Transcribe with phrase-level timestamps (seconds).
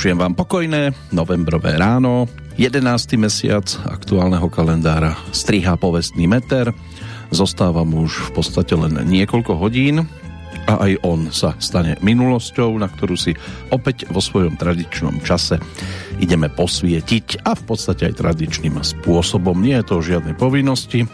[0.00, 2.24] Prajušujem vám pokojné novembrové ráno,
[2.56, 3.20] 11.
[3.20, 6.72] mesiac aktuálneho kalendára striha povestný meter.
[7.28, 10.08] Zostáva mu už v podstate len niekoľko hodín
[10.64, 13.36] a aj on sa stane minulosťou, na ktorú si
[13.68, 15.60] opäť vo svojom tradičnom čase
[16.16, 19.60] ideme posvietiť a v podstate aj tradičným spôsobom.
[19.60, 21.04] Nie je to o žiadnej povinnosti.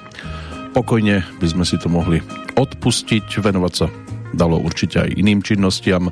[0.79, 2.23] Pokojne by sme si to mohli
[2.55, 3.91] odpustiť, venovať sa
[4.31, 6.07] dalo určite aj iným činnostiam,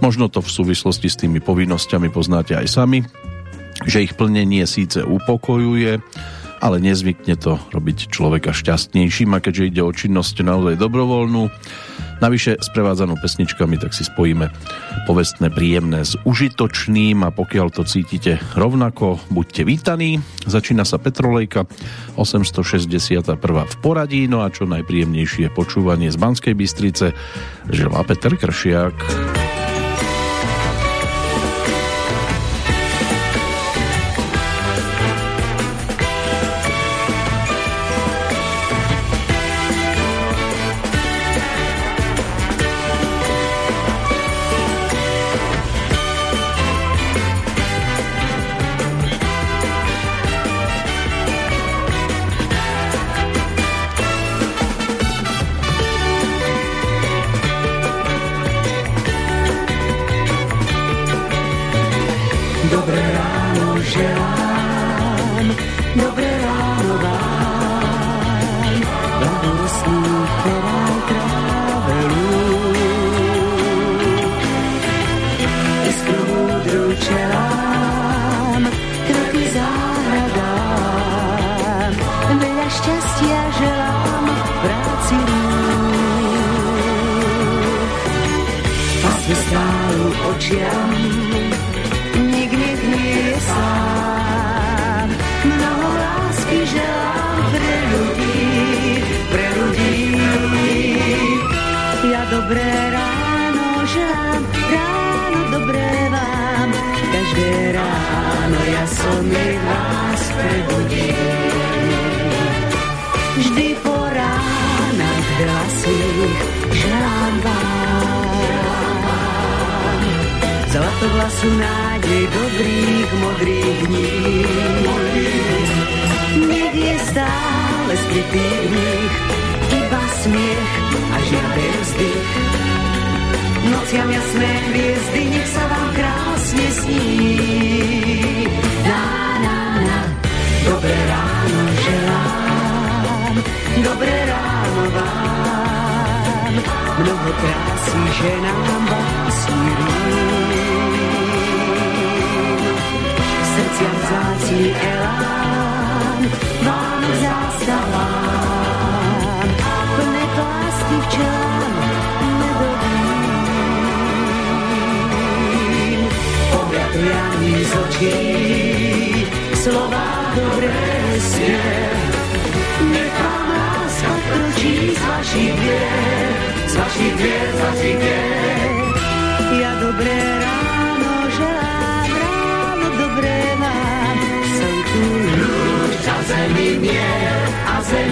[0.00, 3.04] Možno to v súvislosti s tými povinnosťami poznáte aj sami,
[3.84, 6.00] že ich plnenie síce upokojuje,
[6.60, 11.48] ale nezvykne to robiť človeka šťastnejším a keďže ide o činnosť naozaj dobrovoľnú,
[12.20, 14.52] navyše sprevádzanú pesničkami, tak si spojíme
[15.08, 20.20] povestné príjemné s užitočným a pokiaľ to cítite rovnako, buďte vítaní.
[20.44, 21.64] Začína sa Petrolejka
[22.20, 23.24] 861.
[23.40, 27.16] v poradí, no a čo najpríjemnejšie počúvanie z Banskej Bystrice
[27.72, 29.59] želá Peter Kršiak.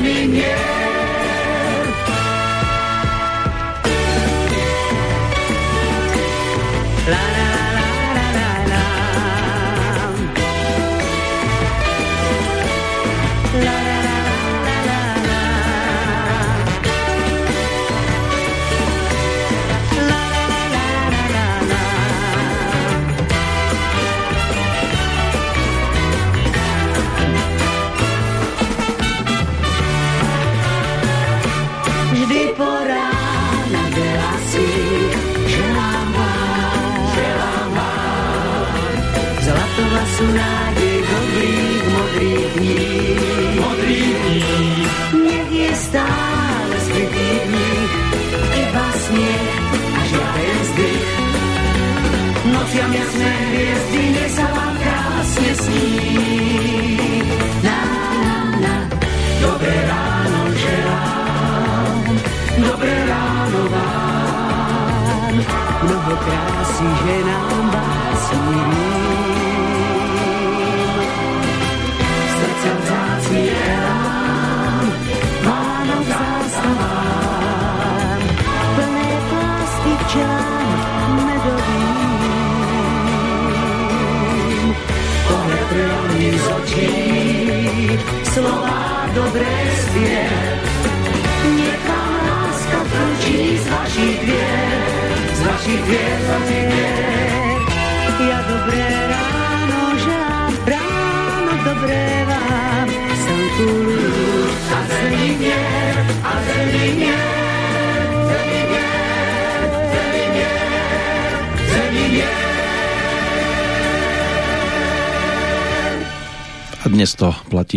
[0.08, 0.48] Krásy,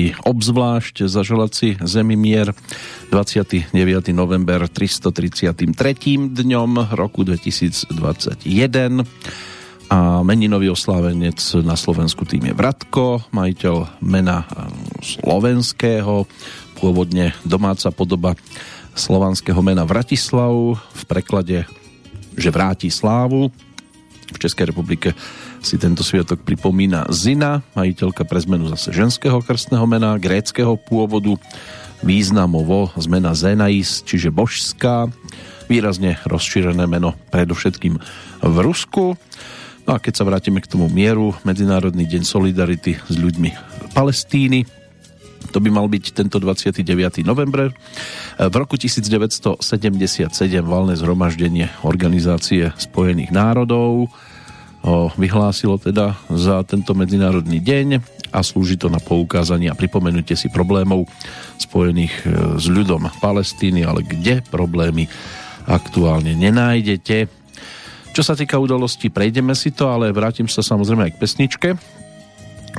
[0.01, 2.57] platí obzvlášť za želací mier
[3.13, 3.69] 29.
[4.18, 5.62] november 333.
[6.33, 9.06] dňom roku 2021
[9.92, 14.50] a meninový oslávenec na Slovensku tým je Vratko, majiteľ mena
[15.06, 16.25] slovenského,
[16.81, 18.33] pôvodne domáca podoba
[18.98, 21.69] slovanského mena Vratislav, v preklade,
[22.33, 23.53] že vráti slávu.
[24.31, 25.12] V Českej republike
[25.62, 31.38] si tento sviatok pripomína Zina, majiteľka pre zmenu zase ženského krstného mena, gréckého pôvodu,
[32.02, 35.06] významovo zmena Zenais, čiže božská,
[35.69, 37.96] výrazne rozšírené meno predovšetkým
[38.42, 39.16] v Rusku.
[39.86, 43.54] No a keď sa vrátime k tomu mieru, Medzinárodný deň solidarity s ľuďmi
[43.94, 44.66] Palestíny,
[45.52, 46.86] to by mal byť tento 29.
[47.28, 47.75] november.
[48.40, 50.31] V roku 1977
[50.63, 54.08] valné zhromaždenie Organizácie spojených národov
[54.81, 57.88] ho vyhlásilo teda za tento medzinárodný deň
[58.33, 61.06] a slúži to na poukázanie a pripomenutie si problémov
[61.62, 65.06] spojených e, s ľudom Palestíny, ale kde problémy
[65.69, 67.30] aktuálne nenájdete.
[68.12, 71.69] Čo sa týka udalostí, prejdeme si to, ale vrátim sa samozrejme aj k pesničke,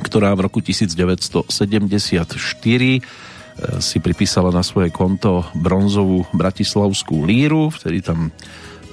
[0.03, 1.47] ktorá v roku 1974
[2.27, 3.01] e,
[3.79, 8.35] si pripísala na svoje konto bronzovú bratislavskú líru, vtedy tam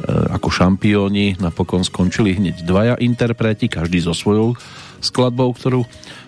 [0.08, 4.56] ako šampióni napokon skončili hneď dvaja interpreti, každý so svojou
[5.04, 5.84] skladbou, ktorú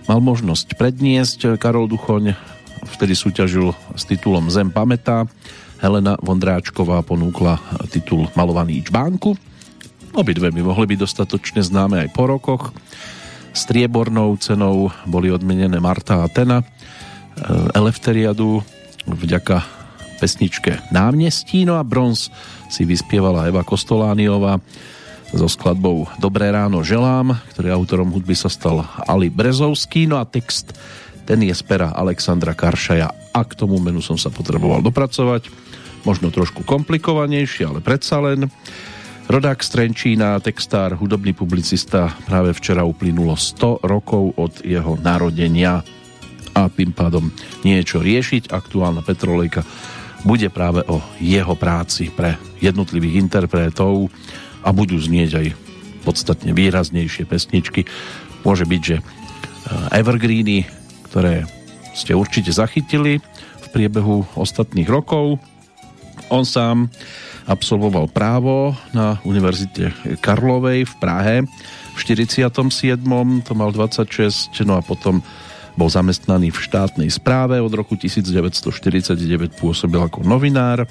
[0.08, 1.56] mal možnosť predniesť.
[1.56, 2.36] Karol Duchoň
[2.98, 5.28] vtedy súťažil s titulom Zem pamätá.
[5.82, 7.58] Helena Vondráčková ponúkla
[7.90, 9.34] titul Malovaný čbánku.
[10.14, 12.64] Obidve by mohli byť dostatočne známe aj po rokoch.
[13.56, 16.62] Striebornou cenou boli odmenené Marta a Tena.
[16.62, 16.66] E,
[17.74, 18.62] Elefteriadu
[19.10, 19.66] vďaka
[20.22, 22.30] pesničke Námnestí, no a bronz
[22.72, 24.64] si vyspievala Eva Kostolániová
[25.36, 30.72] so skladbou Dobré ráno želám, ktorý autorom hudby sa stal Ali Brezovský, no a text
[31.28, 35.48] ten je z pera Alexandra Karšaja a k tomu menu som sa potreboval dopracovať.
[36.02, 38.50] Možno trošku komplikovanejšie, ale predsa len.
[39.30, 45.86] Rodák Strenčína, textár, hudobný publicista, práve včera uplynulo 100 rokov od jeho narodenia
[46.52, 47.32] a tým pádom
[47.64, 48.52] niečo riešiť.
[48.52, 49.64] Aktuálna Petrolejka
[50.22, 54.14] bude práve o jeho práci pre jednotlivých interpretov
[54.62, 55.48] a budú znieť aj
[56.06, 57.86] podstatne výraznejšie pesničky.
[58.46, 59.04] Môže byť, že eh,
[59.98, 60.66] evergreeny,
[61.10, 61.46] ktoré
[61.92, 63.20] ste určite zachytili
[63.62, 65.42] v priebehu ostatných rokov.
[66.32, 66.88] On sám
[67.50, 69.92] absolvoval právo na Univerzite
[70.24, 71.36] Karlovej v Prahe
[71.92, 73.04] v 47.
[73.44, 75.20] to mal 26, no a potom
[75.76, 80.88] bol zamestnaný v štátnej správe, od roku 1949 pôsobil ako novinár,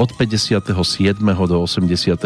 [0.00, 0.64] od 57.
[1.20, 2.24] do 83.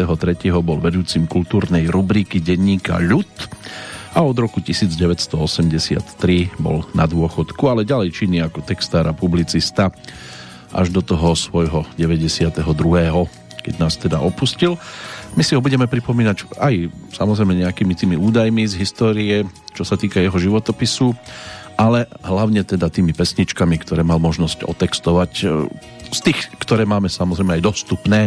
[0.63, 3.27] bol vedúcim kultúrnej rubriky denníka Ľud
[4.15, 5.35] a od roku 1983
[6.55, 9.91] bol na dôchodku, ale ďalej činný ako textár a publicista
[10.71, 12.63] až do toho svojho 92.
[13.65, 14.79] keď nás teda opustil.
[15.35, 19.43] My si ho budeme pripomínať aj samozrejme nejakými tými údajmi z histórie,
[19.75, 21.11] čo sa týka jeho životopisu
[21.75, 25.45] ale hlavne teda tými pesničkami, ktoré mal možnosť otextovať e,
[26.11, 28.21] z tých, ktoré máme samozrejme aj dostupné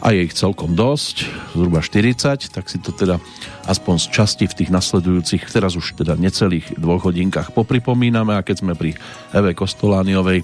[0.00, 3.20] a je ich celkom dosť, zhruba 40, tak si to teda
[3.68, 8.64] aspoň z časti v tých nasledujúcich, teraz už teda necelých dvoch hodinkách popripomíname a keď
[8.64, 8.96] sme pri
[9.36, 10.40] Eve Kostolániovej,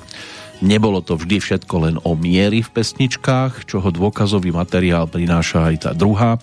[0.61, 5.91] nebolo to vždy všetko len o miery v pesničkách, čoho dôkazový materiál prináša aj tá
[5.97, 6.37] druhá,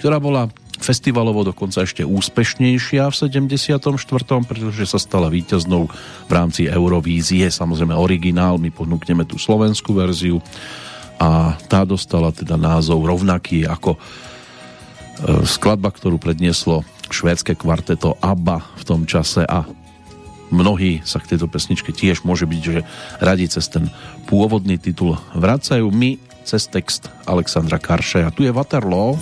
[0.00, 3.78] ktorá bola festivalovo dokonca ešte úspešnejšia v 74.,
[4.46, 5.90] pretože sa stala víťaznou
[6.26, 7.50] v rámci Eurovízie.
[7.50, 10.38] Samozrejme originál, my ponúkneme tú slovenskú verziu
[11.18, 13.98] a tá dostala teda názov rovnaký ako e,
[15.42, 19.66] skladba, ktorú prednieslo švédske kvarteto ABBA v tom čase a
[20.54, 22.80] mnohí sa k tejto pesničke tiež môže byť, že
[23.18, 23.90] radi cez ten
[24.30, 25.90] pôvodný titul vracajú.
[25.90, 26.16] My
[26.48, 28.32] cez text Alexandra Karšeja.
[28.32, 29.20] Tu je Waterloo.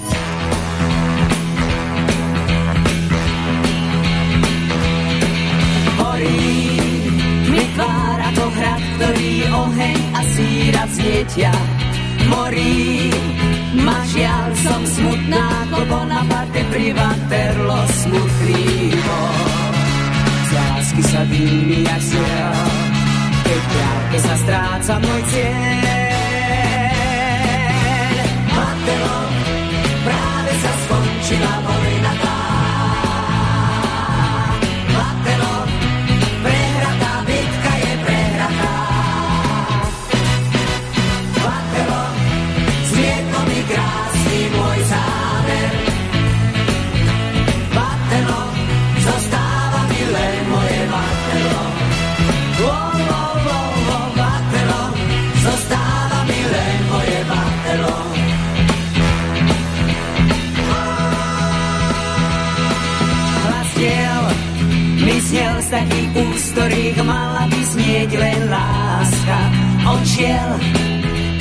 [11.07, 11.55] Dieťa
[12.27, 13.15] morí.
[13.77, 18.65] Ma žiaľ, som smutná, ako Bonaparte pri Waterlo smutný
[18.99, 19.37] bol.
[20.47, 22.03] Z lásky sa dými jak
[23.47, 26.11] keď ďalke sa stráca môj cieľ.
[28.51, 29.19] Matelo,
[30.03, 31.96] práve sa skončila vojna
[65.27, 69.39] mi snel z takých úst, ktorých mala by znieť len láska.
[69.83, 70.51] On šiel,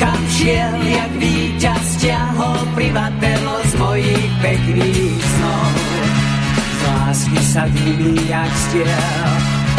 [0.01, 5.73] kam šiel, jak víťaz ťahol privatelo z mojich pekných snov.
[6.57, 9.29] Z lásky sa dýmí jak stiel,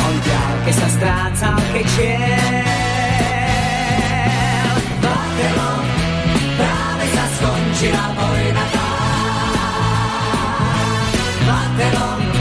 [0.07, 2.55] on v sa strácal, keď šiel.
[5.03, 5.71] Batelo,
[6.55, 8.89] práve sa skončila vojna tá.
[11.43, 12.36] Batelo,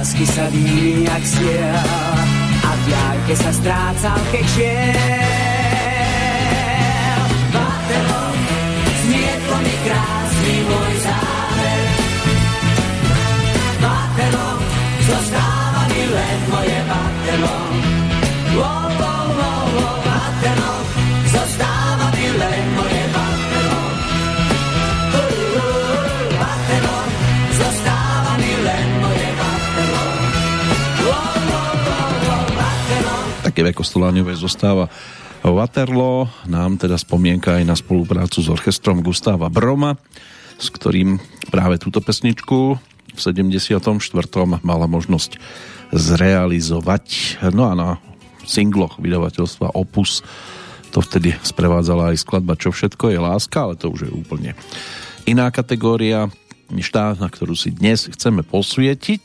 [0.00, 1.76] lásky sa dýmí jak stiel
[2.64, 5.39] a v diaľke sa strácal, keď šiel.
[33.50, 34.86] Také vekostoláňové zostáva
[35.42, 39.98] Waterloo, nám teda spomienka aj na spoluprácu s orchestrom Gustáva Broma,
[40.54, 41.18] s ktorým
[41.50, 42.78] práve túto pesničku
[43.10, 43.90] v 74.
[44.62, 45.42] mala možnosť
[45.90, 47.06] zrealizovať.
[47.50, 47.88] No a na
[48.46, 50.22] singloch vydavateľstva Opus
[50.94, 54.54] to vtedy sprevádzala aj skladba Čo všetko je láska, ale to už je úplne
[55.26, 56.30] iná kategória
[56.70, 59.24] než tá, na ktorú si dnes chceme posvietiť.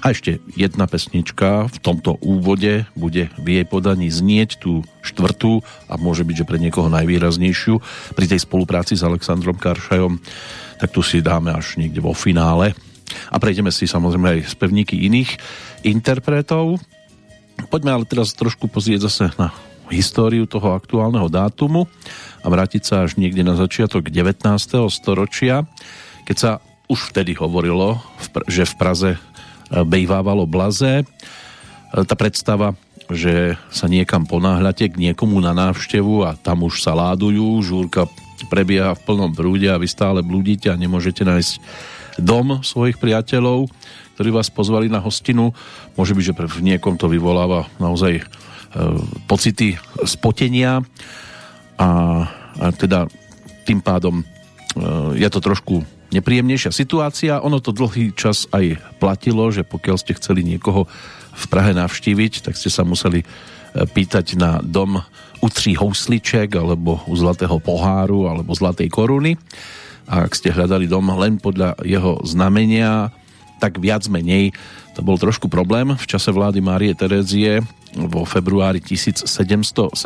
[0.00, 5.60] A ešte jedna pesnička v tomto úvode bude v jej podaní znieť tú štvrtú
[5.90, 7.74] a môže byť, že pre niekoho najvýraznejšiu
[8.16, 10.18] pri tej spolupráci s Alexandrom Karšajom,
[10.80, 12.72] tak tu si dáme až niekde vo finále.
[13.28, 15.36] A prejdeme si samozrejme aj z pevníky iných
[15.84, 16.80] interpretov.
[17.68, 19.52] Poďme ale teraz trošku pozrieť zase na
[19.92, 21.84] históriu toho aktuálneho dátumu
[22.40, 24.40] a vrátiť sa až niekde na začiatok 19.
[24.88, 25.68] storočia,
[26.24, 26.50] keď sa
[26.88, 28.00] už vtedy hovorilo,
[28.48, 29.18] že v Praze e,
[29.84, 31.02] bejvávalo blazé.
[31.02, 31.04] E,
[32.04, 32.76] Tá predstava,
[33.08, 38.08] že sa niekam ponáhľate k niekomu na návštevu a tam už sa ládujú, žúrka
[38.52, 41.52] prebieha v plnom prúde a vy stále blúdite a nemôžete nájsť
[42.20, 43.72] dom svojich priateľov,
[44.14, 45.56] ktorí vás pozvali na hostinu.
[45.96, 48.24] Môže byť, že v niekom to vyvoláva naozaj e,
[49.24, 50.84] pocity spotenia
[51.80, 51.90] a,
[52.60, 53.08] a teda
[53.64, 54.20] tým pádom
[55.14, 57.42] je to trošku nepríjemnejšia situácia.
[57.42, 60.86] Ono to dlhý čas aj platilo, že pokiaľ ste chceli niekoho
[61.34, 63.26] v Prahe navštíviť, tak ste sa museli e,
[63.82, 65.02] pýtať na dom
[65.42, 69.34] u tří housliček alebo u zlatého poháru alebo zlatej koruny.
[70.06, 73.10] A ak ste hľadali dom len podľa jeho znamenia,
[73.58, 74.52] tak viac menej
[74.94, 75.90] to bol trošku problém.
[75.98, 79.98] V čase vlády Márie Terezie vo februári 1770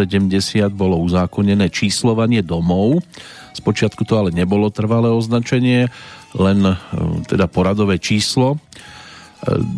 [0.73, 3.05] bolo uzákonené číslovanie domov.
[3.59, 5.91] Spočiatku to ale nebolo trvalé označenie,
[6.39, 6.75] len e,
[7.27, 8.55] teda poradové číslo.
[8.55, 8.59] E,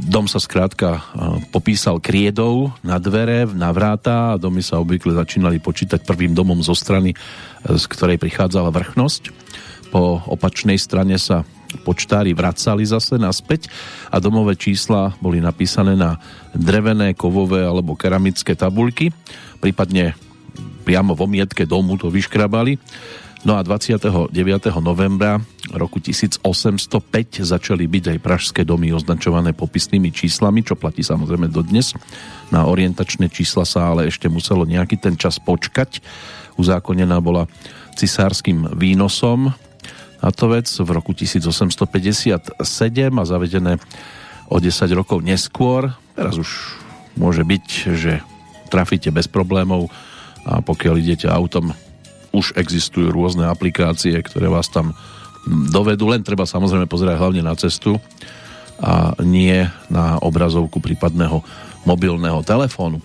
[0.04, 1.00] Dom sa skrátka e,
[1.48, 6.76] popísal kriedou na dvere, na vráta a domy sa obvykle začínali počítať prvým domom zo
[6.76, 7.16] strany,
[7.64, 9.32] z ktorej prichádzala vrchnosť.
[9.90, 11.42] Po opačnej strane sa
[11.82, 13.70] počtári vracali zase naspäť
[14.10, 16.18] a domové čísla boli napísané na
[16.54, 19.14] drevené, kovové alebo keramické tabulky,
[19.62, 20.14] prípadne
[20.82, 22.74] priamo v omietke domu to vyškrabali.
[23.40, 24.36] No a 29.
[24.84, 25.40] novembra
[25.72, 26.44] roku 1805
[27.40, 31.96] začali byť aj pražské domy označované popisnými číslami, čo platí samozrejme dodnes.
[32.52, 36.04] Na orientačné čísla sa ale ešte muselo nejaký ten čas počkať.
[36.60, 37.48] Uzákonená bola
[37.96, 39.56] cisárským výnosom
[40.20, 43.80] táto vec v roku 1857 a zavedené
[44.52, 45.96] o 10 rokov neskôr.
[46.12, 46.76] Teraz už
[47.16, 47.66] môže byť,
[47.96, 48.20] že
[48.68, 49.88] trafíte bez problémov
[50.44, 51.72] a pokiaľ idete autom,
[52.30, 54.94] už existujú rôzne aplikácie, ktoré vás tam
[55.48, 57.96] dovedú, len treba samozrejme pozerať hlavne na cestu
[58.80, 61.44] a nie na obrazovku prípadného
[61.84, 63.00] mobilného telefónu.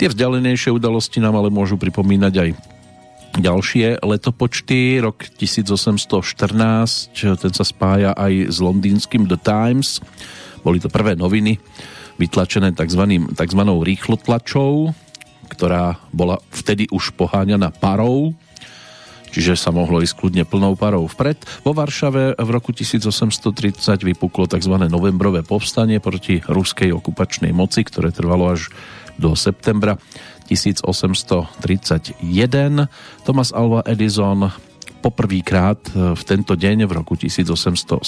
[0.00, 2.50] Tie vzdialenejšie udalosti nám ale môžu pripomínať aj
[3.40, 5.02] ďalšie letopočty.
[5.02, 10.00] Rok 1814, ten sa spája aj s londýnskym The Times.
[10.64, 11.60] Boli to prvé noviny,
[12.16, 13.04] vytlačené tzv.
[13.36, 13.62] tzv.
[13.64, 14.94] rýchlotlačou,
[15.52, 18.32] ktorá bola vtedy už poháňaná parou,
[19.34, 21.42] čiže sa mohlo ísť kľudne plnou parou vpred.
[21.66, 24.78] Vo Varšave v roku 1830 vypuklo tzv.
[24.86, 28.70] novembrové povstanie proti ruskej okupačnej moci, ktoré trvalo až
[29.18, 29.98] do septembra
[30.46, 32.22] 1831.
[33.26, 34.54] Thomas Alva Edison
[35.02, 38.00] poprvýkrát v tento deň v roku 1877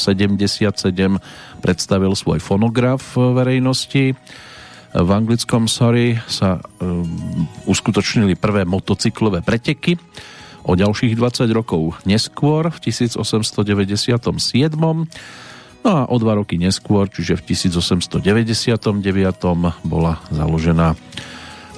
[1.61, 4.17] predstavil svoj fonograf verejnosti.
[4.97, 7.05] V anglickom Sorry sa um,
[7.69, 10.01] uskutočnili prvé motocyklové preteky.
[10.67, 14.75] O ďalších 20 rokov neskôr, v 1897.
[15.87, 18.27] No a o dva roky neskôr, čiže v 1899.
[19.87, 20.99] bola založená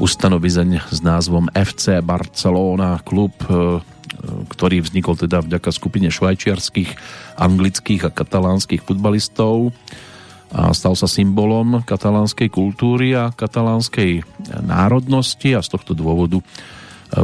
[0.01, 3.85] ustanovizeň s názvom FC Barcelona, klub, e,
[4.49, 6.97] ktorý vznikol teda vďaka skupine švajčiarských,
[7.37, 9.77] anglických a katalánskych futbalistov
[10.49, 14.25] a stal sa symbolom katalánskej kultúry a katalánskej
[14.65, 16.45] národnosti a z tohto dôvodu e,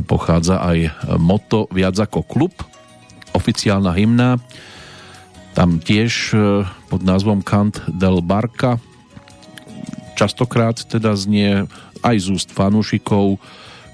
[0.08, 2.54] pochádza aj moto viac ako klub,
[3.36, 4.40] oficiálna hymna,
[5.54, 8.82] tam tiež e, pod názvom Kant del Barca
[10.14, 11.66] častokrát teda znie
[12.00, 13.42] aj z úst fanúšikov,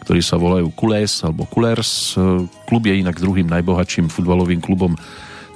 [0.05, 2.17] ktorí sa volajú Kulés alebo Kulers.
[2.69, 4.95] Klub je inak druhým najbohatším futbalovým klubom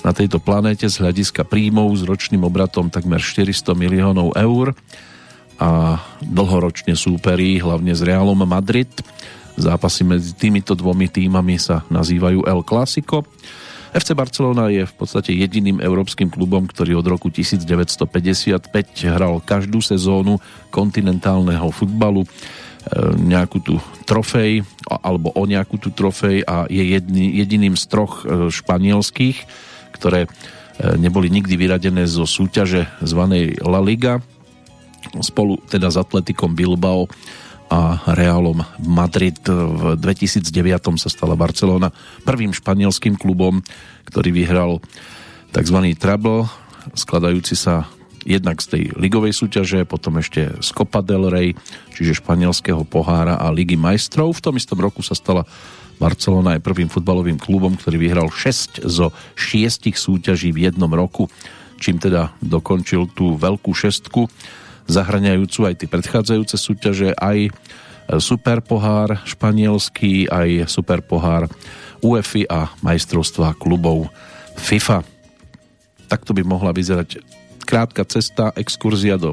[0.04, 4.76] na tejto planéte z hľadiska príjmov s ročným obratom takmer 400 miliónov eur
[5.56, 8.90] a dlhoročne súperí hlavne s Realom Madrid.
[9.54, 13.22] Zápasy medzi týmito dvomi týmami sa nazývajú El Clásico.
[13.94, 18.66] FC Barcelona je v podstate jediným európskym klubom, ktorý od roku 1955
[19.06, 20.42] hral každú sezónu
[20.74, 22.28] kontinentálneho futbalu e,
[23.14, 28.50] nejakú tú trofej alebo o nejakú tú trofej a je jedný, jediným z troch e,
[28.50, 29.38] španielských,
[29.94, 30.28] ktoré e,
[30.98, 34.18] neboli nikdy vyradené zo súťaže zvanej La Liga
[35.22, 37.06] spolu teda s Atletikom Bilbao
[37.74, 39.34] a Realom Madrid.
[39.50, 40.46] V 2009
[40.94, 41.90] sa stala Barcelona
[42.22, 43.66] prvým španielským klubom,
[44.06, 44.78] ktorý vyhral
[45.50, 45.78] tzv.
[45.98, 46.46] treble,
[46.94, 47.90] skladajúci sa
[48.22, 51.58] jednak z tej ligovej súťaže, potom ešte z Copa del Rey,
[51.92, 54.38] čiže španielského pohára a Ligy majstrov.
[54.38, 55.42] V tom istom roku sa stala
[55.98, 61.26] Barcelona aj prvým futbalovým klubom, ktorý vyhral 6 zo 6 súťaží v jednom roku,
[61.82, 64.30] čím teda dokončil tú veľkú šestku
[64.84, 67.48] zahraňajúcu aj tie predchádzajúce súťaže, aj
[68.20, 71.48] super pohár španielský, aj super pohár
[72.04, 74.12] UEFI a majstrovstva klubov
[74.60, 75.00] FIFA.
[76.04, 77.24] Takto by mohla vyzerať
[77.64, 79.32] krátka cesta, exkurzia do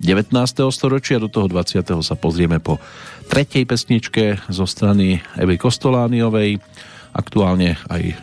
[0.00, 0.32] 19.
[0.72, 1.84] storočia, do toho 20.
[2.00, 2.80] sa pozrieme po
[3.28, 6.60] tretej pesničke zo strany Evy Kostolániovej,
[7.12, 8.16] aktuálne aj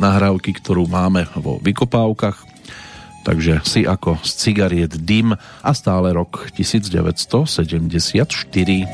[0.00, 2.55] nahrávky, ktorú máme vo vykopávkach
[3.26, 5.34] takže si ako z cigariet dym
[5.66, 8.86] a stále rok 1974.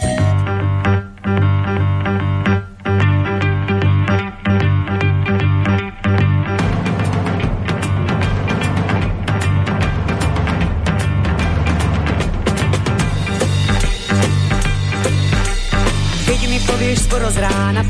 [16.92, 17.80] skoro z rána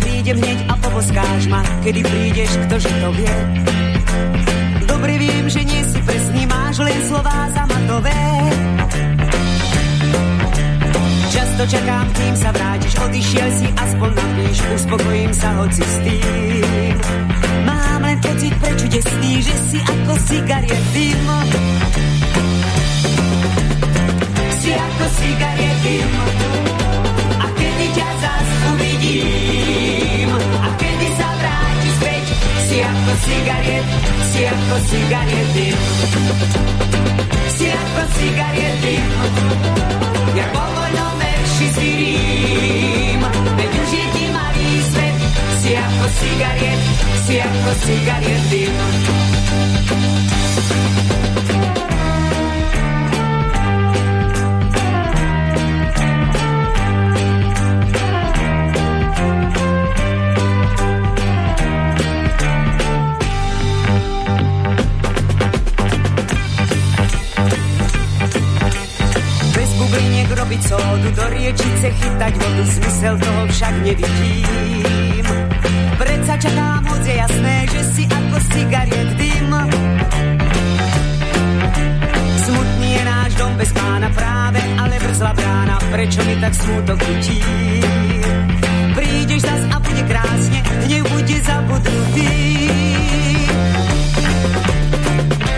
[1.83, 3.92] kedy prídeš, ktože to vie.
[5.23, 8.23] Viem, že nie si presný, máš len slová zamatové.
[11.31, 16.95] Často čakám, kým sa vrátiš, odišiel si, aspoň napíš, uspokojím sa hoci s tým.
[17.63, 21.23] Mám len pocit prečudesný, že si ako cigariet dym.
[24.59, 26.11] Si ako cigariet dym.
[27.39, 29.92] A kedy ťa zás uvidím,
[32.73, 33.87] späť, si ako cigariet,
[34.33, 35.67] si ako cigariety.
[37.53, 38.95] Si ako cigariety.
[40.33, 43.21] Jak po voľnom verši zvirím,
[43.61, 45.17] veď už je ti malý svet.
[45.61, 46.81] Si ako cigariet,
[47.29, 48.63] si ako cigariety.
[71.83, 75.27] chce chytať vodu, smysel toho však nevidím.
[75.99, 79.51] Predsa čakám, hoď je jasné, že si ako cigariet dym.
[82.47, 87.43] Smutný je náš dom bez pána práve, ale vrzla brána, prečo mi tak smutok učí?
[88.95, 92.31] Prídeš zas a bude krásne, hnev bude zabudnutý.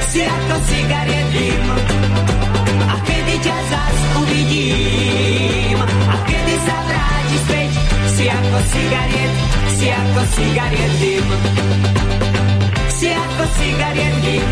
[0.09, 1.24] Si ako cigariet
[8.35, 9.33] ako cigariet,
[9.79, 11.27] si ako cigariet dym.
[12.95, 14.51] Si ako cigariet dym,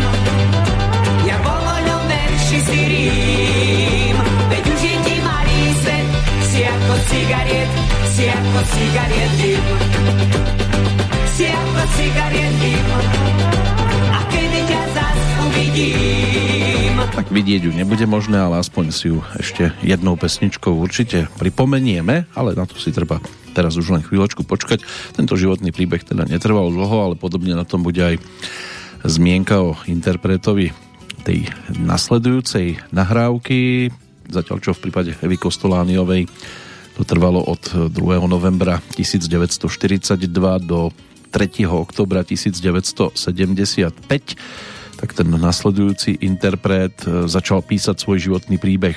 [1.27, 4.15] ja vo voľnom verši si rým,
[4.51, 6.07] veď už ti malý svet,
[6.47, 7.71] si ako cigariet,
[8.13, 9.65] si ako cigariet dym.
[11.33, 12.87] Si ako cigariet dym,
[14.13, 15.19] a kedy ťa zas
[15.49, 16.95] uvidím.
[17.03, 22.49] Tak vidieť ju nebude možné, ale aspoň si ju ešte jednou pesničkou určite pripomenieme, ale
[22.53, 23.17] na to si treba
[23.53, 24.81] teraz už len chvíľočku počkať.
[25.13, 28.15] Tento životný príbeh teda netrval dlho, ale podobne na tom bude aj
[29.05, 30.73] zmienka o interpretovi
[31.23, 33.93] tej nasledujúcej nahrávky,
[34.27, 36.27] zatiaľ čo v prípade Evy Kostolániovej
[36.93, 37.93] to trvalo od 2.
[38.29, 40.19] novembra 1942
[40.61, 40.93] do
[41.33, 41.65] 3.
[41.65, 43.17] oktobra 1975
[44.93, 46.95] tak ten nasledujúci interpret
[47.27, 48.95] začal písať svoj životný príbeh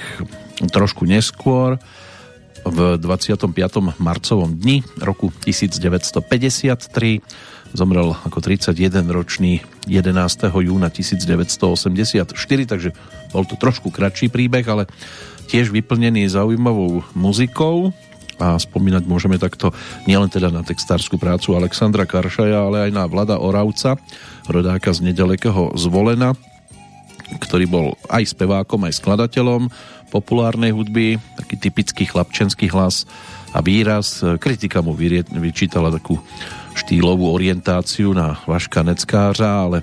[0.70, 1.80] trošku neskôr
[2.66, 3.46] v 25.
[4.02, 7.22] marcovom dni roku 1953
[7.74, 10.50] zomrel ako 31-ročný 11.
[10.50, 12.26] júna 1984,
[12.66, 12.90] takže
[13.30, 14.84] bol to trošku kratší príbeh, ale
[15.46, 17.94] tiež vyplnený zaujímavou muzikou
[18.36, 19.72] a spomínať môžeme takto
[20.04, 23.96] nielen teda na textárskú prácu Alexandra Karšaja, ale aj na Vlada Oravca,
[24.50, 26.36] rodáka z nedalekého Zvolena,
[27.26, 29.68] ktorý bol aj spevákom, aj skladateľom
[30.14, 33.04] populárnej hudby, taký typický chlapčenský hlas
[33.50, 34.22] a výraz.
[34.38, 36.22] Kritika mu vyčítala takú
[36.78, 39.82] štýlovú orientáciu na Vaška Neckářa, ale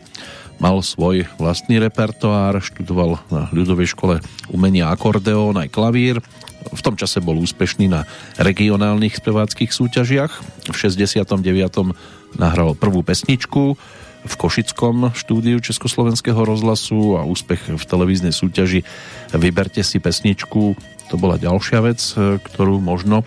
[0.61, 6.23] mal svoj vlastný repertoár, študoval na ľudovej škole umenia akordeón aj klavír.
[6.71, 8.07] V tom čase bol úspešný na
[8.39, 10.31] regionálnych speváckých súťažiach.
[10.71, 11.27] V 69.
[12.39, 13.75] nahral prvú pesničku,
[14.23, 18.87] v Košickom štúdiu Československého rozhlasu a úspech v televíznej súťaži
[19.35, 20.79] Vyberte si pesničku,
[21.11, 23.25] to bola ďalšia vec, e, ktorú možno e,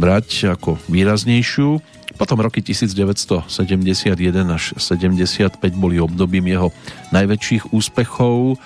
[0.00, 1.78] brať ako výraznejšiu.
[2.16, 3.48] Potom roky 1971
[4.48, 6.68] až 75 boli obdobím jeho
[7.12, 8.56] najväčších úspechov.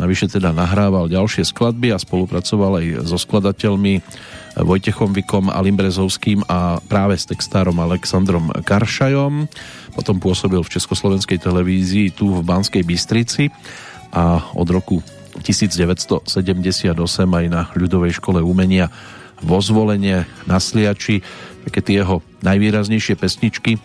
[0.00, 4.00] Navyše teda nahrával ďalšie skladby a spolupracoval aj so skladateľmi
[4.52, 9.48] Vojtechom Vikom, Alim Brezovským a práve s textárom Alexandrom Karšajom.
[9.96, 13.48] Potom pôsobil v Československej televízii tu v Banskej Bystrici
[14.12, 15.00] a od roku
[15.40, 16.92] 1978
[17.24, 18.92] aj na ľudovej škole umenia
[19.40, 21.24] vo zvolenie na Sliači.
[21.64, 23.80] Také tie jeho najvýraznejšie pesničky,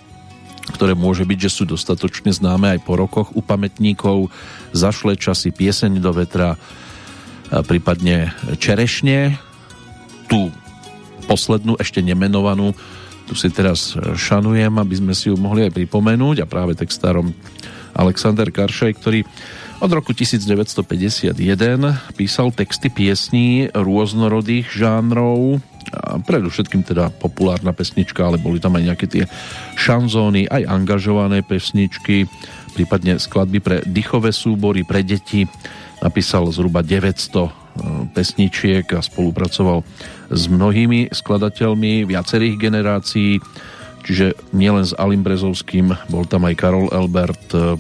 [0.76, 4.28] ktoré môže byť, že sú dostatočne známe aj po rokoch u pamätníkov.
[4.76, 6.60] Zašle časy pieseň do vetra,
[7.48, 9.47] prípadne Čerešne.
[10.28, 10.52] Tu
[11.28, 12.76] poslednú, ešte nemenovanú
[13.28, 17.36] tu si teraz šanujem, aby sme si ju mohli aj pripomenúť a práve textárom
[17.92, 19.28] Alexander Karšaj, ktorý
[19.84, 21.36] od roku 1951
[22.16, 29.08] písal texty piesní rôznorodých žánrov, a predovšetkým teda populárna pesnička, ale boli tam aj nejaké
[29.08, 29.24] tie
[29.80, 32.28] šanzóny, aj angažované pesničky,
[32.76, 35.48] prípadne skladby pre dychové súbory, pre deti.
[36.04, 39.88] Napísal zhruba 900 pesničiek a spolupracoval
[40.28, 43.40] s mnohými skladateľmi viacerých generácií,
[44.04, 47.76] čiže nielen s Alim Brezovským, bol tam aj Karol Elbert, e,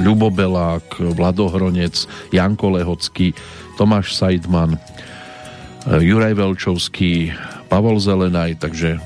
[0.00, 3.36] Ľubo Belák, Vlado Hronec, Janko Lehocký,
[3.76, 4.78] Tomáš Seidman, e,
[6.00, 7.36] Juraj Velčovský,
[7.68, 8.96] Pavol Zelenaj, takže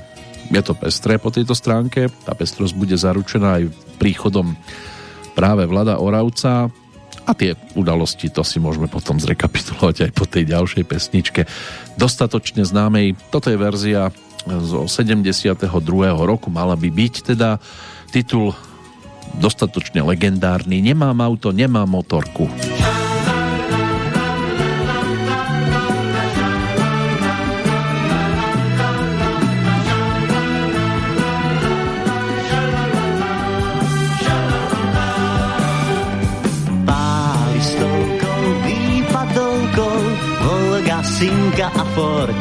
[0.47, 2.07] je to pestré po tejto stránke.
[2.23, 3.63] Tá pestrosť bude zaručená aj
[3.99, 4.55] príchodom
[5.35, 6.71] práve Vlada Oravca,
[7.27, 11.41] a tie udalosti, to si môžeme potom zrekapitulovať aj po tej ďalšej pesničke.
[11.99, 14.15] Dostatočne známej, toto je verzia
[14.47, 15.67] zo 72.
[16.23, 17.59] roku, mala by byť teda
[18.15, 18.55] titul
[19.37, 22.47] dostatočne legendárny Nemám auto, nemám motorku.
[41.17, 42.37] Sinka a Ford.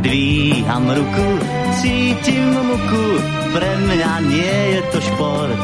[0.00, 1.28] Dvíham ruku,
[1.76, 3.06] cítim muku,
[3.52, 5.60] pre mňa nie je to šport.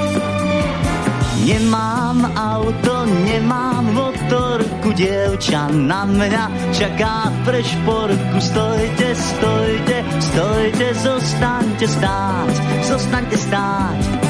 [1.48, 8.36] Nemám auto, nemám motorku, dievča na mňa čaká pre šporku.
[8.44, 12.54] Stojte, stojte, stojte, zostaňte stáť,
[12.92, 14.23] zostaňte stáť.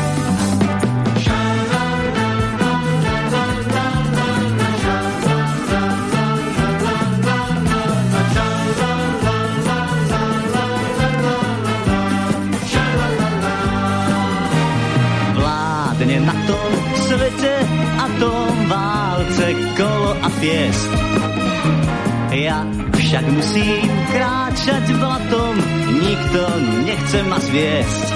[18.24, 20.90] Tom válce kolo a pěst.
[22.34, 25.54] Ja však musím kráčať blatom,
[26.02, 26.40] nikto
[26.88, 28.06] nechce ma zviesť.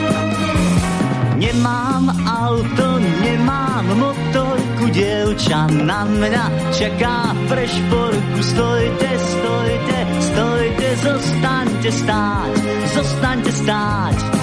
[1.38, 6.44] Nemám auto, nemám motorku, dievča na mňa
[6.74, 8.38] čaká pre šporku.
[8.42, 12.52] Stojte, stojte, stojte, zostaňte stáť,
[12.96, 14.37] zostaňte stáť.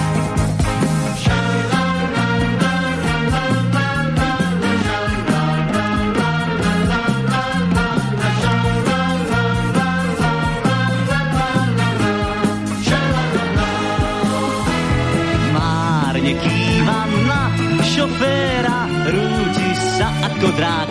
[20.46, 20.88] Ako drak.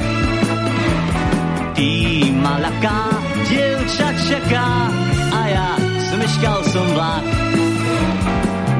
[1.76, 1.92] Tý
[2.36, 3.00] ma ľaká,
[3.48, 4.70] dievča čaká
[5.32, 5.70] a ja
[6.12, 7.24] smeškal som vlak.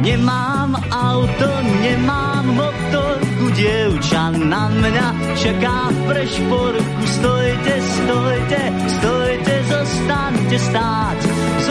[0.04, 5.08] Nemám auto, nemám motorku, dievča na mňa
[5.40, 5.80] čaká
[6.12, 7.04] pre šporku.
[7.08, 8.62] Stojte, stojte,
[9.00, 11.20] stojte, zostaňte stáť,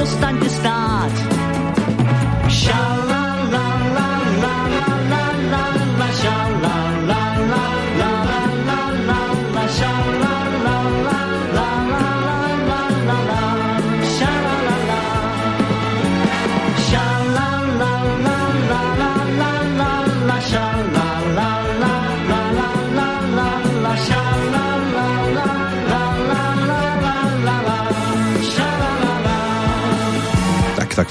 [0.01, 1.15] zostaňte stáť.
[2.49, 3.25] Šala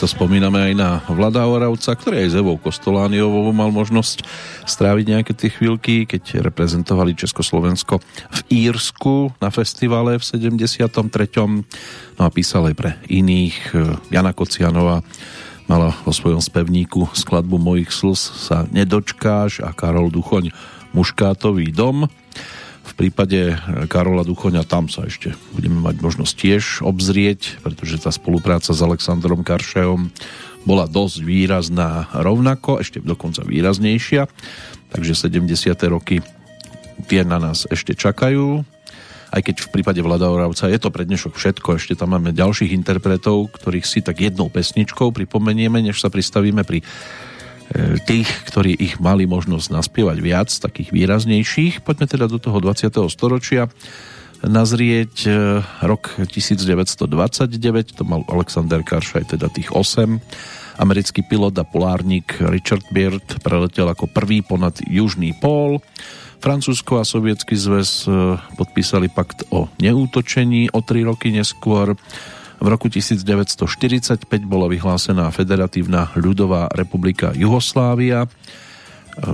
[0.03, 4.27] takto spomíname aj na Vlada Oravca, ktorý aj s Evou Kostolániovou mal možnosť
[4.67, 10.91] stráviť nejaké tie chvíľky, keď reprezentovali Československo v Írsku na festivale v 73.
[12.19, 13.55] No a písal aj pre iných.
[14.11, 15.07] Jana Kocianová
[15.71, 20.51] mala vo svojom spevníku skladbu Mojich slz sa nedočkáš a Karol Duchoň
[20.91, 22.11] Muškátový dom.
[22.83, 23.55] V prípade
[23.87, 29.41] Karola Duchoňa tam sa ešte budeme mať možnosť tiež obzrieť, pretože tá spolupráca s Alexandrom
[29.41, 30.11] Karšejom
[30.67, 34.27] bola dosť výrazná rovnako, ešte dokonca výraznejšia.
[34.91, 35.47] Takže 70.
[35.87, 36.19] roky
[37.07, 38.63] tie na nás ešte čakajú.
[39.33, 42.69] Aj keď v prípade Vlada Oravca je to pre dnešok všetko, ešte tam máme ďalších
[42.69, 47.32] interpretov, ktorých si tak jednou pesničkou pripomenieme, než sa pristavíme pri E,
[48.05, 51.81] tých, ktorí ich mali možnosť naspievať viac, takých výraznejších.
[51.81, 52.93] Poďme teda do toho 20.
[53.09, 53.69] storočia
[54.43, 55.31] nazrieť e,
[55.87, 60.19] rok 1929, to mal Alexander Karšaj, teda tých 8.
[60.83, 65.79] Americký pilot a polárnik Richard Beard preletel ako prvý ponad Južný pól.
[66.43, 71.95] Francúzsko a Sovietský zväz e, podpísali pakt o neútočení o tri roky neskôr.
[72.63, 78.27] V roku 1945 bola vyhlásená Federatívna ľudová republika Juhoslávia e,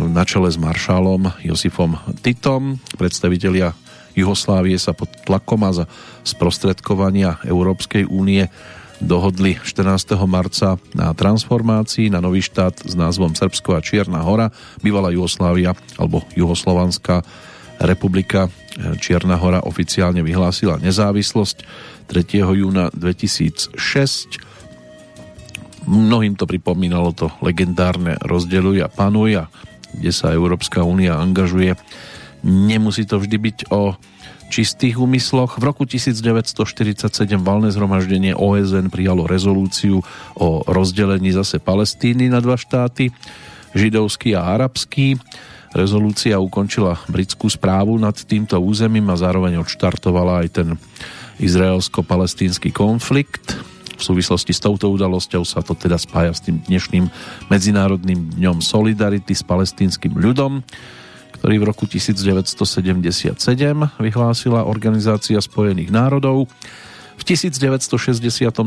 [0.09, 1.93] na čele s maršálom Josifom
[2.25, 2.81] Titom.
[2.97, 3.77] Predstavitelia
[4.17, 5.85] Juhoslávie sa pod tlakom a za
[6.25, 8.49] sprostredkovania Európskej únie
[8.97, 10.17] dohodli 14.
[10.25, 14.49] marca na transformácii na nový štát s názvom Srbsko a Čierna hora,
[14.81, 17.21] bývalá Juhoslávia alebo Juhoslovanská
[17.83, 18.49] republika e,
[18.99, 21.57] Čierna hora oficiálne vyhlásila nezávislosť
[22.09, 22.43] 3.
[22.43, 23.75] júna 2006.
[25.89, 29.51] Mnohým to pripomínalo to legendárne rozdeluj a panuj a
[29.93, 31.73] kde sa Európska únia angažuje.
[32.45, 33.97] Nemusí to vždy byť o
[34.49, 35.61] čistých úmysloch.
[35.61, 37.05] V roku 1947
[37.45, 40.01] valné zhromaždenie OSN prijalo rezolúciu
[40.35, 43.13] o rozdelení zase Palestíny na dva štáty,
[43.77, 45.21] židovský a arabský.
[45.69, 50.67] Rezolúcia ukončila britskú správu nad týmto územím a zároveň odštartovala aj ten
[51.37, 53.53] izraelsko-palestínsky konflikt.
[53.99, 57.05] V súvislosti s touto udalosťou sa to teda spája s tým dnešným
[57.53, 60.65] Medzinárodným dňom Solidarity s palestínskym ľudom,
[61.37, 63.37] ktorý v roku 1977
[64.01, 66.49] vyhlásila Organizácia spojených národov.
[67.19, 68.57] V 1963.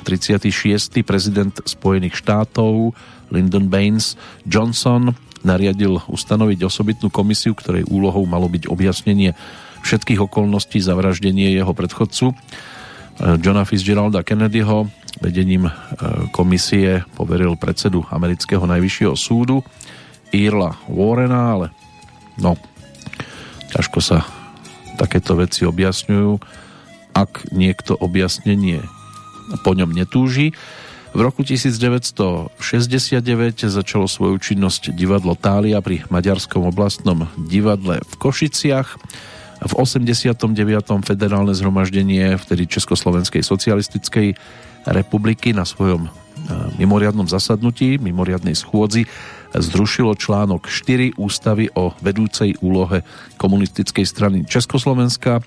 [0.00, 1.04] 36.
[1.04, 2.96] prezident Spojených štátov
[3.28, 4.16] Lyndon Baines
[4.48, 9.32] Johnson nariadil ustanoviť osobitnú komisiu, ktorej úlohou malo byť objasnenie
[9.80, 12.36] všetkých okolností zavraždenie jeho predchodcu eh,
[13.40, 14.88] Johna Fitzgeralda Kennedyho.
[15.18, 15.72] Vedením eh,
[16.30, 19.64] komisie poveril predsedu amerického najvyššieho súdu
[20.30, 21.66] Irla Warrena, ale
[22.38, 22.54] no,
[23.74, 24.22] ťažko sa
[24.94, 26.32] takéto veci objasňujú,
[27.16, 28.84] ak niekto objasnenie
[29.66, 30.54] po ňom netúži.
[31.10, 32.54] V roku 1969
[33.66, 38.88] začalo svoju činnosť divadlo Tália pri Maďarskom oblastnom divadle v Košiciach.
[39.60, 40.54] V 89.
[41.02, 44.38] federálne zhromaždenie vtedy Československej socialistickej
[44.86, 46.10] republiky na svojom e,
[46.78, 49.10] mimoriadnom zasadnutí, mimoriadnej schôdzi
[49.50, 53.02] zrušilo článok 4 ústavy o vedúcej úlohe
[53.34, 55.42] komunistickej strany Československa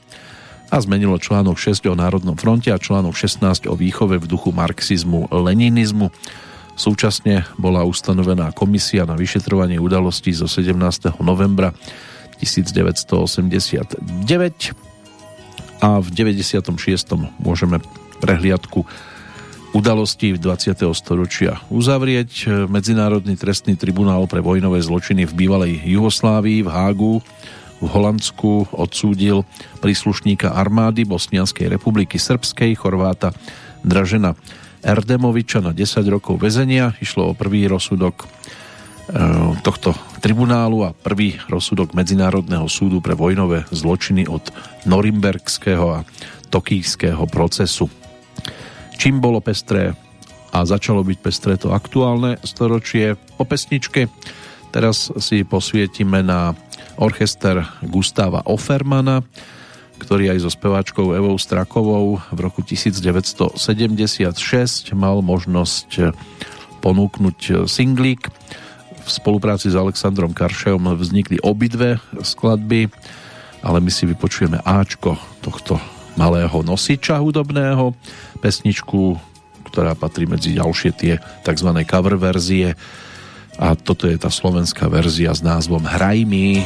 [0.74, 5.30] a zmenilo článok 6 o Národnom fronte a článok 16 o výchove v duchu marxizmu,
[5.30, 6.10] leninizmu.
[6.74, 10.74] Súčasne bola ustanovená komisia na vyšetrovanie udalostí zo 17.
[11.22, 11.78] novembra
[12.42, 14.02] 1989
[15.78, 16.66] a v 96.
[17.38, 17.78] môžeme
[18.18, 18.82] prehliadku
[19.78, 20.90] udalostí v 20.
[20.98, 22.66] storočia uzavrieť.
[22.66, 27.22] Medzinárodný trestný tribunál pre vojnové zločiny v bývalej Jugoslávii v Hágu
[27.84, 29.44] v Holandsku odsúdil
[29.84, 33.36] príslušníka armády Bosnianskej republiky Srbskej, Chorváta
[33.84, 34.40] Dražena
[34.80, 36.96] Erdemoviča na 10 rokov väzenia.
[37.04, 38.28] Išlo o prvý rozsudok e,
[39.60, 39.92] tohto
[40.24, 44.48] tribunálu a prvý rozsudok Medzinárodného súdu pre vojnové zločiny od
[44.88, 46.00] Norimbergského a
[46.48, 47.92] Tokijského procesu.
[48.96, 49.92] Čím bolo pestré
[50.56, 54.08] a začalo byť pestré to aktuálne storočie po pesničke.
[54.72, 56.56] Teraz si posvietime na
[56.98, 59.22] orchester Gustáva Offermana,
[60.02, 63.56] ktorý aj so speváčkou Evou Strakovou v roku 1976
[64.98, 66.16] mal možnosť
[66.84, 68.28] ponúknuť singlík.
[69.04, 72.92] V spolupráci s Alexandrom Karšejom vznikli obidve skladby,
[73.64, 75.80] ale my si vypočujeme Ačko tohto
[76.20, 77.96] malého nosiča hudobného,
[78.44, 79.18] pesničku,
[79.72, 81.70] ktorá patrí medzi ďalšie tie tzv.
[81.88, 82.76] cover verzie
[83.58, 86.62] a toto je tá slovenská verzia s názvom Hraj mi.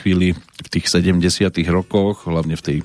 [0.00, 2.78] Chvíli v tých 70 rokoch, hlavne v tej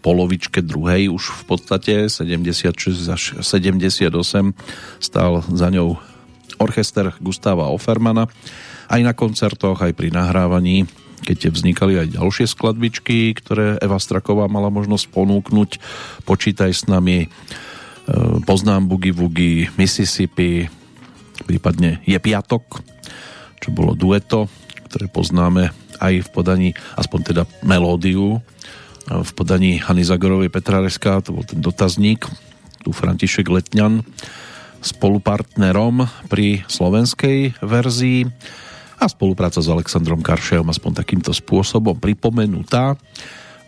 [0.00, 2.72] polovičke druhej už v podstate 76
[3.12, 4.08] až 78
[4.98, 6.00] stál za ňou
[6.56, 8.26] orchester Gustava Offermana
[8.92, 10.88] aj na koncertoch, aj pri nahrávaní
[11.22, 15.70] keď vznikali aj ďalšie skladbičky, ktoré Eva Straková mala možnosť ponúknuť.
[16.26, 17.28] Počítaj s nami, e,
[18.42, 20.66] poznám Boogie Woogie, Mississippi,
[21.46, 22.82] prípadne Je piatok,
[23.62, 24.50] čo bolo dueto,
[24.90, 25.70] ktoré poznáme
[26.02, 28.42] aj v podaní, aspoň teda melódiu,
[29.06, 32.26] v podaní Hany Zagorovej Petrareská, to bol ten dotazník,
[32.82, 34.02] tu František Letňan
[34.82, 38.26] spolupartnerom pri slovenskej verzii
[38.98, 42.98] a spolupráca s Alexandrom Karšejom aspoň takýmto spôsobom pripomenutá.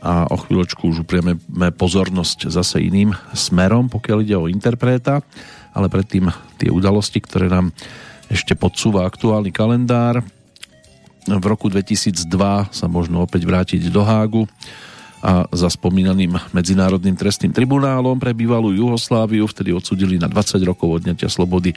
[0.05, 1.41] A o chvíľočku už uprieme
[1.72, 5.24] pozornosť zase iným smerom, pokiaľ ide o interpreta,
[5.72, 6.28] ale predtým
[6.61, 7.72] tie udalosti, ktoré nám
[8.28, 10.20] ešte podsúva aktuálny kalendár
[11.25, 12.29] v roku 2002
[12.68, 14.45] sa možno opäť vrátiť do Hágu
[15.25, 21.33] a za spomínaným Medzinárodným trestným tribunálom pre bývalú Jugosláviu vtedy odsudili na 20 rokov odňatia
[21.33, 21.72] slobody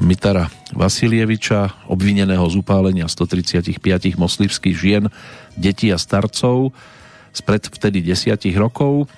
[0.00, 3.82] Mitara Vasilieviča, obvineného z upálenia 135
[4.16, 5.04] moslimských žien,
[5.58, 6.72] detí a starcov
[7.34, 9.10] spred vtedy desiatich rokov.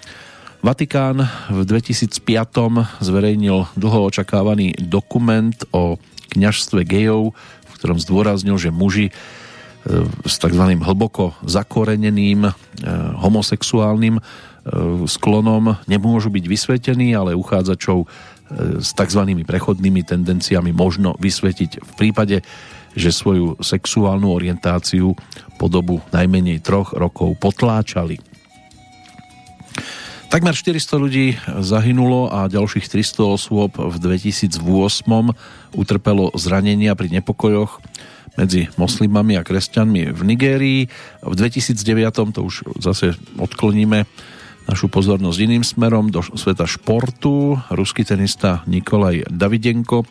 [0.64, 2.18] Vatikán v 2005
[3.05, 6.01] zverejnil dlho očakávaný dokument o
[6.34, 7.37] kňažstve gejov,
[7.77, 9.12] ktorom zdôraznil, že muži e,
[10.24, 10.64] s tzv.
[10.81, 12.53] hlboko zakoreneným e,
[13.20, 14.22] homosexuálnym e,
[15.07, 18.09] sklonom nemôžu byť vysvetení, ale uchádzačov
[18.79, 19.22] s tzv.
[19.43, 22.47] prechodnými tendenciami možno vysvetiť v prípade,
[22.97, 25.18] že svoju sexuálnu orientáciu
[25.59, 28.22] po dobu najmenej troch rokov potláčali.
[30.27, 34.59] Takmer 400 ľudí zahynulo a ďalších 300 osôb v 2008
[35.72, 37.79] utrpelo zranenia pri nepokojoch
[38.35, 40.81] medzi moslimami a kresťanmi v Nigérii.
[41.22, 44.05] V 2009 to už zase odkloníme
[44.66, 47.55] našu pozornosť iným smerom do sveta športu.
[47.70, 50.03] Ruský tenista Nikolaj Davidenko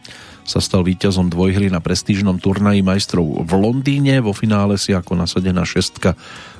[0.48, 4.24] sa stal víťazom dvojhry na prestížnom turnaji majstrov v Londýne.
[4.24, 6.16] Vo finále si ako nasadená šestka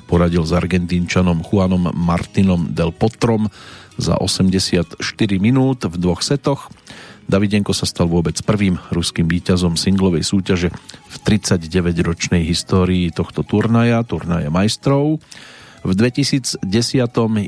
[0.06, 3.50] poradil s Argentínčanom Juanom Martinom del Potrom
[3.98, 5.02] za 84
[5.42, 6.70] minút v dvoch setoch.
[7.26, 10.70] Davidenko sa stal vôbec prvým ruským víťazom singlovej súťaže
[11.10, 15.18] v 39-ročnej histórii tohto turnaja, turnaja majstrov.
[15.82, 16.62] V 2010.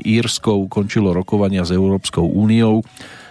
[0.03, 2.83] Írsko ukončilo rokovania s Európskou úniou,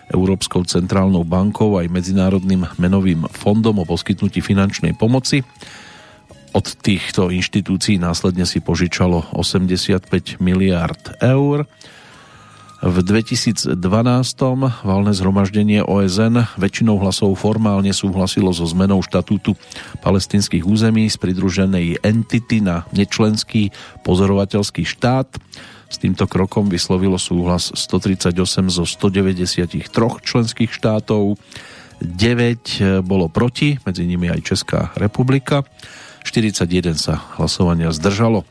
[0.08, 5.44] Európskou centrálnou bankou aj Medzinárodným menovým fondom o poskytnutí finančnej pomoci.
[6.58, 11.70] Od týchto inštitúcií následne si požičalo 85 miliard eur.
[12.82, 13.78] V 2012.
[14.82, 19.54] valné zhromaždenie OSN väčšinou hlasov formálne súhlasilo so zmenou štatútu
[20.02, 23.70] palestinských území z pridruženej entity na nečlenský
[24.02, 25.30] pozorovateľský štát.
[25.86, 28.34] S týmto krokom vyslovilo súhlas 138
[28.66, 29.78] zo 193
[30.26, 31.38] členských štátov.
[32.02, 35.62] 9 bolo proti, medzi nimi aj Česká republika.
[36.28, 38.44] 41 sa hlasovania zdržalo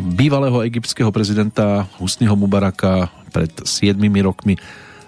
[0.00, 4.58] bývalého egyptského prezidenta Husniho Mubaraka pred 7 rokmi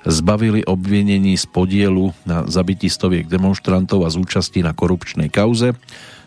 [0.07, 5.74] zbavili obvinení z podielu na zabití stoviek demonstrantov a zúčasti na korupčnej kauze.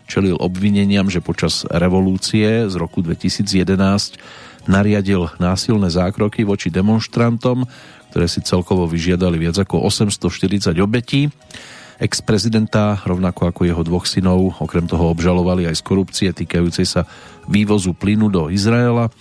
[0.04, 4.20] Čelil obvineniam, že počas revolúcie z roku 2011
[4.68, 7.64] nariadil násilné zákroky voči demonstrantom,
[8.12, 11.32] ktoré si celkovo vyžiadali viac ako 840 obetí.
[12.00, 17.04] Ex-prezidenta, rovnako ako jeho dvoch synov, okrem toho obžalovali aj z korupcie týkajúcej sa
[17.44, 19.12] vývozu plynu do Izraela.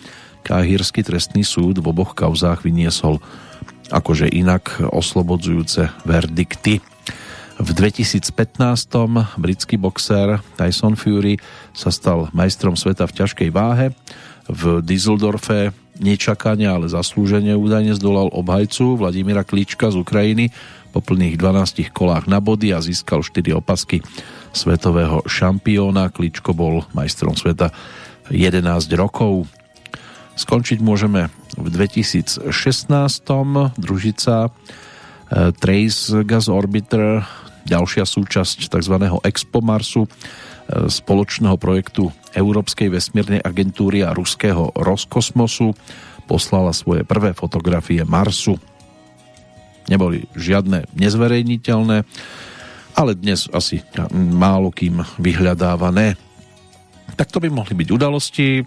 [0.47, 3.19] Káhírsky trestný súd v oboch kauzách vyniesol
[3.91, 6.79] akože inak oslobodzujúce verdikty.
[7.59, 8.31] V 2015.
[9.35, 11.35] britský boxer Tyson Fury
[11.75, 13.91] sa stal majstrom sveta v ťažkej váhe.
[14.47, 20.55] V Düsseldorfe nečakania, ale zaslúžene údajne zdolal obhajcu Vladimíra Klíčka z Ukrajiny
[20.89, 24.01] po plných 12 kolách na body a získal 4 opasky
[24.51, 26.09] svetového šampióna.
[26.09, 27.69] Kličko bol majstrom sveta
[28.33, 28.65] 11
[28.97, 29.45] rokov.
[30.39, 31.29] Skončiť môžeme
[31.59, 32.47] v 2016.
[33.75, 34.49] Družica e,
[35.51, 37.25] Trace Gas Orbiter,
[37.67, 38.95] ďalšia súčasť tzv.
[39.27, 40.09] Expo Marsu, e,
[40.87, 45.75] spoločného projektu Európskej vesmírnej agentúry a ruského Roskosmosu,
[46.29, 48.61] poslala svoje prvé fotografie Marsu
[49.89, 51.97] neboli žiadne nezverejniteľné,
[52.93, 53.81] ale dnes asi
[54.13, 56.13] málo kým vyhľadávané.
[57.17, 58.63] Tak to by mohli byť udalosti,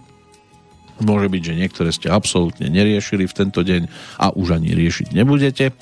[1.01, 5.73] môže byť, že niektoré ste absolútne neriešili v tento deň a už ani riešiť nebudete.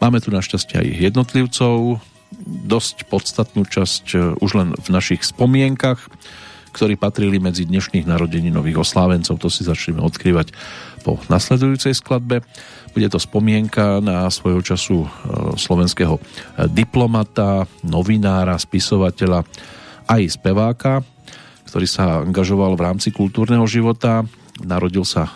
[0.00, 2.00] Máme tu našťastie aj jednotlivcov,
[2.66, 6.10] dosť podstatnú časť e, už len v našich spomienkach,
[6.74, 8.10] ktorí patrili medzi dnešných
[8.50, 9.38] nových oslávencov.
[9.38, 10.50] To si začneme odkrývať
[11.06, 12.42] po nasledujúcej skladbe.
[12.90, 15.08] Bude to spomienka na svojho času e,
[15.54, 16.20] slovenského e,
[16.66, 19.46] diplomata, novinára, spisovateľa
[20.10, 21.06] aj speváka,
[21.70, 24.26] ktorý sa angažoval v rámci kultúrneho života.
[24.62, 25.30] Narodil sa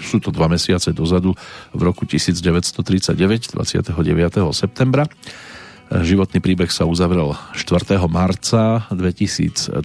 [0.00, 1.36] sú to dva mesiace dozadu
[1.76, 3.92] v roku 1939, 29.
[4.56, 5.04] septembra.
[5.92, 8.00] Životný príbeh sa uzavrel 4.
[8.08, 9.84] marca 2003.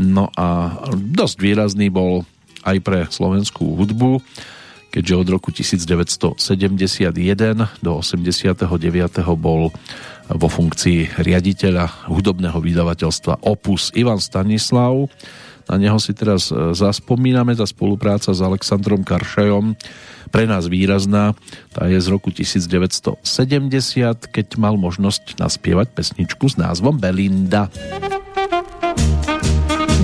[0.00, 2.24] No a dosť výrazný bol
[2.64, 4.24] aj pre slovenskú hudbu
[4.96, 6.40] keďže od roku 1971
[7.84, 8.64] do 89.
[9.36, 9.68] bol
[10.32, 15.12] vo funkcii riaditeľa hudobného vydavateľstva Opus Ivan Stanislav.
[15.68, 19.76] Na neho si teraz zaspomíname, tá spolupráca s Alexandrom Karšajom
[20.30, 21.32] pre nás výrazná.
[21.72, 23.22] Tá je z roku 1970,
[24.30, 27.70] keď mal možnosť naspievať pesničku s názvom Belinda.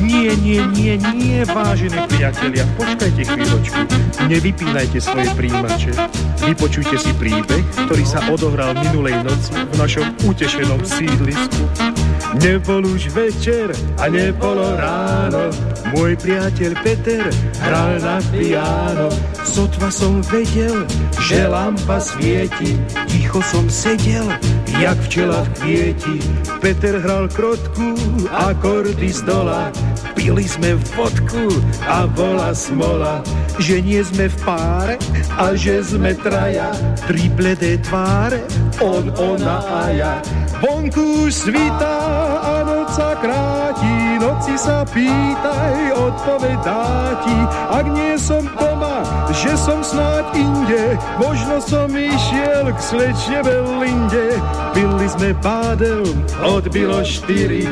[0.03, 3.81] Nie, nie, nie, nie, vážení priatelia, počkajte chvíľočku.
[4.29, 5.95] Nevypínajte svoje príjimače.
[6.43, 11.65] Vypočujte si príbeh, ktorý sa odohral minulej noci v našom utešenom sídlisku.
[12.33, 15.53] Nebol už večer a nebolo ráno,
[15.93, 17.29] môj priateľ Peter
[17.61, 19.13] hral na piano.
[19.45, 20.89] Sotva som vedel,
[21.21, 24.33] že lampa svieti, ticho som sedel,
[24.81, 26.17] jak včela v kvieti.
[26.65, 27.93] Peter hral krotku,
[28.33, 29.69] akordy z dola,
[30.17, 31.53] pili sme vodku
[31.85, 33.21] a bola smola,
[33.61, 34.97] že nie sme v páre
[35.37, 36.73] a že sme traja,
[37.05, 38.41] tri bledé tváre,
[38.81, 40.15] on, ona a ja.
[40.63, 41.99] Vonku svítá
[42.39, 46.87] a noc sa kráti, noci sa pýtaj, odpoveď dá
[47.27, 47.39] ti.
[47.75, 49.03] Ak nie som doma,
[49.35, 54.39] že som snáď inde, možno som išiel k slečne Belinde.
[54.71, 56.07] Pili sme bádel,
[56.39, 57.67] odbilo štyri,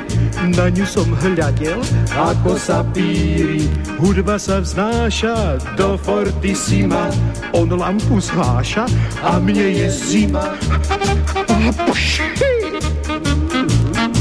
[0.51, 1.79] na ňu som hľadel,
[2.19, 3.71] ako sa píri.
[4.03, 7.15] Hudba sa vznáša do fortissima,
[7.55, 8.91] on lampu zháša
[9.23, 10.59] a mne je zima.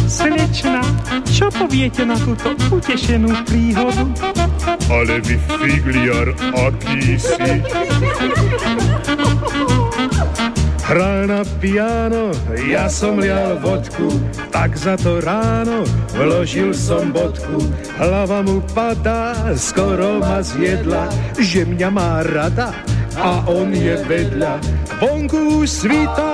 [0.10, 0.82] Slečna,
[1.30, 4.10] čo poviete na túto utešenú príhodu?
[4.90, 7.52] Ale vy figliar, aký si.
[10.90, 12.34] Hrá na piano,
[12.66, 14.10] ja som lial vodku,
[14.50, 15.86] tak za to ráno
[16.18, 17.62] vložil som bodku.
[18.02, 21.06] Hlava mu padá, skoro ma zjedla,
[21.38, 22.74] že mňa má rada
[23.14, 24.58] a on je vedľa.
[24.98, 26.34] Vonku svítá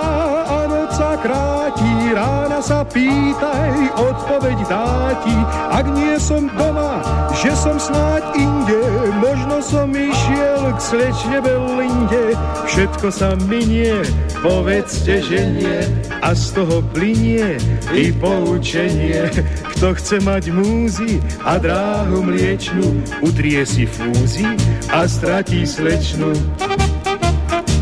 [0.95, 5.35] sa kráti, rána sa pýtaj, odpoveď dá ti.
[5.75, 7.03] Ak nie som doma,
[7.35, 12.31] že som snáď inde, možno som išiel k slečne Belinde.
[12.71, 14.07] Všetko sa minie,
[14.39, 15.79] povedzte, že nie,
[16.23, 17.59] a z toho plinie
[17.91, 19.27] i poučenie.
[19.75, 24.47] Kto chce mať múzy a dráhu mliečnu, utrie si fúzy
[24.87, 26.31] a stratí slečnu.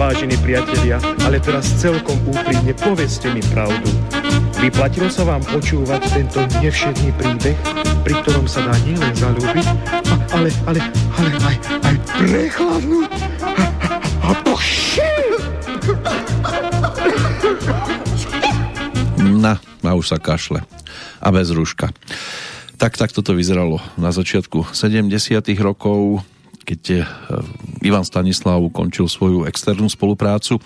[0.03, 3.87] Vážení priatelia, ale teraz celkom úprimne povedzte mi pravdu.
[4.59, 7.55] Vyplatilo sa vám počúvať tento nevšedný príbeh,
[8.03, 9.63] pri ktorom sa dá nielen zalúbiť,
[10.35, 11.55] ale, ale, ale aj,
[11.87, 13.11] aj prechladnúť
[14.19, 14.31] a, a,
[19.23, 19.55] Na,
[19.87, 20.67] a už sa kašle.
[21.23, 21.95] A bez rúška.
[22.75, 25.07] Tak, tak toto vyzeralo na začiatku 70
[25.63, 26.27] rokov
[26.63, 27.03] keď eh,
[27.83, 30.63] Ivan Stanislav ukončil svoju externú spoluprácu eh,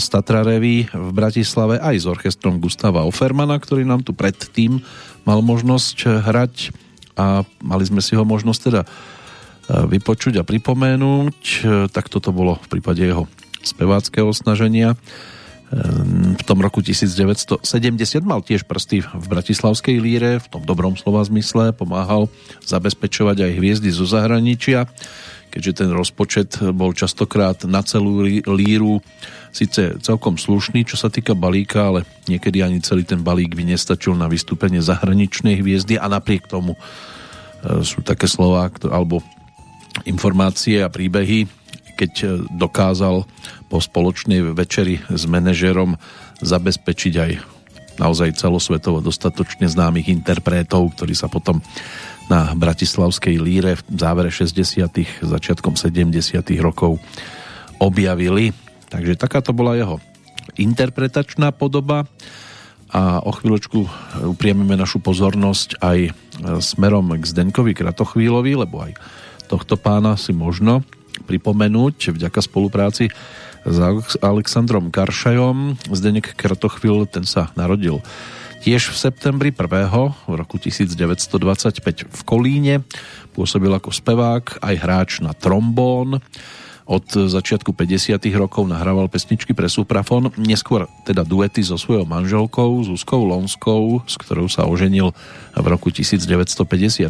[0.00, 4.80] s Tatra Revy v Bratislave aj s orchestrom Gustava Offermana, ktorý nám tu predtým
[5.28, 6.54] mal možnosť eh, hrať
[7.14, 8.82] a mali sme si ho možnosť teda
[9.64, 11.62] vypočuť a pripomenúť.
[11.94, 13.30] Tak toto bolo v prípade jeho
[13.62, 14.98] speváckého snaženia.
[16.34, 17.64] V tom roku 1970
[18.22, 22.28] mal tiež prsty v bratislavskej líre, v tom dobrom slova zmysle, pomáhal
[22.62, 24.86] zabezpečovať aj hviezdy zo zahraničia
[25.54, 28.98] keďže ten rozpočet bol častokrát na celú líru
[29.54, 34.18] síce celkom slušný, čo sa týka balíka, ale niekedy ani celý ten balík by nestačil
[34.18, 35.94] na vystúpenie zahraničnej hviezdy.
[35.94, 36.78] A napriek tomu e,
[37.86, 39.22] sú také slova alebo
[40.02, 41.46] informácie a príbehy,
[41.94, 43.26] keď e, dokázal
[43.70, 45.96] po spoločnej večeri s manažerom
[46.42, 47.32] zabezpečiť aj
[47.98, 51.62] naozaj celosvetovo dostatočne známych interpretov, ktorí sa potom
[52.26, 55.22] na Bratislavskej líre v závere 60.
[55.22, 56.10] začiatkom 70.
[56.58, 56.98] rokov
[57.78, 58.50] objavili.
[58.88, 59.96] Takže takáto bola jeho
[60.56, 62.06] interpretačná podoba
[62.94, 63.78] a o chvíľočku
[64.34, 65.98] upriemime našu pozornosť aj
[66.62, 68.94] smerom k Zdenkovi Kratochvílovi, lebo aj
[69.50, 70.86] tohto pána si možno
[71.22, 73.14] pripomenúť vďaka spolupráci
[73.64, 73.78] s
[74.20, 75.78] Alexandrom Karšajom.
[75.94, 78.02] Zdenek Kratochvíl, ten sa narodil
[78.64, 79.68] Tiež v septembri 1.
[80.24, 82.80] v roku 1925 v Kolíne
[83.36, 86.16] pôsobil ako spevák, aj hráč na trombón.
[86.84, 88.20] Od začiatku 50.
[88.36, 94.52] rokov nahrával pesničky pre suprafon, neskôr teda duety so svojou manželkou Zuzkou Lonskou, s ktorou
[94.52, 95.16] sa oženil
[95.56, 97.08] v roku 1958.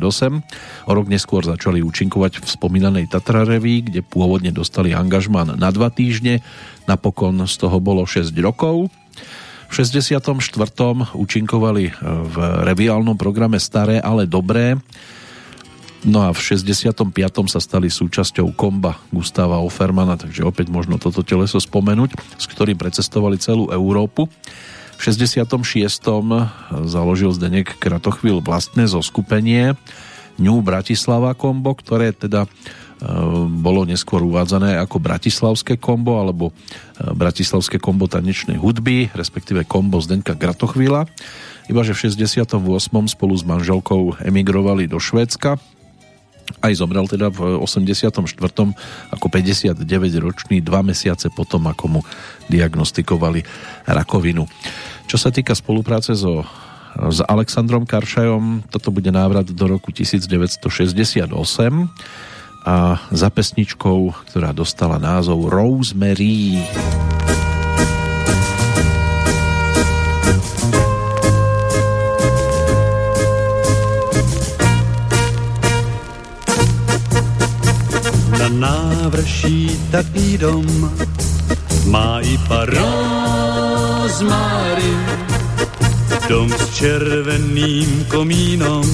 [0.87, 5.91] O rok neskôr začali účinkovať v spomínanej Tatra Reví, kde pôvodne dostali angažman na dva
[5.91, 6.39] týždne,
[6.87, 8.95] napokon z toho bolo 6 rokov.
[9.67, 10.23] V 64.
[11.19, 14.79] účinkovali e, v reviálnom programe Staré, ale dobré.
[16.05, 17.01] No a v 65.
[17.49, 23.41] sa stali súčasťou komba Gustava Offermana, takže opäť možno toto teleso spomenúť, s ktorým precestovali
[23.41, 24.29] celú Európu.
[24.95, 25.57] V 66.
[26.85, 29.81] založil Zdenek Kratochvíl vlastné zoskupenie
[30.37, 32.45] New Bratislava Kombo, ktoré teda
[33.49, 36.53] bolo neskôr uvádzané ako Bratislavské kombo alebo
[37.01, 41.09] Bratislavské kombo tanečnej hudby, respektíve kombo Zdenka Gratochvíla.
[41.69, 42.61] Iba že v 68.
[43.09, 45.57] spolu s manželkou emigrovali do Švédska,
[46.61, 48.21] aj zomrel teda v 84.
[49.13, 52.01] ako 59-ročný, dva mesiace potom, ako mu
[52.53, 53.45] diagnostikovali
[53.89, 54.45] rakovinu.
[55.09, 56.45] Čo sa týka spolupráce so
[56.95, 58.71] s Alexandrom Karšajom.
[58.71, 61.35] Toto bude návrat do roku 1968
[62.65, 62.77] a
[63.13, 66.63] za pesničkou, ktorá dostala názov Rosemary.
[78.45, 80.69] Na návrší taký dom.
[81.89, 82.37] Má i
[82.77, 84.21] rozmarin
[86.29, 88.85] Dom s červeným komínom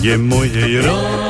[0.00, 1.28] je mojej rozmarín.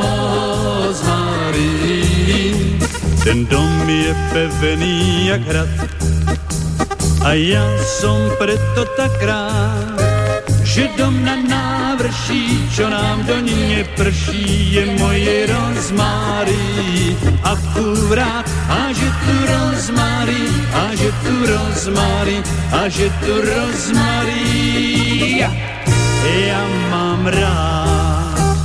[3.27, 5.67] Ten dom je pevný jak hrad.
[7.27, 9.99] A ja som preto tak rád,
[10.63, 11.43] že dom na
[12.01, 16.65] návrší, čo nám do ní neprší, je moje rozmáry.
[17.45, 20.43] Akurát, a že tu rozmáry,
[20.73, 22.37] a že tu rozmáry,
[22.73, 24.41] a že tu rozmáry.
[25.45, 25.53] Ja,
[26.25, 28.57] ja mám rád.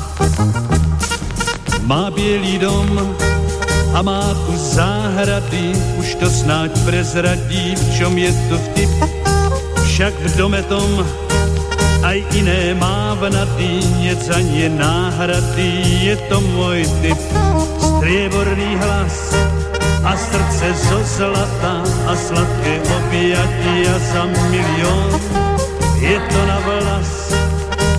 [1.83, 2.87] Má bělý dom
[3.91, 8.91] a má kus záhrady, už to snáď prezradí, v čom je to vtip.
[9.83, 11.03] Však v dome tom
[12.05, 15.71] aj iné mávnatý, nic ani náhrady,
[16.05, 17.17] je to môj typ.
[17.81, 19.33] Strieborný hlas
[20.05, 25.17] a srdce zo zlata a sladké objatia za milión.
[25.97, 27.33] Je to na vlas,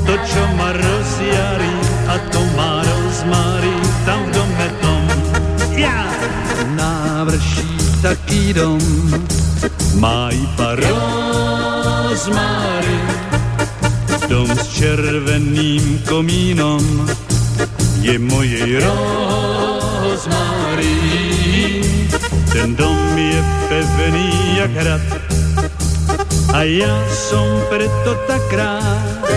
[0.07, 1.75] to, čo ma rozjarí
[2.07, 3.75] a to má rozmarí
[4.07, 5.03] tam v dome tom.
[5.75, 6.07] Ja!
[6.79, 8.79] Návrší taký dom,
[9.99, 12.47] má iba rozmarí
[14.27, 16.83] Dom s červeným komínom
[18.03, 20.99] je mojej rozmarí.
[22.51, 23.39] Ten dom je
[23.71, 25.07] pevný jak hrad
[26.57, 29.31] a ja som preto tak rád,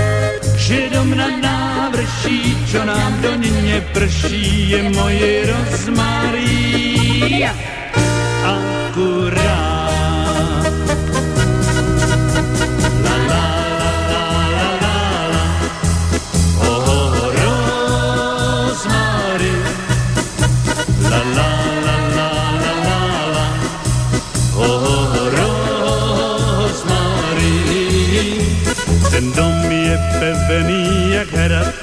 [0.57, 7.45] že dom na návrší, čo nám do ne prší, je moje rozmarí.
[29.19, 31.75] Ten dom je pevný jak hrad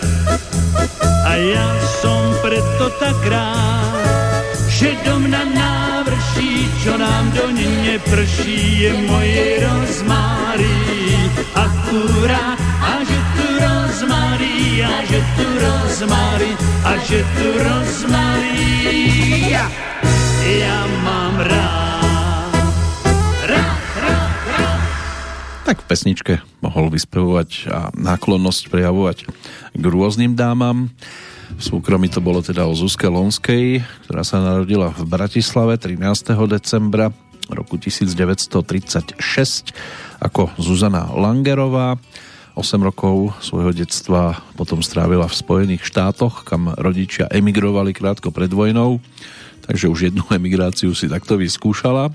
[1.29, 1.69] a ja
[2.01, 4.01] som preto tak rád,
[4.73, 10.81] že dom na návrší, čo nám do ne prší, je moje rozmáry.
[11.53, 16.51] Akurát a že tu rozmáry, a že tu rozmáry,
[16.89, 18.65] a že tu rozmáry.
[19.53, 19.69] Ja,
[20.41, 21.76] ja mám rád.
[25.67, 29.27] Tak v pesničke mohol vyspevovať a náklonnosť prejavovať
[29.75, 30.95] k rôznym dámam.
[31.59, 36.39] V súkromí to bolo teda o Zuzke Lonskej, ktorá sa narodila v Bratislave 13.
[36.47, 37.11] decembra
[37.51, 39.19] roku 1936
[40.23, 41.99] ako Zuzana Langerová.
[42.55, 49.03] 8 rokov svojho detstva potom strávila v Spojených štátoch, kam rodičia emigrovali krátko pred vojnou,
[49.67, 52.15] takže už jednu emigráciu si takto vyskúšala.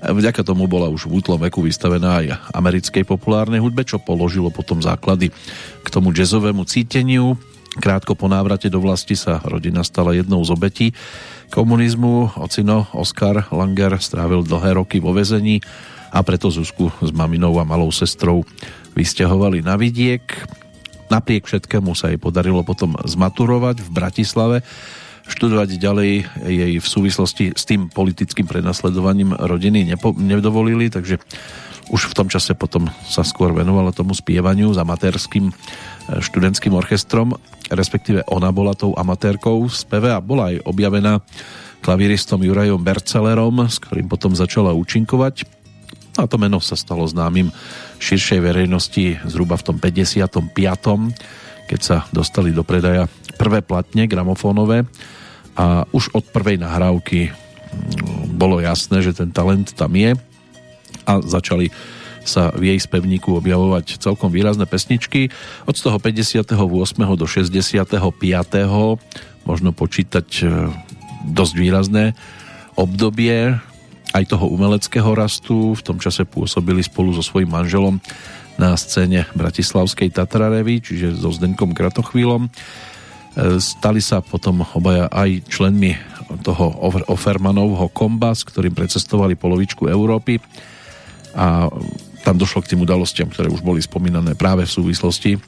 [0.00, 2.26] Vďaka tomu bola už v útlom veku vystavená aj
[2.56, 5.28] americkej populárnej hudbe, čo položilo potom základy
[5.84, 7.36] k tomu jazzovému cíteniu.
[7.78, 10.86] Krátko po návrate do vlasti sa rodina stala jednou z obetí
[11.52, 12.34] komunizmu.
[12.40, 15.60] Ocino Oskar Langer strávil dlhé roky vo vezení
[16.10, 18.42] a preto Zuzku s maminou a malou sestrou
[18.98, 20.24] vysťahovali na vidiek.
[21.10, 24.56] Napriek všetkému sa jej podarilo potom zmaturovať v Bratislave
[25.30, 26.10] študovať ďalej
[26.50, 31.22] jej v súvislosti s tým politickým prenasledovaním rodiny nepo, nedovolili, takže
[31.90, 35.52] už v tom čase potom sa skôr venovala tomu spievaniu s amatérským e,
[36.22, 37.34] študentským orchestrom,
[37.66, 41.18] respektíve ona bola tou amatérkou v speve a bola aj objavená
[41.82, 45.48] klavíristom Jurajom Bercelerom, s ktorým potom začala účinkovať.
[46.18, 47.50] A to meno sa stalo známym
[47.98, 50.54] širšej verejnosti zhruba v tom 55.
[51.66, 54.86] keď sa dostali do predaja prvé platne gramofónové
[55.56, 60.14] a už od prvej nahrávky mm, bolo jasné, že ten talent tam je
[61.06, 61.70] a začali
[62.22, 65.32] sa v jej spevníku objavovať celkom výrazné pesničky.
[65.64, 66.52] Od toho 58.
[67.16, 67.80] do 65.
[69.48, 70.68] možno počítať e,
[71.26, 72.12] dosť výrazné
[72.76, 73.56] obdobie
[74.12, 75.74] aj toho umeleckého rastu.
[75.74, 77.98] V tom čase pôsobili spolu so svojím manželom
[78.60, 82.52] na scéne Bratislavskej Tatrarevy, čiže so Zdenkom Kratochvílom.
[83.36, 85.94] E, stali sa potom obaja aj členmi
[86.42, 86.70] toho
[87.10, 90.38] Offermanovho komba, s ktorým precestovali polovičku Európy
[91.34, 91.70] a
[92.22, 95.40] tam došlo k tým udalostiam, ktoré už boli spomínané práve v súvislosti e,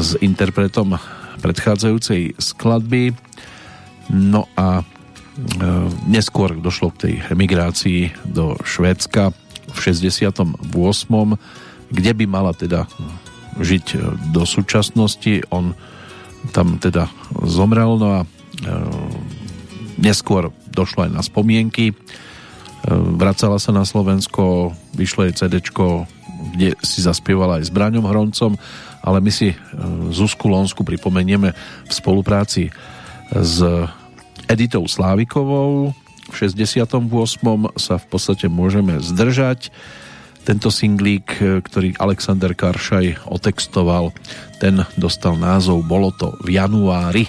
[0.00, 0.96] s interpretom
[1.40, 3.16] predchádzajúcej skladby.
[4.12, 4.84] No a e,
[6.08, 9.32] neskôr došlo k tej emigrácii do Švédska
[9.72, 10.68] v 68
[11.94, 12.90] kde by mala teda
[13.60, 13.86] žiť
[14.34, 15.46] do súčasnosti.
[15.54, 15.78] On
[16.52, 17.08] tam teda
[17.46, 18.26] zomrel, no a e,
[20.00, 21.92] neskôr došlo aj na spomienky.
[21.92, 21.94] E,
[23.16, 25.62] vracala sa na Slovensko, vyšlo jej CD,
[26.54, 28.58] kde si zaspievala aj s Braňom Hroncom,
[29.04, 29.52] ale my si
[30.12, 31.52] Zuzku Lonsku pripomenieme
[31.88, 32.72] v spolupráci
[33.32, 33.60] s
[34.48, 35.92] Editou Slávikovou.
[36.28, 36.88] V 68.
[37.76, 39.72] sa v podstate môžeme zdržať
[40.44, 44.12] tento singlík, e, ktorý Alexander Karšaj otextoval,
[44.60, 47.24] ten dostal názov Bolo to v januári.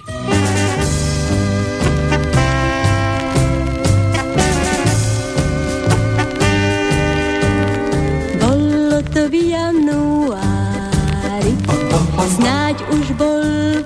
[8.35, 11.53] Bolo to v januári,
[12.35, 13.43] snáď už bol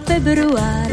[0.09, 0.89] február.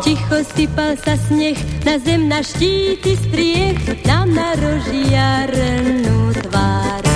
[0.00, 7.07] Ticho sypal sa sneh na zem, na štíty striech, nám na rožiarnú tvár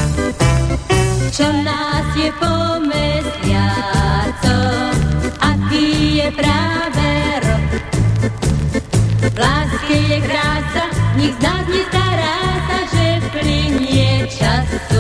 [1.33, 3.33] čo nás je po mesiacoch,
[5.41, 7.09] aký je práve
[7.41, 7.73] rok.
[9.33, 10.85] V láske je krása,
[11.17, 12.37] nik z nás nestará
[12.69, 14.93] sa, že plinie času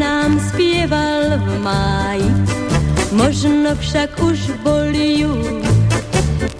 [0.00, 2.30] nám spieval v máji,
[3.12, 5.49] možno však už bol júl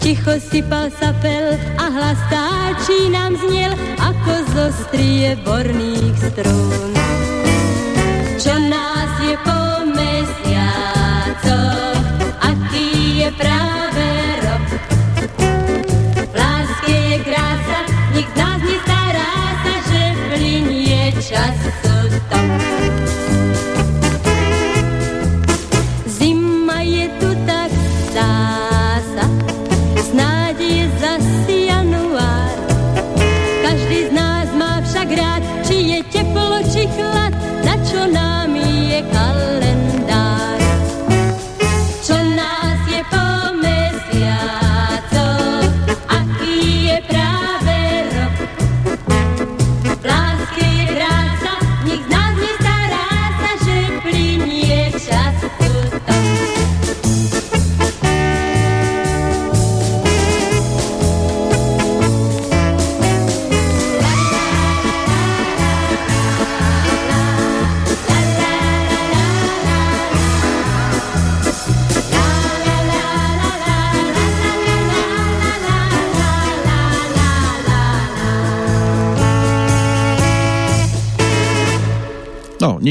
[0.01, 7.00] Ticho sypal sa pel a hlas táčí nám znel ako zo strie borných strún.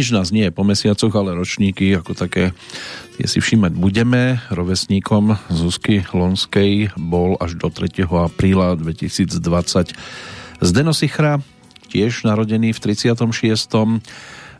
[0.10, 2.50] Nič nás nie je po mesiacoch, ale ročníky ako také
[3.22, 4.42] tie si všímať budeme.
[4.50, 8.10] Rovesníkom Zuzky Lonskej bol až do 3.
[8.10, 9.38] apríla 2020
[10.66, 11.46] Zdeno Sichra,
[11.94, 13.22] tiež narodený v 36.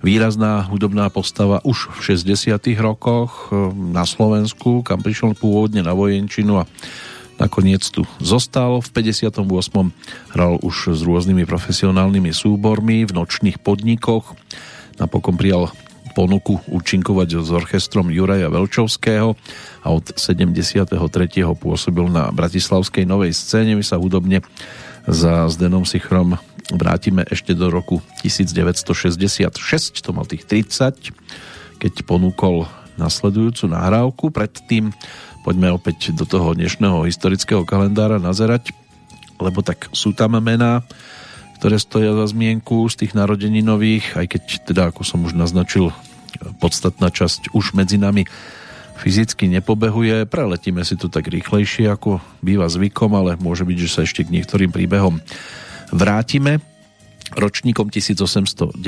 [0.06, 2.70] Výrazná hudobná postava už v 60.
[2.78, 6.70] rokoch na Slovensku, kam prišiel pôvodne na vojenčinu a
[7.42, 8.86] nakoniec tu zostal.
[8.86, 9.50] V 58.
[10.30, 14.38] hral už s rôznymi profesionálnymi súbormi v nočných podnikoch
[15.00, 15.72] napokon prijal
[16.14, 19.40] ponuku účinkovať s orchestrom Juraja Velčovského
[19.84, 20.92] a od 73.
[21.56, 23.80] pôsobil na Bratislavskej novej scéne.
[23.80, 24.44] My sa hudobne
[25.08, 26.36] za Zdenom Sichrom
[26.70, 32.70] vrátime ešte do roku 1966, to mal tých 30, keď ponúkol
[33.00, 34.30] nasledujúcu nahrávku.
[34.30, 34.92] Predtým
[35.42, 38.76] poďme opäť do toho dnešného historického kalendára nazerať,
[39.40, 40.84] lebo tak sú tam mená,
[41.60, 45.92] ktoré stoja za zmienku z tých narodení nových, aj keď teda, ako som už naznačil,
[46.64, 48.24] podstatná časť už medzi nami
[49.00, 50.24] fyzicky nepobehuje.
[50.28, 54.34] Preletíme si to tak rýchlejšie, ako býva zvykom, ale môže byť, že sa ešte k
[54.40, 55.20] niektorým príbehom
[55.92, 56.64] vrátime.
[57.36, 58.80] Ročníkom 1894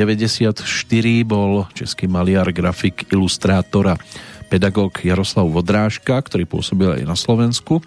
[1.27, 3.99] bol český maliar, grafik, ilustrátor a
[4.49, 7.83] pedagóg Jaroslav Vodrážka, ktorý pôsobil aj na Slovensku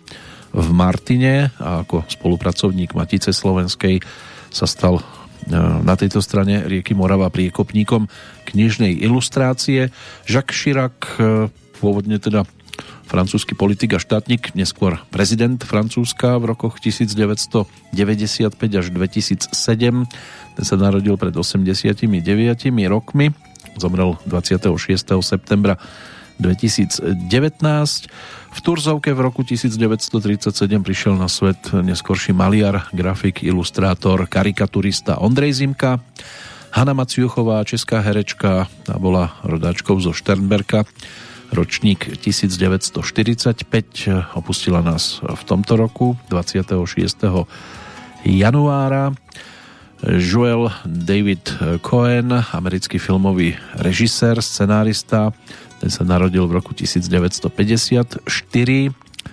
[0.54, 3.98] v Martine a ako spolupracovník Matice Slovenskej
[4.54, 5.02] sa stal
[5.84, 8.08] na tejto strane rieky Morava priekopníkom
[8.48, 9.92] knižnej ilustrácie.
[10.24, 11.52] Jacques Chirac, e,
[11.82, 12.48] pôvodne teda
[13.04, 17.60] francúzsky politik a štátnik, neskôr prezident Francúzska v rokoch 1995
[18.80, 19.52] až 2007.
[20.56, 22.08] Ten sa narodil pred 89
[22.88, 23.36] rokmi,
[23.76, 25.20] zomrel 26.
[25.20, 25.76] septembra
[26.40, 28.10] 2019.
[28.54, 35.98] V Turzovke v roku 1937 prišiel na svet neskorší maliar, grafik, ilustrátor, karikaturista Ondrej Zimka.
[36.70, 40.86] Hanna Maciuchová, česká herečka, tá bola rodáčkou zo Šternberka
[41.54, 46.74] ročník 1945, opustila nás v tomto roku 26.
[48.26, 49.14] januára.
[50.04, 55.32] Joel David Cohen, americký filmový režisér, scenárista,
[55.84, 58.24] ten sa narodil v roku 1954.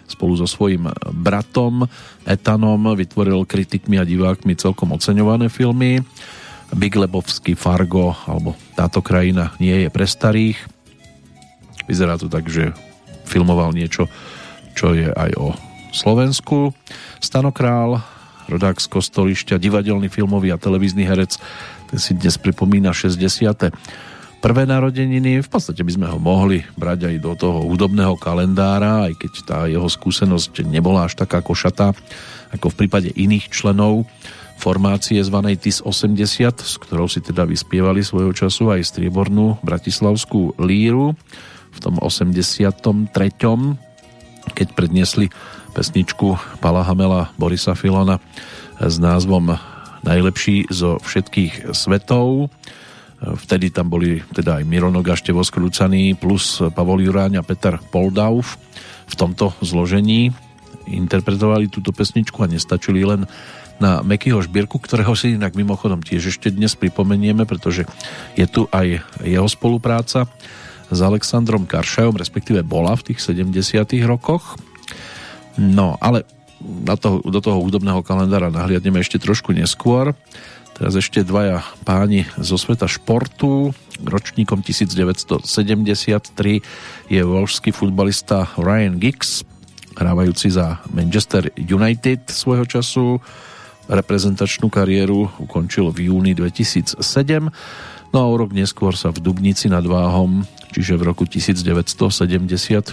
[0.03, 1.87] Spolu so svojím bratom
[2.27, 6.03] Etanom vytvoril kritikmi a divákmi celkom oceňované filmy.
[6.75, 10.59] Big Lebovský Fargo alebo Táto krajina nie je pre starých
[11.87, 12.75] Vyzerá to tak, že
[13.27, 14.07] filmoval niečo,
[14.75, 15.51] čo je aj o
[15.91, 16.71] Slovensku.
[17.19, 17.99] Stanokrál,
[18.47, 21.35] rodák z Kostolišťa, divadelný filmový a televízny herec,
[21.91, 23.75] ten si dnes pripomína 60.
[24.41, 25.45] prvé narodeniny.
[25.45, 29.59] V podstate by sme ho mohli brať aj do toho hudobného kalendára, aj keď tá
[29.69, 31.93] jeho skúsenosť nebola až taká košatá,
[32.49, 34.09] ako v prípade iných členov
[34.57, 41.17] formácie zvanej TIS 80, s ktorou si teda vyspievali svojho času aj striebornú bratislavskú líru
[41.71, 43.09] v tom 83.
[44.53, 45.33] keď predniesli
[45.73, 48.21] pesničku Pala Hamela Borisa Filona
[48.77, 49.57] s názvom
[50.01, 52.49] Najlepší zo všetkých svetov.
[53.21, 58.57] Vtedy tam boli teda aj Mirono Gaštevo skrúcaný plus Pavol Juráň a Peter Poldauf
[59.05, 60.33] v tomto zložení
[60.89, 63.29] interpretovali túto pesničku a nestačili len
[63.81, 67.85] na Mekyho Šbírku, ktorého si inak mimochodom tiež ešte dnes pripomenieme, pretože
[68.37, 70.29] je tu aj jeho spolupráca
[70.89, 74.57] s Alexandrom Karšajom, respektíve bola v tých 70 rokoch.
[75.57, 76.29] No, ale
[76.61, 80.13] na to, do toho hudobného kalendára nahliadneme ešte trošku neskôr.
[80.81, 83.69] Teraz ešte dvaja páni zo sveta športu.
[84.01, 85.45] Ročníkom 1973
[87.05, 89.45] je volžský futbalista Ryan Giggs,
[89.93, 93.21] hrávajúci za Manchester United svojho času.
[93.93, 96.97] Reprezentačnú kariéru ukončil v júni 2007.
[98.09, 102.89] No a o rok neskôr sa v Dubnici nad Váhom čiže v roku 1974,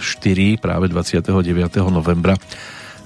[0.61, 1.31] práve 29.
[1.89, 2.37] novembra,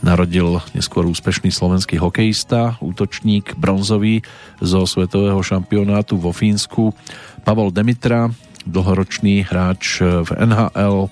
[0.03, 4.21] narodil neskôr úspešný slovenský hokejista, útočník bronzový
[4.59, 6.91] zo svetového šampionátu vo Fínsku,
[7.47, 8.27] Pavol Demitra,
[8.67, 11.07] dlhoročný hráč v NHL,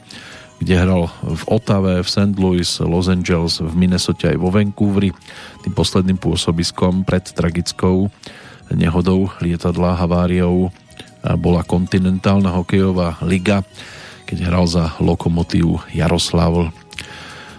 [0.62, 2.36] kde hral v Otave, v St.
[2.38, 5.10] Louis, Los Angeles, v Minnesota aj vo Vancouveri.
[5.66, 8.14] Tým posledným pôsobiskom pred tragickou
[8.70, 10.70] nehodou lietadla haváriou
[11.42, 13.66] bola kontinentálna hokejová liga,
[14.30, 16.74] keď hral za Lokomotívu Jaroslav.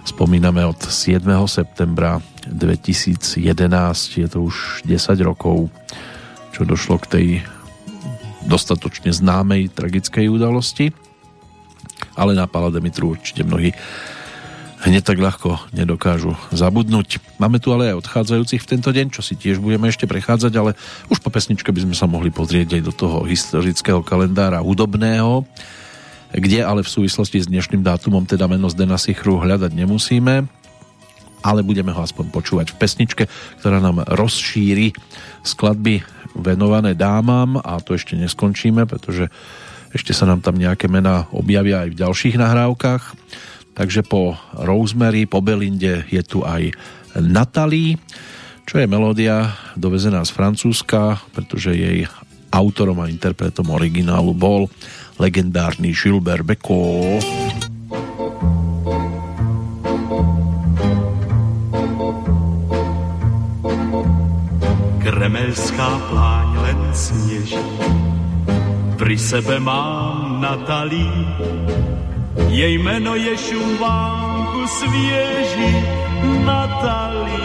[0.02, 1.22] Spomíname od 7.
[1.46, 2.18] septembra
[2.50, 3.38] 2011,
[4.18, 5.70] je to už 10 rokov,
[6.50, 7.26] čo došlo k tej
[8.42, 10.90] dostatočne známej tragickej udalosti.
[12.18, 13.70] Ale na Pala Demitru určite mnohí
[14.82, 17.22] hneď tak ľahko nedokážu zabudnúť.
[17.38, 20.74] Máme tu ale aj odchádzajúcich v tento deň, čo si tiež budeme ešte prechádzať, ale
[21.06, 25.46] už po pesničke by sme sa mohli pozrieť aj do toho historického kalendára hudobného,
[26.32, 30.48] kde ale v súvislosti s dnešným dátumom teda meno Zdena Sichru hľadať nemusíme,
[31.42, 33.24] ale budeme ho aspoň počúvať v pesničke,
[33.60, 34.94] ktorá nám rozšíri
[35.42, 36.00] skladby
[36.32, 39.28] venované dámam a to ešte neskončíme, pretože
[39.92, 43.12] ešte sa nám tam nejaké mená objavia aj v ďalších nahrávkach.
[43.76, 46.72] Takže po Rosemary, po Belinde je tu aj
[47.20, 48.00] Natalie,
[48.64, 52.08] čo je melódia dovezená z Francúzska, pretože jej
[52.52, 54.68] autorom a interpretom originálu bol
[55.18, 57.20] legendárny Gilbert Beko.
[65.02, 67.68] Kremelská pláň len sněží,
[68.96, 71.10] pri sebe mám Natalí,
[72.48, 75.72] jej jméno je šumvánku svěží
[76.44, 77.42] Natalí.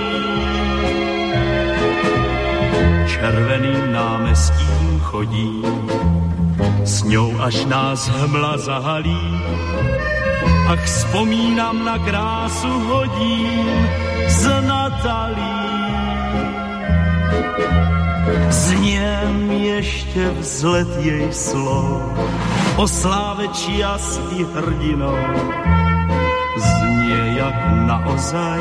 [3.08, 5.62] Červeným námestím chodí,
[6.88, 9.28] s ňou až nás hmla zahalí.
[10.72, 13.68] Ach, vzpomínám na krásu hodín
[14.28, 15.60] z Natalí.
[18.50, 22.02] Zněm ještě vzlet jej slov,
[22.80, 25.20] o sláve čias i hrdinou.
[26.58, 27.58] Znie jak
[27.88, 28.60] naozaj,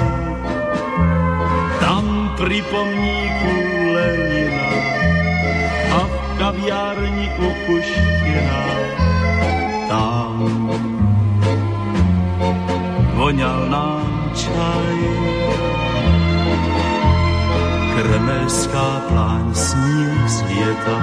[1.80, 3.65] tam pri pomníku
[6.46, 8.64] kaviárni upuštěná.
[9.90, 10.34] Tam
[13.18, 14.98] voňal nám čaj.
[17.96, 20.98] Kremelská pláň sníh z lieta,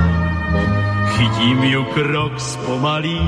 [1.11, 3.27] chytím ju krok zpomalí,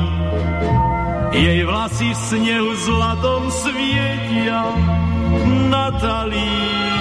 [1.36, 4.64] jej vlasy v snehu zlatom svietia.
[5.68, 6.95] Natalí.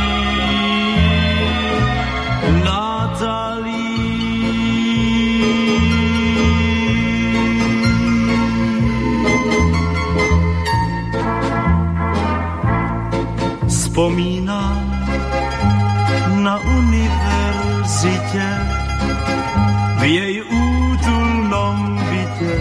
[20.04, 22.56] V jej útulnom byte.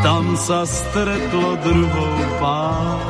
[0.00, 3.04] Tam sa stretlo druhou pár.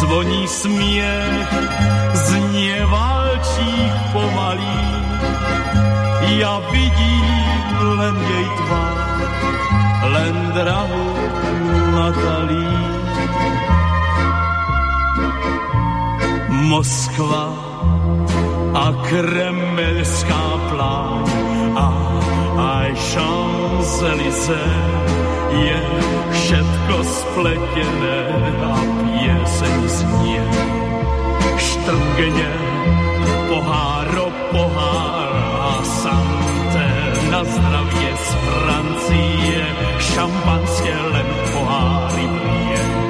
[0.00, 1.52] Zvoní smiech,
[2.16, 4.80] znie valčík pomalý.
[6.40, 9.20] Ja vidím len jej tvár,
[10.16, 11.06] len drahú
[11.92, 12.72] Natalí.
[16.72, 17.71] Moskva
[18.72, 21.28] a kremelská pláň
[21.76, 21.88] a
[22.56, 24.80] aj Champs-Élysées
[25.52, 25.80] je
[26.32, 28.20] všetko spletené
[28.64, 30.44] a pieseň znie.
[31.60, 32.52] Štrngene
[33.52, 36.88] pohár o pohár a santé
[37.28, 39.64] na zdravie z Francie,
[40.00, 43.01] šampanské len poháry pije.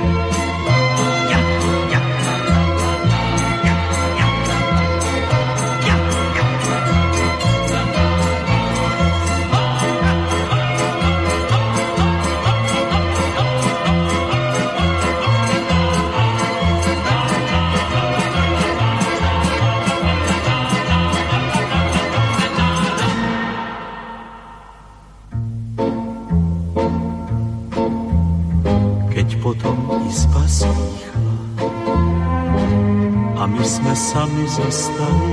[34.53, 35.33] Sami zostali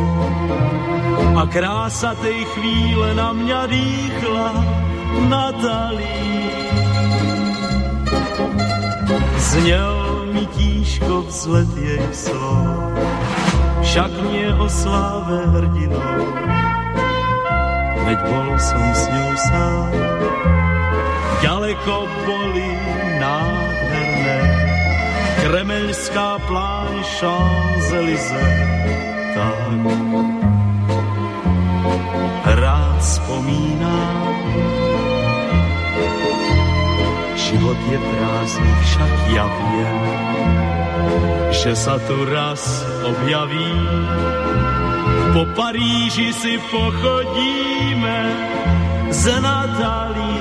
[1.36, 4.50] a krása tej chvíle na mňa dýchla
[5.28, 6.24] Natalí.
[9.40, 9.98] Znel
[10.32, 12.94] mi tížko vzlet jej slov,
[13.82, 16.22] však nie o sláve hrdinou,
[18.06, 19.92] veď bol som s ňou sám.
[21.40, 21.96] Ďaleko
[22.28, 22.70] boli
[23.18, 24.40] nádherné,
[25.42, 29.09] kremelská pláň Champs-Élysées,
[29.40, 29.72] tak
[32.60, 34.36] rád spomínám.
[37.40, 40.00] Život je prázdny, však ja viem,
[41.56, 42.62] že sa tu raz
[43.08, 43.74] objaví.
[45.30, 48.20] Po Paríži si pochodíme
[49.14, 50.38] z Natalí.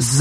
[0.00, 0.18] Z.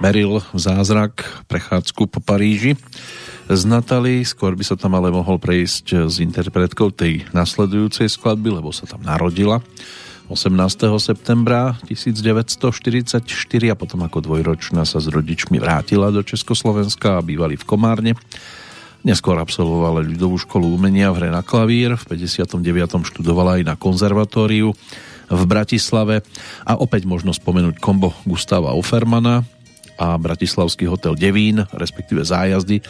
[0.00, 2.74] meril zázrak prechádzku po Paríži
[3.52, 8.72] z Natali, skôr by sa tam ale mohol prejsť s interpretkou tej nasledujúcej skladby, lebo
[8.72, 9.60] sa tam narodila
[10.32, 10.56] 18.
[11.02, 13.20] septembra 1944
[13.68, 18.12] a potom ako dvojročná sa s rodičmi vrátila do Československa a bývali v Komárne.
[19.04, 22.62] Neskôr absolvovala ľudovú školu umenia v hre na klavír, v 59.
[23.04, 24.72] študovala aj na konzervatóriu
[25.30, 26.22] v Bratislave
[26.62, 29.42] a opäť možno spomenúť kombo Gustava Offermana,
[30.00, 32.80] a Bratislavský hotel Devín, respektíve zájazdy,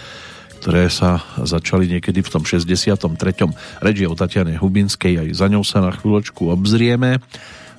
[0.62, 3.02] ktoré sa začali niekedy v tom 63.
[3.82, 7.18] Reč je o Tatiane Hubinskej, aj za ňou sa na chvíľočku obzrieme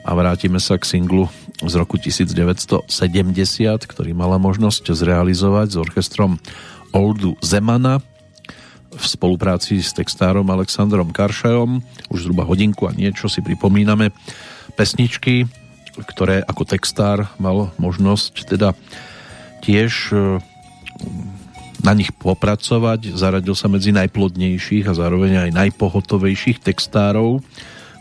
[0.04, 1.30] a vrátime sa k singlu
[1.62, 2.90] z roku 1970,
[3.86, 6.42] ktorý mala možnosť zrealizovať s orchestrom
[6.92, 8.02] Oldu Zemana
[8.92, 11.80] v spolupráci s textárom Alexandrom Karšajom.
[12.12, 14.12] Už zhruba hodinku a niečo si pripomíname
[14.76, 15.48] pesničky,
[15.96, 18.76] ktoré ako textár mal možnosť teda
[19.62, 20.41] tiež e,
[21.82, 23.14] na nich popracovať.
[23.14, 27.41] Zaradil sa medzi najplodnejších a zároveň aj najpohotovejších textárov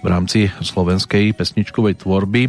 [0.00, 2.48] v rámci slovenskej pesničkovej tvorby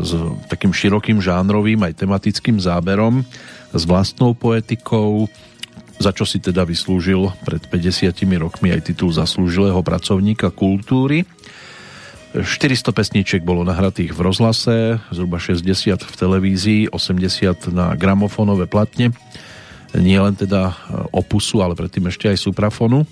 [0.00, 0.16] s
[0.48, 3.26] takým širokým žánrovým aj tematickým záberom,
[3.72, 5.28] s vlastnou poetikou,
[6.00, 11.28] za čo si teda vyslúžil pred 50 rokmi aj titul zaslúžilého pracovníka kultúry.
[12.32, 14.76] 400 pesničiek bolo nahratých v rozhlase,
[15.12, 19.12] zhruba 60 v televízii, 80 na gramofónové platne.
[19.92, 20.72] Nie len teda
[21.12, 23.04] opusu, ale predtým ešte aj suprafonu.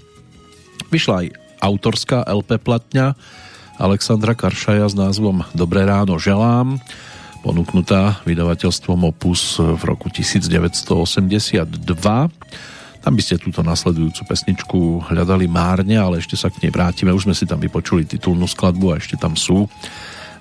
[0.88, 1.26] Vyšla aj
[1.60, 3.12] autorská LP platňa
[3.76, 6.80] Alexandra Karšaja s názvom Dobré ráno želám
[7.40, 11.72] ponúknutá vydavateľstvom Opus v roku 1982.
[13.00, 14.78] Tam by ste túto nasledujúcu pesničku
[15.08, 17.16] hľadali márne, ale ešte sa k nej vrátime.
[17.16, 19.64] Už sme si tam vypočuli titulnú skladbu a ešte tam sú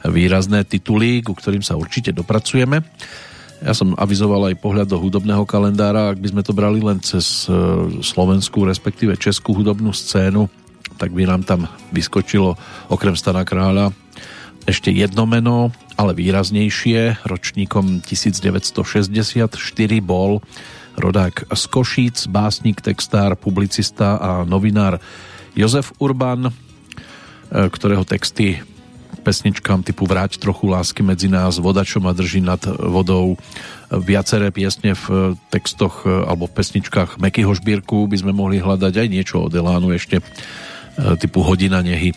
[0.04, 2.84] výrazné tituly, ku ktorým sa určite dopracujeme.
[3.60, 7.44] Ja som avizoval aj pohľad do hudobného kalendára, ak by sme to brali len cez
[7.48, 7.52] e,
[8.00, 10.48] slovenskú, respektíve českú hudobnú scénu,
[10.96, 12.56] tak by nám tam vyskočilo
[12.88, 13.92] okrem Stana Kráľa
[14.70, 17.26] ešte jedno meno, ale výraznejšie.
[17.26, 19.58] Ročníkom 1964
[20.06, 20.46] bol
[21.00, 25.00] rodák z Košíc, básnik, textár, publicista a novinár
[25.56, 26.52] Jozef Urban, e,
[27.50, 28.60] ktorého texty
[29.20, 33.36] pesničkám typu Vráť trochu lásky medzi nás, Voda, čo drží nad vodou,
[33.92, 39.08] viaceré piesne v textoch e, alebo v pesničkách Mekyho Žbírku by sme mohli hľadať aj
[39.08, 40.24] niečo od Elánu ešte e,
[41.18, 42.14] typu Hodina nehy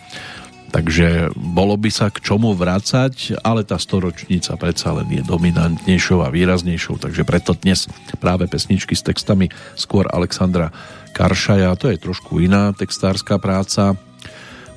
[0.73, 6.33] Takže bolo by sa k čomu vrácať, ale tá storočnica predsa len je dominantnejšou a
[6.33, 10.73] výraznejšou, takže preto dnes práve pesničky s textami skôr Alexandra
[11.12, 14.01] Karšaja, to je trošku iná textárska práca,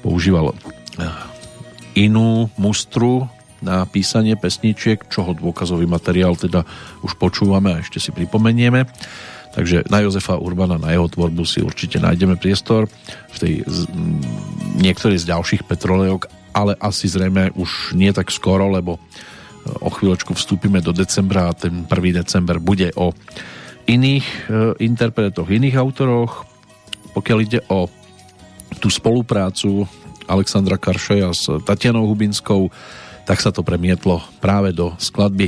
[0.04, 0.52] používal
[1.00, 1.08] eh,
[1.96, 3.32] inú mustru
[3.64, 6.68] na písanie pesničiek, čoho dôkazový materiál teda
[7.08, 8.84] už počúvame a ešte si pripomenieme.
[9.56, 12.92] Takže na Jozefa Urbana, na jeho tvorbu si určite nájdeme priestor
[13.32, 14.20] v tej z, m,
[14.76, 19.00] niektorej z ďalších petrolejok, ale asi zrejme už nie tak skoro, lebo e,
[19.80, 22.20] o chvíľočku vstúpime do decembra a ten 1.
[22.20, 23.16] december bude o
[23.88, 24.40] iných e,
[24.84, 26.44] interpretoch, iných autoroch.
[27.16, 27.88] Pokiaľ ide o
[28.84, 29.88] tú spoluprácu
[30.28, 32.68] Alexandra Karšeja s Tatianou Hubinskou,
[33.24, 35.48] tak sa to premietlo práve do skladby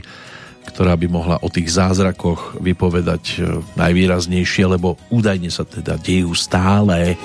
[0.77, 7.17] ktorá by mohla o tých zázrakoch vypovedať e, najvýraznejšie, lebo údajne sa teda dejú stále.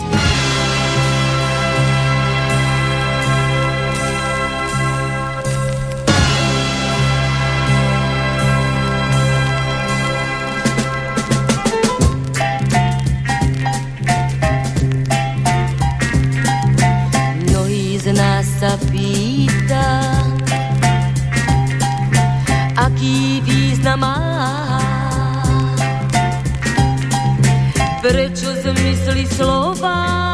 [29.26, 30.31] slova.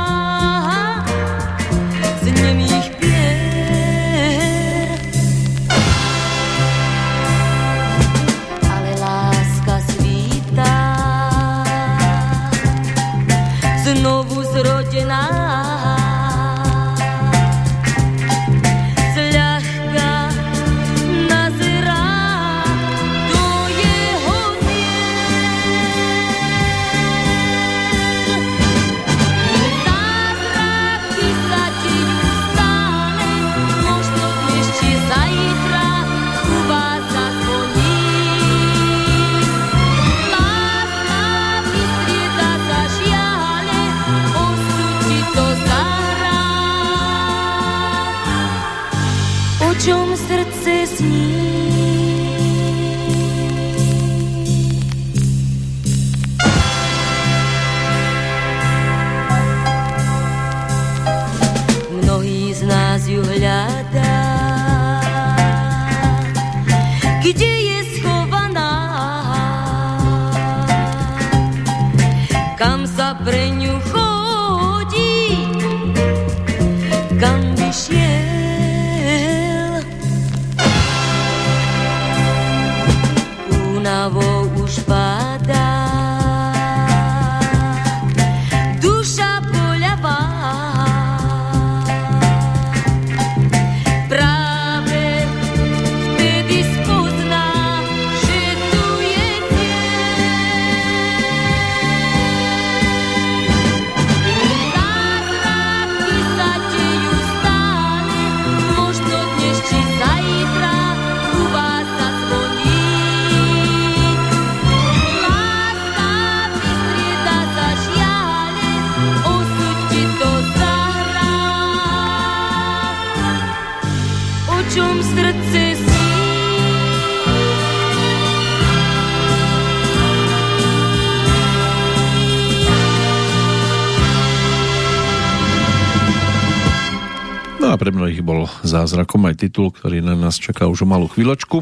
[138.88, 141.60] Zázrakom aj titul, ktorý na nás čaká už o malú chvíľočku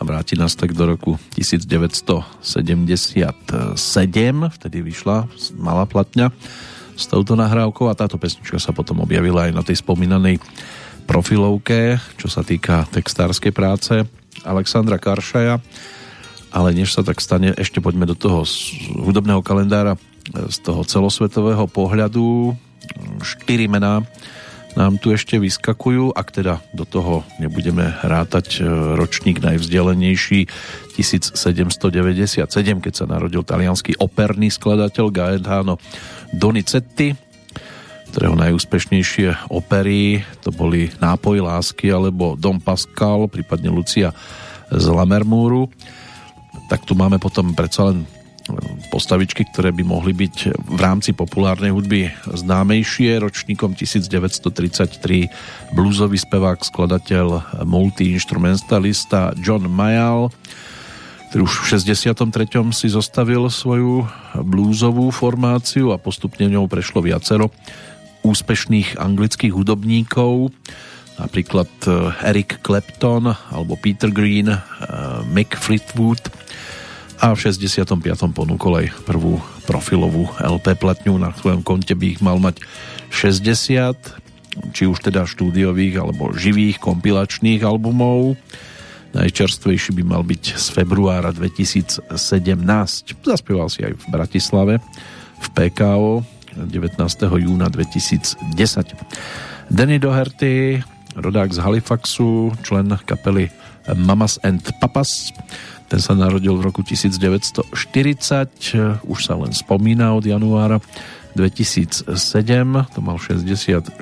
[0.00, 2.40] a vráti nás tak do roku 1977.
[4.48, 5.28] Vtedy vyšla
[5.60, 6.32] malá platňa
[6.96, 10.40] s touto nahrávkou a táto pesnička sa potom objavila aj na tej spomínanej
[11.04, 14.08] profilovke, čo sa týka textárskej práce
[14.40, 15.60] Alexandra Karšaja.
[16.48, 18.48] Ale než sa tak stane, ešte poďme do toho
[19.04, 20.00] hudobného kalendára
[20.48, 22.56] z toho celosvetového pohľadu.
[23.20, 24.00] Štyri mená
[24.74, 28.66] nám tu ešte vyskakujú, ak teda do toho nebudeme rátať e,
[28.98, 30.50] ročník najvzdelenejší
[30.98, 32.42] 1797,
[32.82, 35.78] keď sa narodil talianský operný skladateľ Gaetano
[36.34, 37.14] Donizetti,
[38.14, 44.14] ktorého najúspešnejšie opery to boli Nápoj lásky alebo Dom Pascal, prípadne Lucia
[44.70, 45.66] z Lamermúru.
[46.70, 48.06] Tak tu máme potom predsa len
[48.92, 53.16] postavičky, ktoré by mohli byť v rámci populárnej hudby známejšie.
[53.16, 60.28] Ročníkom 1933 bluesový spevák, skladateľ, multiinstrumentalista John Mayall,
[61.32, 62.20] ktorý už v 63.
[62.76, 64.04] si zostavil svoju
[64.44, 67.48] bluesovú formáciu a postupne ňou prešlo viacero
[68.24, 70.48] úspešných anglických hudobníkov,
[71.20, 71.68] napríklad
[72.24, 74.58] Eric Clapton alebo Peter Green, eh,
[75.28, 76.24] Mick Fleetwood,
[77.20, 77.94] a v 65.
[78.34, 82.60] ponúkol aj prvú profilovú LP platňu, na svojom konte by ich mal mať
[83.10, 83.94] 60,
[84.74, 88.38] či už teda štúdiových alebo živých kompilačných albumov.
[89.14, 92.10] Najčerstvejší by mal byť z februára 2017.
[93.22, 94.74] Zaspieval si aj v Bratislave
[95.38, 96.26] v PKO
[96.58, 96.98] 19.
[97.42, 98.42] júna 2010.
[99.70, 100.82] Danny Doherty,
[101.18, 103.50] rodák z Halifaxu, člen kapely
[103.92, 105.34] Mamas and Papas,
[105.88, 107.68] ten sa narodil v roku 1940,
[109.04, 110.80] už sa len spomína od januára
[111.34, 112.08] 2007,
[112.94, 113.92] to mal 66.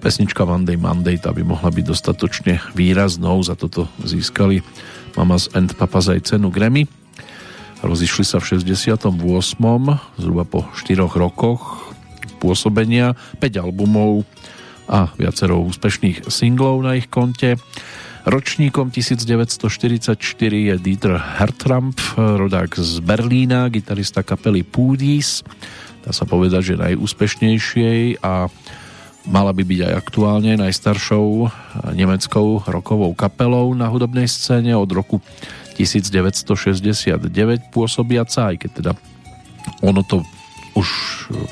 [0.00, 4.62] Pesnička Monday Monday, tá by mohla byť dostatočne výraznou, za toto získali
[5.16, 6.86] Mamas and Papas aj cenu Grammy.
[7.80, 9.08] Rozišli sa v 68.
[10.20, 11.88] zhruba po 4 rokoch
[12.40, 14.28] pôsobenia, 5 albumov
[14.88, 17.56] a viacero úspešných singlov na ich konte.
[18.20, 20.20] Ročníkom 1944
[20.52, 25.40] je Dieter Hertramp, rodák z Berlína, gitarista kapely Pudis.
[26.04, 28.52] Dá sa povedať, že najúspešnejšej a
[29.24, 31.48] mala by byť aj aktuálne najstaršou
[31.96, 35.24] nemeckou rokovou kapelou na hudobnej scéne od roku
[35.80, 37.24] 1969
[37.72, 38.92] pôsobiaca, aj keď teda
[39.80, 40.20] ono to
[40.76, 40.88] už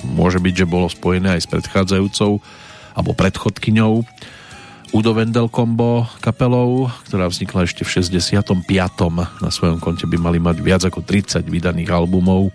[0.05, 2.45] môže byť, že bolo spojené aj s predchádzajúcou
[2.93, 4.05] alebo predchodkyňou
[4.89, 8.65] Udo Vendel Combo kapelou, ktorá vznikla ešte v 65.
[9.45, 12.49] Na svojom konte by mali mať viac ako 30 vydaných albumov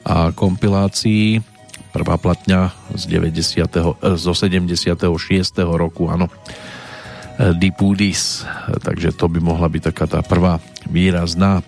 [0.00, 1.44] a kompilácií.
[1.92, 4.00] Prvá platňa z, 90.
[4.00, 5.76] Eh, zo 76.
[5.76, 6.32] roku, áno.
[7.36, 8.48] Eh, Deep Woodies,
[8.80, 10.56] takže to by mohla byť taká tá prvá
[10.88, 11.60] výrazná.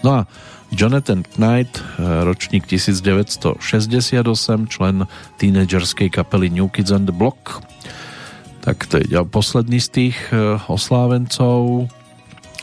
[0.00, 0.32] No a
[0.72, 5.04] Jonathan Knight, eh, ročník 1968, člen
[5.36, 7.60] tínedžerskej kapely New Kids on the Block,
[8.60, 11.88] tak to je posledný z tých e, oslávencov.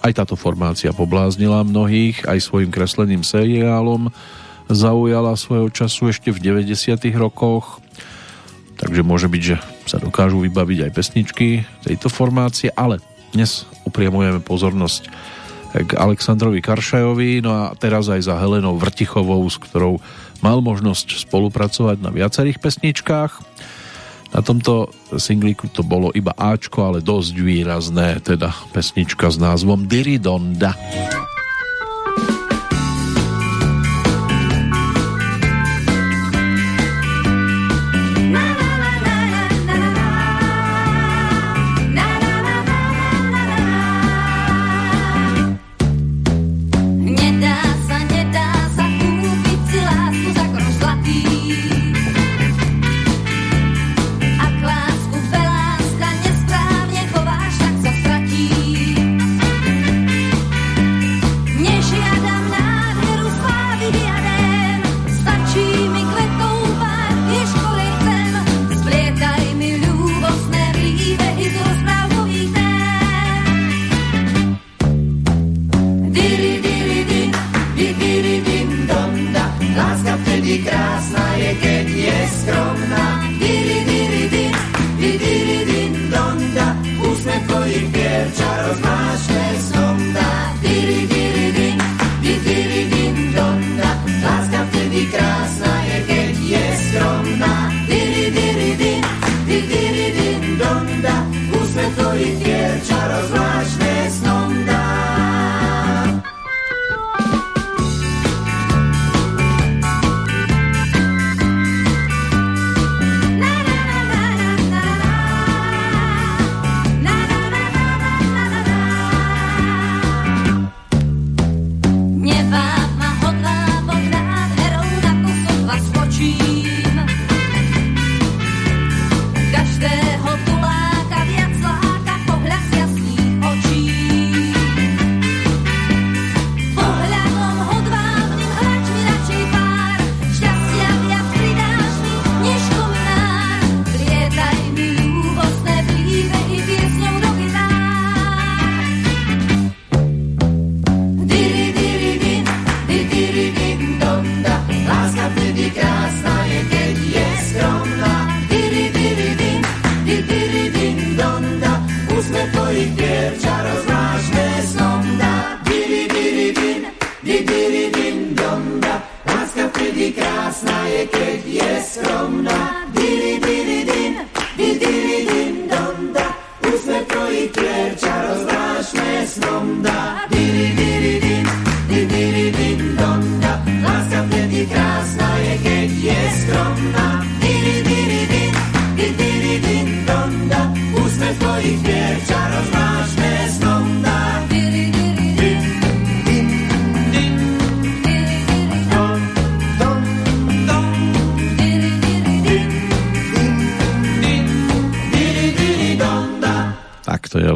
[0.06, 4.14] Aj táto formácia pobláznila mnohých, aj svojim kresleným seriálom
[4.68, 7.00] zaujala svojho času ešte v 90.
[7.18, 7.80] rokoch.
[8.78, 9.58] Takže môže byť, že
[9.90, 13.02] sa dokážu vybaviť aj pesničky tejto formácie, ale
[13.34, 15.10] dnes upriamujeme pozornosť
[15.74, 20.00] k Aleksandrovi Karšajovi, no a teraz aj za Helenou Vrtichovou, s ktorou
[20.40, 23.32] mal možnosť spolupracovať na viacerých pesničkách.
[24.36, 30.76] Na tomto singlíku to bolo iba Ačko, ale dosť výrazné, teda pesnička s názvom Diridonda.
[30.76, 31.37] Diridonda.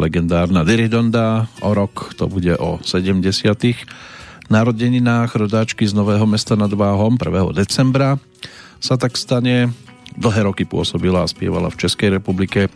[0.02, 1.45] Legendárna Diridonda.
[1.61, 3.22] O rok to bude o 70.
[4.49, 7.53] narodeninách rodáčky z Nového mesta nad Váhom 1.
[7.53, 8.18] decembra
[8.82, 9.69] sa tak stane.
[10.18, 12.68] Dlhé roky pôsobila a spievala v Českej republike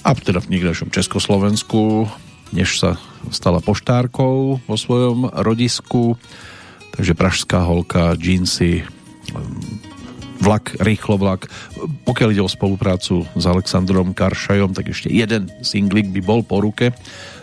[0.00, 2.08] a teda v niekdejšom Československu,
[2.56, 2.96] než sa
[3.28, 6.16] stala poštárkou vo svojom rodisku.
[6.96, 8.82] Takže pražská holka, džínsy,
[10.40, 11.46] vlak, rýchlo vlak.
[12.08, 16.96] Pokiaľ ide o spoluprácu s Alexandrom Karšajom, tak ešte jeden singlik by bol po ruke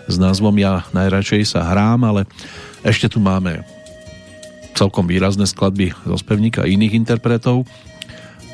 [0.09, 2.25] s názvom Ja najradšej sa hrám, ale
[2.81, 3.61] ešte tu máme
[4.77, 7.65] celkom výrazné skladby zo spevníka iných interpretov,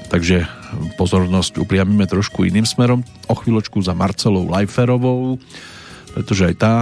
[0.08, 0.48] takže
[0.96, 3.04] pozornosť upriamíme trošku iným smerom.
[3.28, 5.36] O chvíľočku za Marcelou Lajferovou,
[6.16, 6.76] pretože aj tá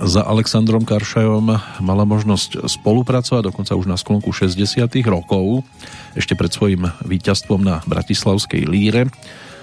[0.00, 1.46] za Alexandrom Karšajom
[1.84, 4.56] mala možnosť spolupracovať dokonca už na sklonku 60
[5.04, 5.68] rokov,
[6.16, 9.12] ešte pred svojim víťazstvom na Bratislavskej líre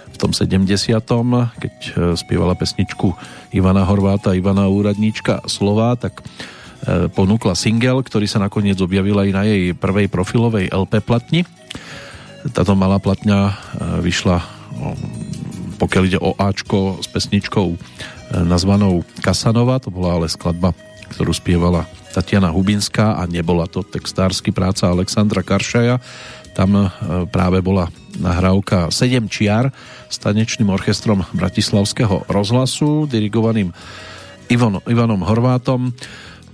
[0.10, 0.70] v tom 70.
[1.58, 1.74] keď
[2.14, 3.16] spievala pesničku
[3.56, 9.44] Ivana Horváta, Ivana Úradníčka Slová, tak e, ponúkla single, ktorý sa nakoniec objavil aj na
[9.48, 11.42] jej prvej profilovej LP platni.
[12.52, 13.54] Táto malá platňa e,
[14.04, 14.60] vyšla
[15.80, 17.78] pokiaľ ide o Ačko s pesničkou e,
[18.32, 20.74] nazvanou Kasanova, to bola ale skladba,
[21.10, 26.02] ktorú spievala Tatiana Hubinská a nebola to textársky práca Alexandra Karšaja.
[26.58, 26.86] Tam e,
[27.30, 29.70] práve bola nahrávka 7 čiar
[30.10, 33.74] s tanečným orchestrom Bratislavského rozhlasu, dirigovaným
[34.50, 35.94] Ivan, Ivanom Horvátom.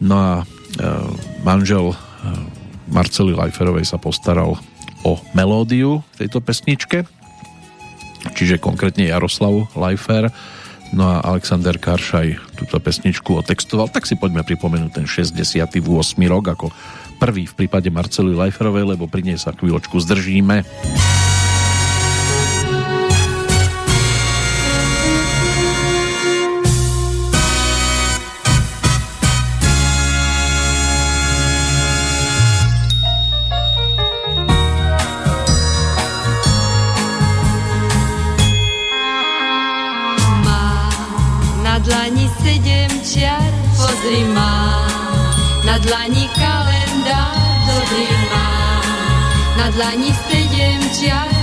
[0.03, 0.43] No a e,
[1.43, 1.95] manžel e,
[2.91, 4.59] Marcely Lajferovej sa postaral
[5.07, 7.07] o melódiu tejto pesničke
[8.33, 10.33] čiže konkrétne Jaroslav Leifer,
[10.93, 15.81] no a Alexander Karšaj túto pesničku otextoval, tak si poďme pripomenúť ten 68.
[16.29, 16.67] rok ako
[17.17, 20.61] prvý v prípade Marcely Leiferovej, lebo pri nej sa chvíľočku zdržíme.
[45.85, 47.37] Dlani kalendár
[47.69, 48.49] dobrý má,
[49.57, 51.34] na dlani sedem čiar,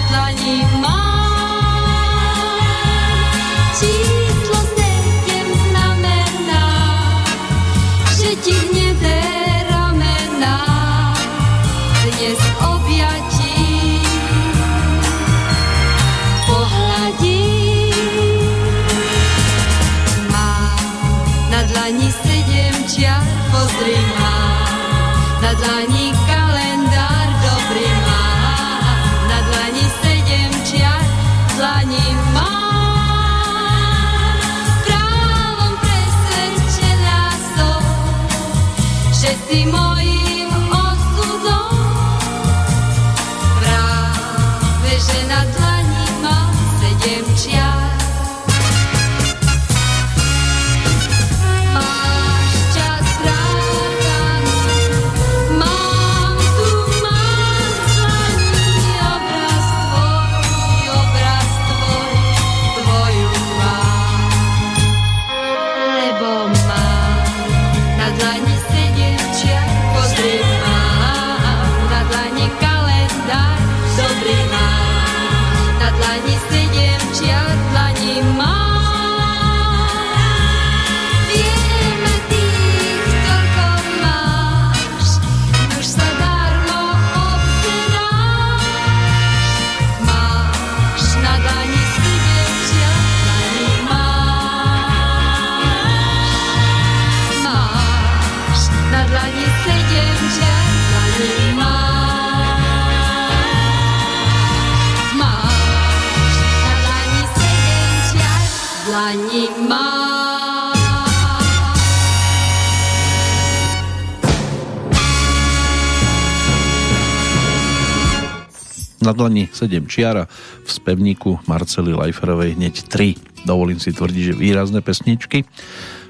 [119.12, 120.24] Na dlani 7 čiara
[120.64, 123.44] v spevníku Marcely Lajferovej hneď 3.
[123.44, 125.44] Dovolím si tvrdiť, že výrazné pesničky,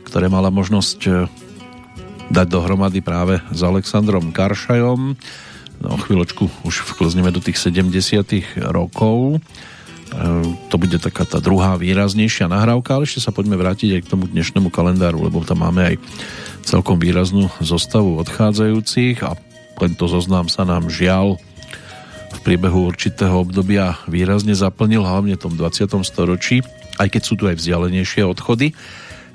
[0.06, 1.26] ktoré mala možnosť e,
[2.30, 5.18] dať dohromady práve s Alexandrom Karšajom.
[5.82, 9.42] No, chvíľočku už vklozneme do tých 70 rokov.
[10.14, 10.18] E,
[10.70, 14.30] to bude taká tá druhá výraznejšia nahrávka, ale ešte sa poďme vrátiť aj k tomu
[14.30, 15.94] dnešnému kalendáru, lebo tam máme aj
[16.62, 19.34] celkom výraznú zostavu odchádzajúcich a
[19.74, 21.42] tento zoznam sa nám žiaľ
[22.42, 25.88] priebehu určitého obdobia výrazne zaplnil, hlavne v tom 20.
[26.02, 26.60] storočí,
[26.98, 28.74] aj keď sú tu aj vzdialenejšie odchody.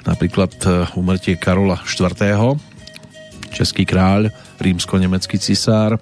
[0.04, 0.54] Napríklad
[0.96, 2.60] umrtie Karola IV.,
[3.52, 4.30] český kráľ,
[4.60, 5.98] rímsko-nemecký cisár,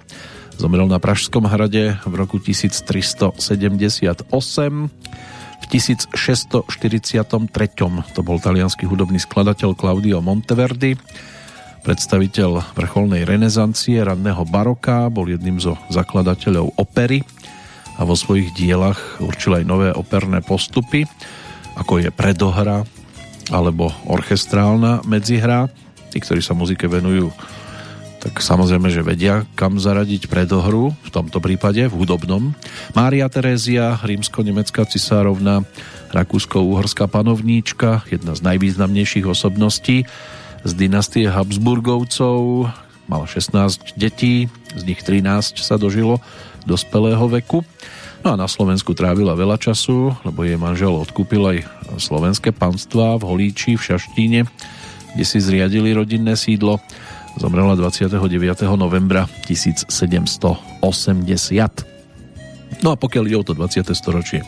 [0.58, 3.38] zomrel na Pražskom hrade v roku 1378.
[5.56, 6.66] V 1643.
[8.14, 10.98] to bol talianský hudobný skladateľ Claudio Monteverdi,
[11.86, 17.22] predstaviteľ vrcholnej renesancie ranného baroka, bol jedným zo zakladateľov opery
[17.94, 21.06] a vo svojich dielach určil aj nové operné postupy,
[21.78, 22.82] ako je predohra
[23.54, 25.70] alebo orchestrálna medzihra.
[26.10, 27.30] Tí, ktorí sa muzike venujú,
[28.18, 32.50] tak samozrejme, že vedia, kam zaradiť predohru, v tomto prípade, v hudobnom.
[32.98, 35.62] Mária Terézia, rímsko-nemecká cisárovna,
[36.10, 40.02] rakúsko-uhorská panovníčka, jedna z najvýznamnejších osobností
[40.66, 42.66] z dynastie Habsburgovcov.
[43.06, 46.18] Mala 16 detí, z nich 13 sa dožilo
[46.66, 47.62] dospelého veku.
[48.26, 51.58] No a na Slovensku trávila veľa času, lebo jej manžel odkúpil aj
[52.02, 54.40] slovenské panstva v Holíči, v Šaštíne,
[55.14, 56.82] kde si zriadili rodinné sídlo.
[57.38, 58.18] Zomrela 29.
[58.74, 60.82] novembra 1780.
[62.82, 63.86] No a pokiaľ ide o to 20.
[63.94, 64.42] storočie,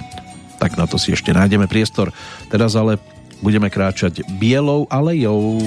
[0.58, 2.10] tak na to si ešte nájdeme priestor.
[2.50, 2.98] Teraz ale
[3.42, 5.58] budeme kráčať bielou alejou.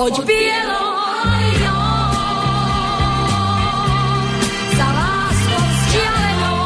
[0.00, 0.84] Poď bielo
[1.28, 1.48] aj
[4.72, 6.60] za láskou vzdialenou,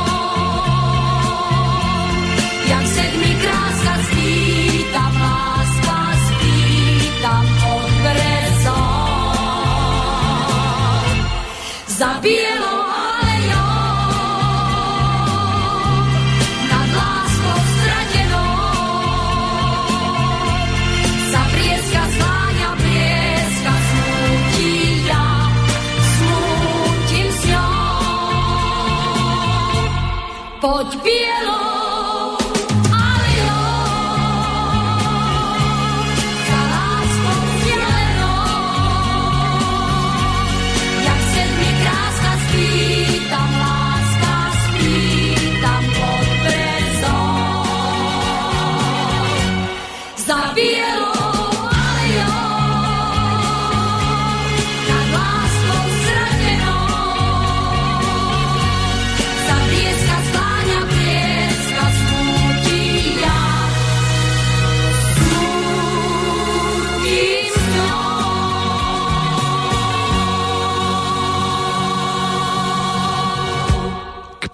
[2.71, 7.45] jak sedmi kráska spýtam, láska spýtam
[7.75, 8.95] od brezov.
[31.05, 31.34] Beer!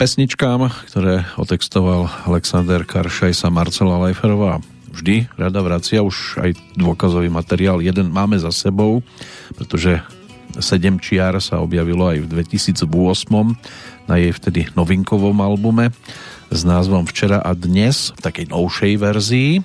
[0.00, 4.56] Pesničkám, ktoré otextoval Alexander Karšaj sa Marcela Leiferová
[4.96, 9.04] vždy rada vracia, už aj dôkazový materiál jeden máme za sebou,
[9.60, 10.00] pretože
[10.56, 12.88] sedem čiar sa objavilo aj v 2008
[14.08, 15.92] na jej vtedy novinkovom albume
[16.48, 19.60] s názvom Včera a dnes v takej novšej verzii.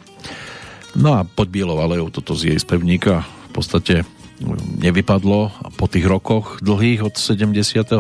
[1.00, 4.04] No a pod Bielou alejou toto z jej spevníka v podstate
[4.84, 7.96] nevypadlo po tých rokoch dlhých od 74.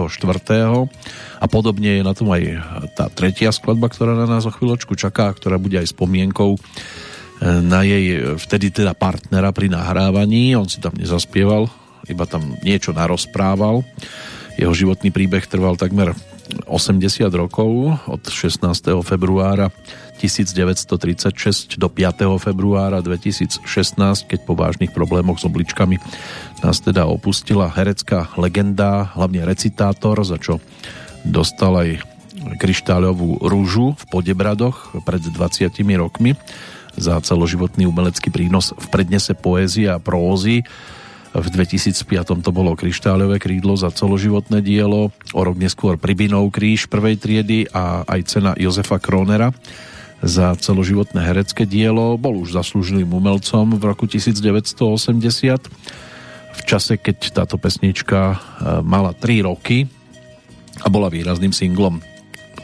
[1.39, 2.43] A podobne je na tom aj
[2.95, 6.59] tá tretia skladba, ktorá na nás o chvíľočku čaká, ktorá bude aj spomienkou e,
[7.63, 10.59] na jej vtedy teda partnera pri nahrávaní.
[10.59, 11.71] On si tam nezaspieval,
[12.11, 13.87] iba tam niečo narozprával.
[14.59, 16.15] Jeho životný príbeh trval takmer
[16.67, 18.61] 80 rokov od 16.
[19.01, 19.71] februára
[20.17, 22.25] 1936 do 5.
[22.39, 23.67] februára 2016,
[24.25, 25.99] keď po vážnych problémoch s obličkami
[26.63, 30.63] nás teda opustila herecká legenda, hlavne recitátor, za čo
[31.27, 31.89] dostal aj
[32.53, 36.37] kryštáľovú rúžu v Podebradoch pred 20 rokmi
[36.95, 40.63] za celoživotný umelecký prínos v prednese poézie a prózy.
[41.35, 47.19] V 2005 to bolo kryštáľové krídlo za celoživotné dielo, o rok neskôr Pribinov kríž prvej
[47.19, 49.51] triedy a aj cena Jozefa Kronera
[50.25, 52.17] za celoživotné herecké dielo.
[52.17, 54.73] Bol už zaslúžilým umelcom v roku 1980
[56.55, 58.37] v čase, keď táto pesnička e,
[58.81, 59.85] mala 3 roky
[60.81, 62.01] a bola výrazným singlom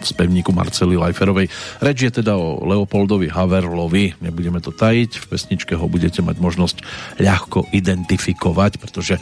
[0.02, 1.48] v spevníku Marcely Leiferovej.
[1.78, 6.78] Reč je teda o Leopoldovi Haverlovi, nebudeme to tajiť, v pesničke ho budete mať možnosť
[7.22, 9.22] ľahko identifikovať, pretože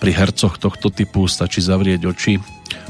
[0.00, 2.40] pri hercoch tohto typu stačí zavrieť oči,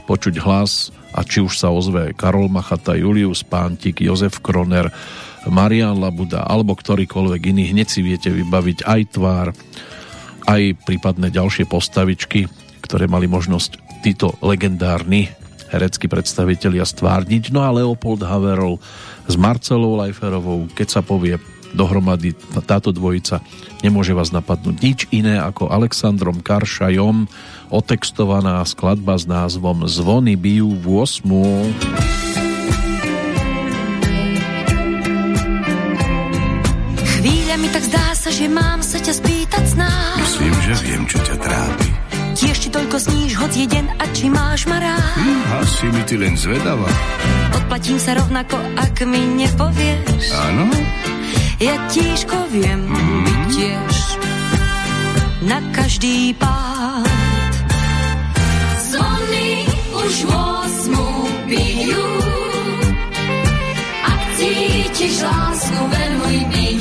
[0.07, 4.89] počuť hlas a či už sa ozve Karol Machata, Julius Pántik, Jozef Kroner,
[5.51, 9.47] Marian Labuda alebo ktorýkoľvek iný, hneď si viete vybaviť aj tvár,
[10.47, 12.47] aj prípadné ďalšie postavičky,
[12.81, 15.29] ktoré mali možnosť títo legendárni
[15.71, 17.55] hereckí predstavitelia stvárniť.
[17.55, 18.83] No a Leopold Haverol
[19.31, 21.39] s Marcelou Leiferovou, keď sa povie
[21.75, 22.35] dohromady
[22.67, 23.41] táto dvojica,
[23.81, 27.31] nemôže vás napadnúť nič iné ako Alexandrom Karšajom,
[27.71, 31.27] otextovaná skladba s názvom Zvony bijú v 8.
[37.21, 40.19] Chvíľa mi tak zdá sa, že mám sa ťa spýtať znáš.
[40.25, 41.91] Myslím, že viem, čo ťa trápi.
[42.41, 45.13] Tiež ti toľko sníš, hoď jeden a či máš ma rád.
[45.21, 46.89] Hm, asi mi ty len zvedavá.
[47.53, 50.25] Odplatím sa rovnako, ak mi nepovieš.
[50.49, 50.73] Áno?
[51.61, 53.21] Ja tížko viem mm.
[53.25, 53.97] byť tiež
[55.45, 57.11] na každý pád
[60.11, 61.07] už osmu
[61.47, 62.09] bijú.
[64.03, 66.80] Ak cítiš lásku, venuj mi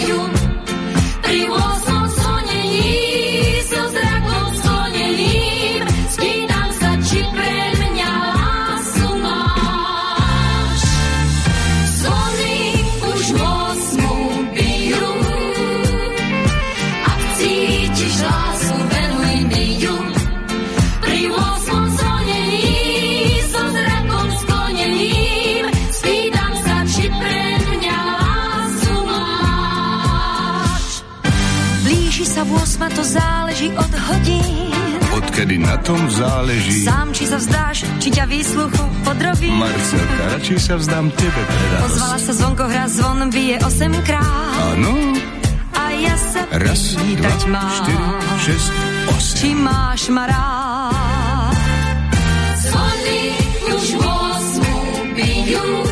[33.79, 34.99] od hodín.
[35.09, 36.85] Odkedy na tom záleží?
[36.85, 39.49] Sám, či sa vzdáš, či ťa výsluchu podrobí.
[39.51, 41.83] Marcelka, radšej sa vzdám tebe pre radosť.
[41.89, 44.53] Pozvala sa zvonko hra, zvon bije 8 krát.
[44.75, 44.93] Áno.
[45.73, 48.05] A ja sa Raz, dva, mám, štyri,
[48.45, 48.73] šesť,
[49.15, 49.37] osem.
[49.39, 51.57] Či máš ma rád?
[52.61, 53.21] Zvony
[53.73, 55.88] už 8 bijú.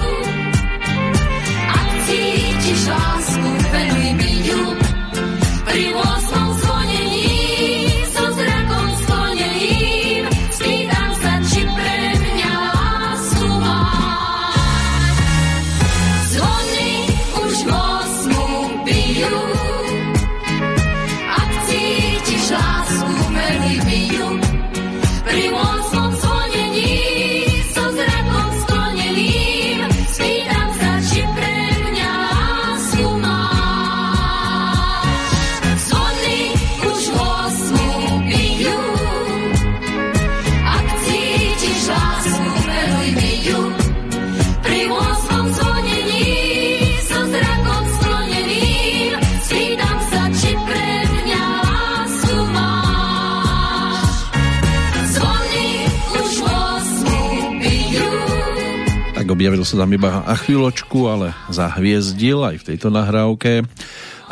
[59.38, 63.70] Objavil sa tam iba a chvíľočku, ale zahviezdil aj v tejto nahrávke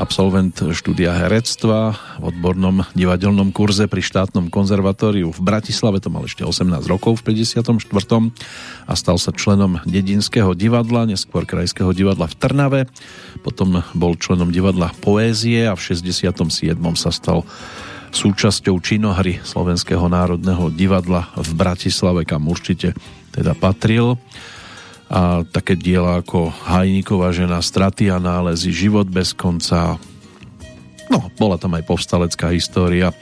[0.01, 6.41] absolvent štúdia herectva v odbornom divadelnom kurze pri štátnom konzervatóriu v Bratislave, to mal ešte
[6.41, 7.85] 18 rokov v 54.
[8.89, 12.81] a stal sa členom dedinského divadla, neskôr krajského divadla v Trnave,
[13.45, 16.33] potom bol členom divadla Poézie a v 67.
[16.97, 17.45] sa stal
[18.09, 22.97] súčasťou činohry Slovenského národného divadla v Bratislave, kam určite
[23.37, 24.17] teda patril
[25.05, 30.01] a také diela ako Hajníková žena, Straty a nálezy, Život bez konca.
[31.13, 33.13] No, bola tam aj povstalecká história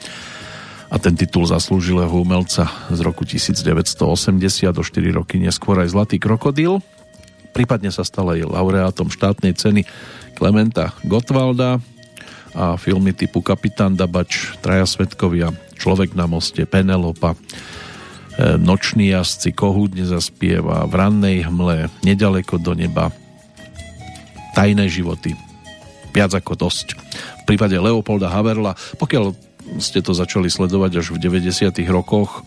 [0.93, 3.97] a ten titul zaslúžilého umelca z roku 1980
[4.69, 6.79] do 4 roky neskôr aj Zlatý krokodil.
[7.51, 9.83] Prípadne sa stal aj laureátom štátnej ceny
[10.37, 11.81] Klementa Gottwalda
[12.53, 15.49] a filmy typu Kapitán Dabač, Traja svetkovia,
[15.81, 17.33] Človek na moste, Penelopa,
[18.57, 23.13] noční jazdci, kohút nezaspieva, v rannej hmle, nedaleko do neba,
[24.57, 25.37] tajné životy.
[26.13, 26.97] Viac ako dosť.
[27.41, 29.33] V prípade Leopolda Haverla, pokiaľ
[29.79, 31.73] ste to začali sledovať až v 90.
[31.89, 32.43] rokoch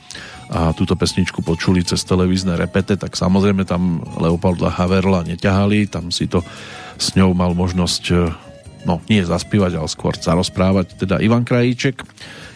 [0.47, 6.31] a túto pesničku počuli cez televízne repete, tak samozrejme tam Leopolda Haverla neťahali, tam si
[6.31, 6.45] to
[6.97, 8.15] s ňou mal možnosť e,
[8.87, 12.07] no nie zaspívať, ale skôr sa rozprávať teda Ivan Krajíček,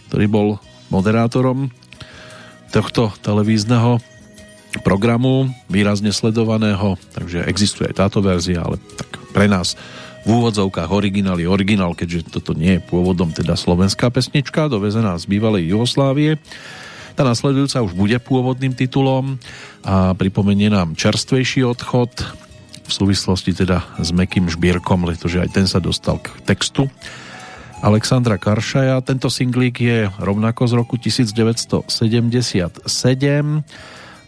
[0.09, 0.49] ktorý bol
[0.95, 1.75] moderátorom
[2.71, 3.99] tohto televízneho
[4.87, 9.75] programu, výrazne sledovaného, takže existuje aj táto verzia, ale tak pre nás
[10.23, 15.25] v úvodzovkách originál je originál, keďže toto nie je pôvodom teda slovenská pesnička, dovezená z
[15.27, 16.39] bývalej Jugoslávie.
[17.19, 19.41] Tá nasledujúca už bude pôvodným titulom
[19.83, 22.13] a pripomenie nám čerstvejší odchod
[22.87, 26.87] v súvislosti teda s Mekým Žbírkom, pretože aj ten sa dostal k textu
[27.81, 29.01] Alexandra Karšaja.
[29.01, 31.89] Tento singlík je rovnako z roku 1977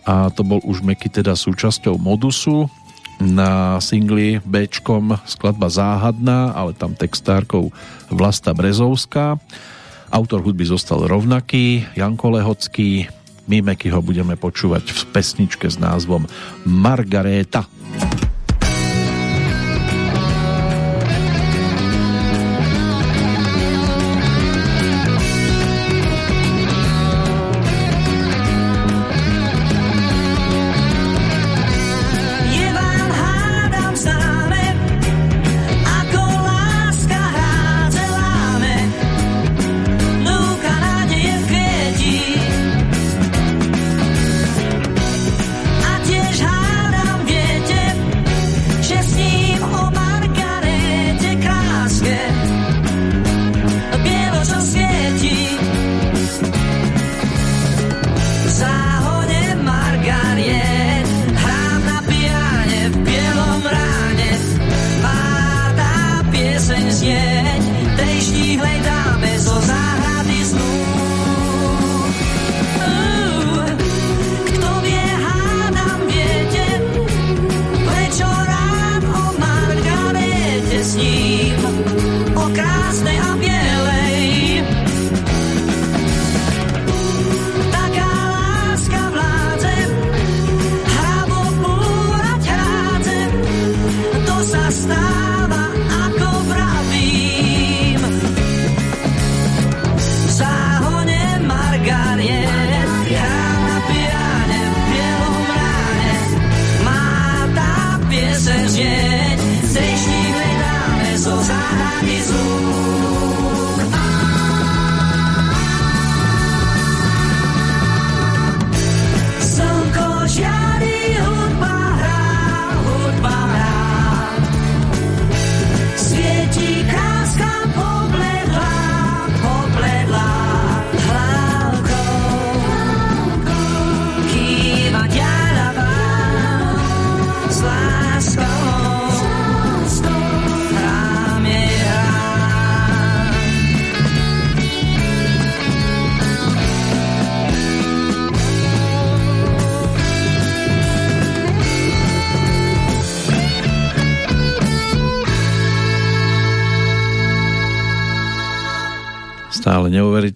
[0.02, 2.66] a to bol už Meky teda súčasťou modusu
[3.20, 4.66] na singli B
[5.28, 7.70] skladba Záhadná, ale tam textárkou
[8.08, 9.36] Vlasta Brezovská.
[10.08, 13.06] Autor hudby zostal rovnaký, Janko Lehocký.
[13.46, 16.24] My Meky ho budeme počúvať v pesničke s názvom
[16.64, 17.68] Margaréta.
[17.68, 18.31] Margaréta.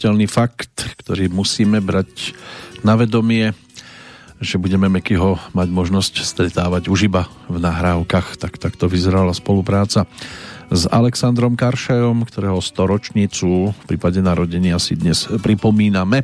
[0.07, 2.31] Neuveriteľný fakt, ktorý musíme brať
[2.87, 3.51] na vedomie,
[4.39, 8.39] že budeme Mekyho mať možnosť stretávať už iba v nahrávkach.
[8.39, 10.07] Tak takto vyzerala spolupráca
[10.71, 16.23] s Alexandrom Karšajom, ktorého storočnicu v prípade narodenia si dnes pripomíname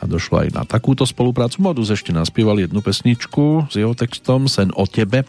[0.00, 1.60] a došlo aj na takúto spoluprácu.
[1.60, 5.28] Modus ešte naspieval jednu pesničku s jeho textom Sen o tebe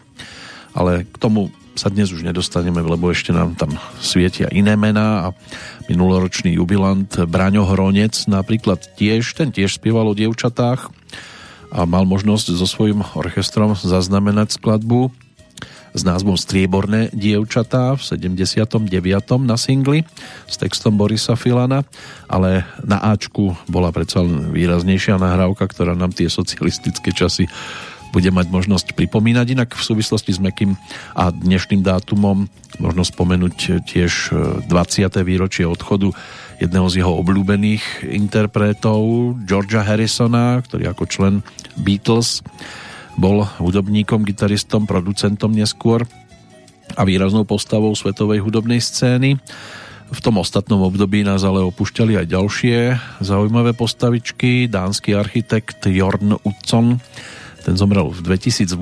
[0.74, 3.72] ale k tomu sa dnes už nedostaneme, lebo ešte nám tam
[4.02, 5.34] svietia iné mená a
[5.90, 10.86] minuloročný jubilant Braňo Hronec napríklad tiež, ten tiež spieval o dievčatách
[11.74, 15.10] a mal možnosť so svojím orchestrom zaznamenať skladbu
[15.90, 18.86] s názvom Strieborné dievčatá v 79.
[19.42, 20.06] na singli
[20.46, 21.82] s textom Borisa Filana,
[22.30, 27.50] ale na Ačku bola predsa výraznejšia nahrávka, ktorá nám tie socialistické časy
[28.10, 29.46] bude mať možnosť pripomínať.
[29.54, 30.74] Inak v súvislosti s Mekým
[31.14, 32.50] a dnešným dátumom
[32.82, 34.12] možno spomenúť tiež
[34.66, 34.70] 20.
[35.22, 36.10] výročie odchodu
[36.60, 39.00] jedného z jeho obľúbených interpretov,
[39.48, 41.34] Georgia Harrisona, ktorý ako člen
[41.80, 42.44] Beatles
[43.16, 46.04] bol hudobníkom, gitaristom, producentom neskôr
[46.98, 49.38] a výraznou postavou svetovej hudobnej scény.
[50.10, 52.76] V tom ostatnom období nás ale opúšťali aj ďalšie
[53.22, 54.66] zaujímavé postavičky.
[54.66, 56.98] Dánsky architekt Jorn Utzon,
[57.64, 58.76] ten zomrel v 2008.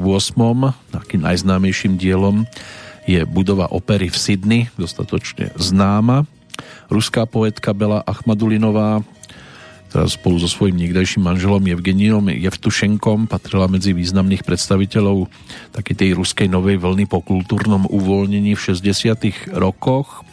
[0.95, 2.47] Takým najznámejším dielom
[3.09, 6.29] je budova opery v Sydney, dostatočne známa.
[6.93, 9.07] Ruská poetka Bela Achmadulinová
[9.89, 15.33] ktorá spolu so svojím niekdajším manželom Evgenínom Jevtušenkom patrila medzi významných predstaviteľov
[15.73, 20.28] takej tej ruskej novej vlny po kultúrnom uvoľnení v 60 rokoch.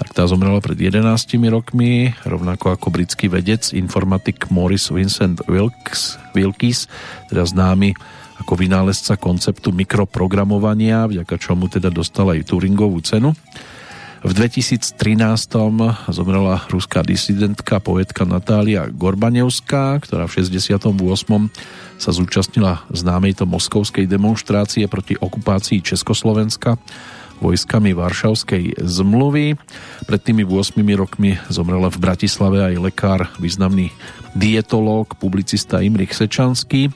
[0.00, 1.04] Tak tá zomrela pred 11
[1.52, 6.88] rokmi, rovnako ako britský vedec, informatik Morris Vincent Wilkes, Wilkes
[7.28, 7.92] teda známy
[8.40, 13.36] ako vynálezca konceptu mikroprogramovania, vďaka čomu teda dostal aj Turingovú cenu.
[14.20, 14.96] V 2013
[16.12, 20.92] zomrela ruská disidentka, poetka Natália Gorbanevská, ktorá v 68.
[22.00, 26.80] sa zúčastnila známej to moskovskej demonstrácie proti okupácii Československa
[27.40, 29.58] vojskami Varšavskej zmluvy.
[30.06, 33.90] Pred tými 8 rokmi zomrela v Bratislave aj lekár, významný
[34.36, 36.92] dietológ, publicista Imrich Sečanský,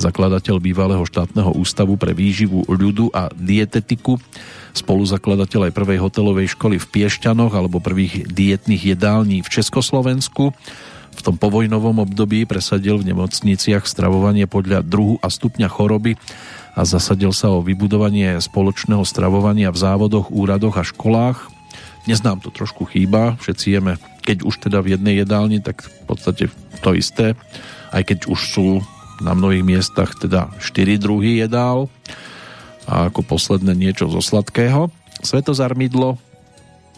[0.00, 4.18] zakladateľ bývalého štátneho ústavu pre výživu ľudu a dietetiku
[4.74, 10.50] spoluzakladateľ aj prvej hotelovej školy v Piešťanoch alebo prvých dietných jedální v Československu.
[11.14, 16.18] V tom povojnovom období presadil v nemocniciach stravovanie podľa druhu a stupňa choroby
[16.74, 21.50] a zasadil sa o vybudovanie spoločného stravovania v závodoch, úradoch a školách.
[22.04, 23.96] Dnes nám to trošku chýba, všetci jeme,
[24.26, 26.44] keď už teda v jednej jedálni, tak v podstate
[26.82, 27.38] to isté,
[27.94, 28.68] aj keď už sú
[29.22, 31.86] na mnohých miestach teda 4 druhy jedál
[32.84, 34.90] a ako posledné niečo zo sladkého.
[35.24, 36.18] Svetozar Midlo,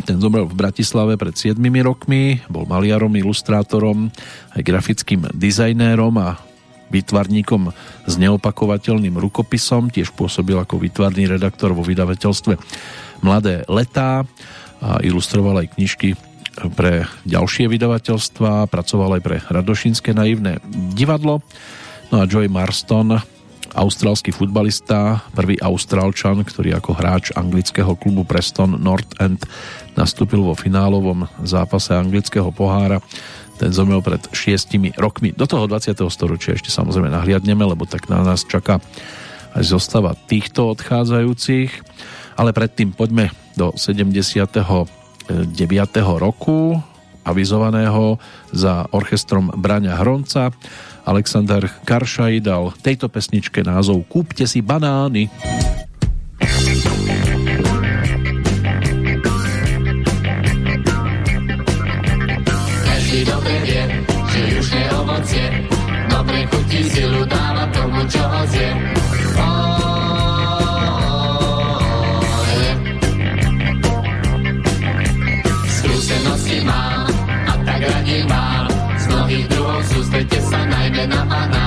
[0.03, 4.11] ten zomrel v Bratislave pred 7 rokmi, bol maliarom, ilustrátorom,
[4.57, 6.41] aj grafickým dizajnérom a
[6.91, 7.71] výtvarníkom
[8.07, 12.55] s neopakovateľným rukopisom, tiež pôsobil ako výtvarný redaktor vo vydavateľstve
[13.21, 14.23] Mladé letá
[14.79, 16.15] a ilustroval aj knižky
[16.73, 20.63] pre ďalšie vydavateľstva, pracoval aj pre Radošinské naivné
[20.97, 21.45] divadlo.
[22.09, 23.19] No a Joy Marston
[23.77, 29.45] austrálsky futbalista, prvý austrálčan, ktorý ako hráč anglického klubu Preston North End
[29.93, 33.05] nastúpil vo finálovom zápase anglického pohára.
[33.57, 35.33] Ten zomrel pred šiestimi rokmi.
[35.33, 35.97] Do toho 20.
[36.13, 38.79] storočia ešte samozrejme nahliadneme, lebo tak na nás čaká
[39.57, 41.71] aj zostava týchto odchádzajúcich.
[42.37, 44.87] Ale predtým poďme do 79.
[46.21, 46.77] roku
[47.27, 48.21] avizovaného
[48.53, 50.55] za orchestrom Braňa Hronca
[51.07, 55.27] Alexander Karšaj dal tejto pesničke názov Kúpte si banány.
[56.39, 57.16] Každý
[66.97, 68.71] silu dáva tomu, čo zje.
[75.77, 78.65] Skúsenosti má a tak radí má
[78.97, 81.66] z mnohých druhov sústrete sa najmä na banán.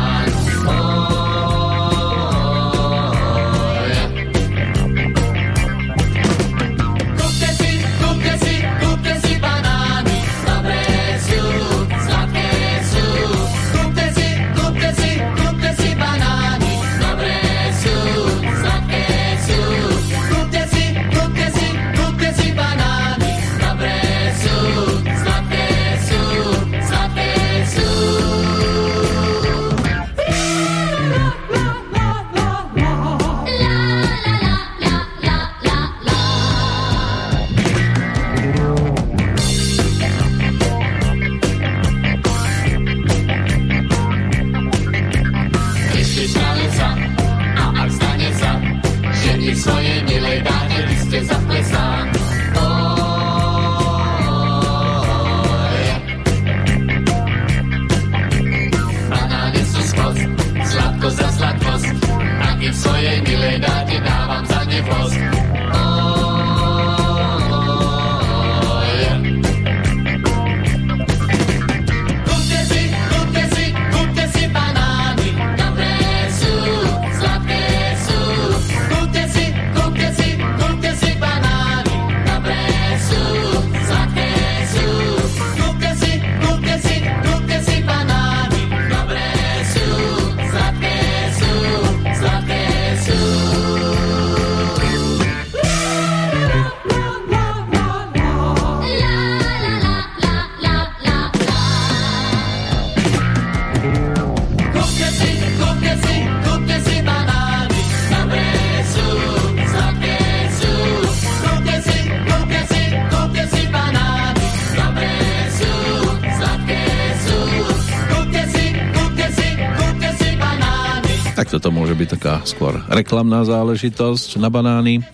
[122.50, 125.06] Skôr reklamná záležitosť na banány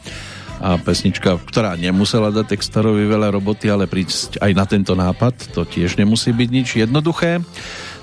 [0.64, 5.68] a pesnička, ktorá nemusela dať textárovi veľa roboty, ale prísť aj na tento nápad, to
[5.68, 7.44] tiež nemusí byť nič jednoduché.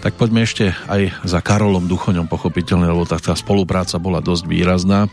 [0.02, 5.06] Tak poďme ešte aj za Karolom Duchoňom pochopiteľne, lebo tá, tá spolupráca bola dosť výrazná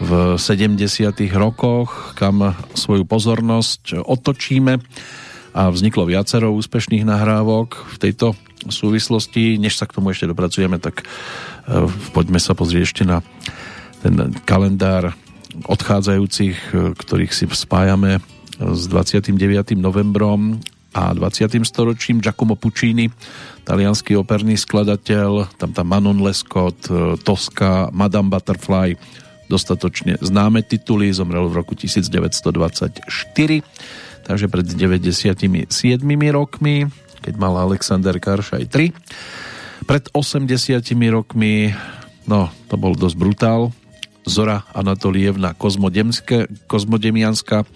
[0.00, 0.80] v 70.
[1.36, 4.80] rokoch, kam svoju pozornosť otočíme
[5.52, 8.32] a vzniklo viacero úspešných nahrávok v tejto
[8.72, 9.60] súvislosti.
[9.60, 11.04] Než sa k tomu ešte dopracujeme, tak e,
[12.16, 13.20] poďme sa pozrieť ešte na
[14.02, 15.14] ten kalendár
[15.70, 18.18] odchádzajúcich, e, ktorých si spájame
[18.58, 19.78] s 29.
[19.78, 20.58] novembrom
[20.92, 21.64] a 20.
[21.64, 23.08] storočím Giacomo Puccini,
[23.64, 28.98] talianský operný skladateľ, tam tam Manon Lescott, e, Tosca, Madame Butterfly,
[29.46, 33.06] dostatočne známe tituly, zomrel v roku 1924,
[34.24, 35.68] takže pred 97
[36.32, 36.88] rokmi,
[37.22, 39.86] keď mal Alexander Karšaj 3.
[39.86, 41.74] Pred 80 rokmi,
[42.24, 43.74] no to bol dosť brutál,
[44.22, 45.54] Zora Anatolievna
[46.66, 47.66] Kozmodemianská,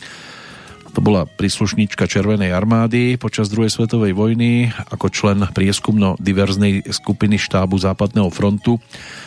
[0.97, 8.33] to bola príslušníčka Červenej armády počas druhej svetovej vojny ako člen prieskumno-diverznej skupiny štábu Západného
[8.33, 8.81] frontu.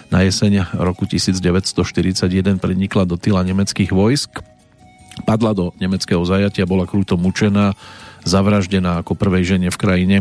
[0.09, 4.41] Na jeseň roku 1941 prenikla do tyla nemeckých vojsk.
[5.29, 7.77] Padla do nemeckého zajatia, bola krúto mučená,
[8.25, 10.17] zavraždená ako prvej žene v krajine.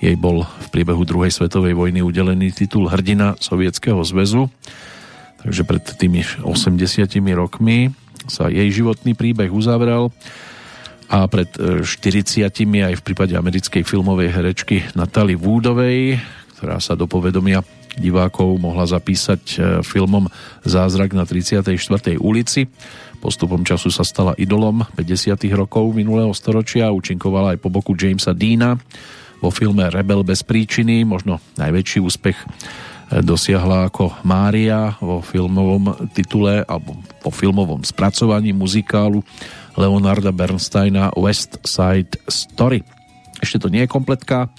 [0.00, 4.48] Jej bol v priebehu druhej svetovej vojny udelený titul hrdina Sovietskeho zväzu.
[5.46, 7.06] Takže pred tými 80
[7.38, 7.94] rokmi
[8.26, 10.10] sa jej životný príbeh uzavrel
[11.06, 11.46] a pred
[11.86, 16.18] 40 e, aj v prípade americkej filmovej herečky Natalie Woodovej,
[16.58, 17.62] ktorá sa do povedomia
[17.94, 19.56] divákov mohla zapísať e,
[19.86, 20.26] filmom
[20.66, 21.70] Zázrak na 34.
[22.18, 22.66] ulici.
[23.22, 25.46] Postupom času sa stala idolom 50.
[25.54, 28.74] rokov minulého storočia a účinkovala aj po boku Jamesa Deana
[29.38, 32.34] vo filme Rebel bez príčiny, možno najväčší úspech
[33.10, 39.22] dosiahla ako Mária vo filmovom titule alebo po filmovom spracovaní muzikálu
[39.78, 42.82] Leonarda Bernsteina West Side Story.
[43.38, 44.50] Ešte to nie je kompletka,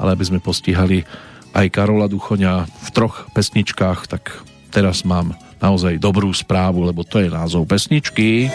[0.00, 1.04] ale aby sme postihali
[1.52, 4.32] aj Karola Duchoňa v troch pesničkách, tak
[4.72, 8.48] teraz mám naozaj dobrú správu, lebo to je názov pesničky.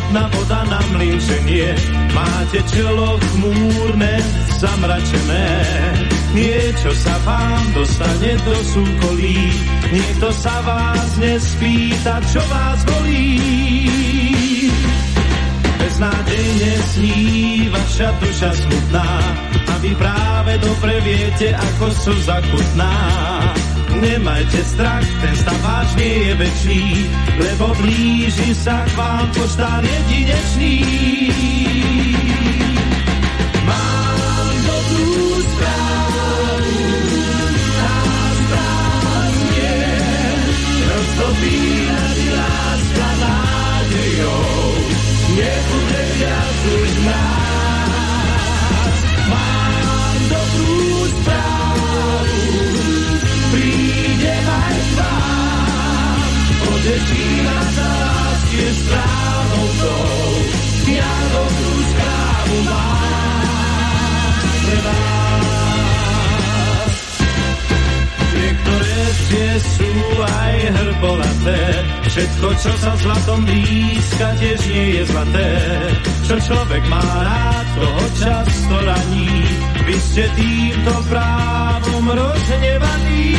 [0.00, 1.76] Mútna voda na mlíčenie,
[2.16, 4.16] máte čelo chmúrne,
[4.56, 5.48] zamračené.
[6.32, 9.52] Niečo sa vám dostane do súkolí,
[9.92, 13.36] niekto sa vás nespýta, čo vás bolí.
[15.76, 17.20] Beznádejne sní
[17.68, 19.10] vaša duša smutná
[19.68, 22.94] a vy práve dobre viete, ako sú zakutná
[23.98, 26.84] nemajte strach, ten stav váš nie je väčší,
[27.42, 30.74] lebo blíži sa k vám poštár jedinečný.
[33.66, 36.78] Mám dobrú správu,
[37.74, 37.94] tá
[38.38, 39.74] správa znie,
[40.86, 41.58] roztopí
[41.90, 42.30] naši
[69.30, 69.90] Tie sú
[70.26, 71.62] aj hrbolaté,
[72.10, 75.50] všetko, čo sa zlatom blízka, tiež nie je zlaté.
[76.26, 79.30] Čo človek má rád, toho často raní,
[79.86, 83.30] vy ste týmto právom rozhnevaní.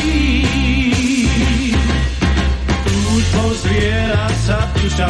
[2.88, 3.52] Túžbou
[4.48, 5.08] sa duša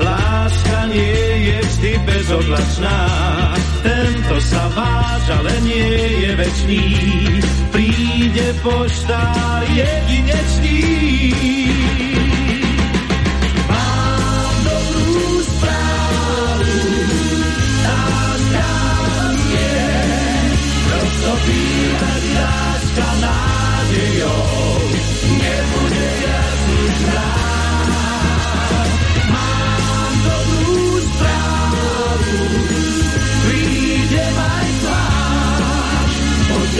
[0.00, 2.98] láska nie je vždy bezoblačná.
[3.80, 6.84] Tento sa váž, ale nie je večný,
[8.30, 10.78] príde poštár jedinečný.
[13.66, 16.78] Mám dobrú správu,
[17.82, 18.02] tá
[18.38, 19.74] správa je,
[20.94, 24.78] roztopírať láska nádejou,
[25.34, 26.09] nebude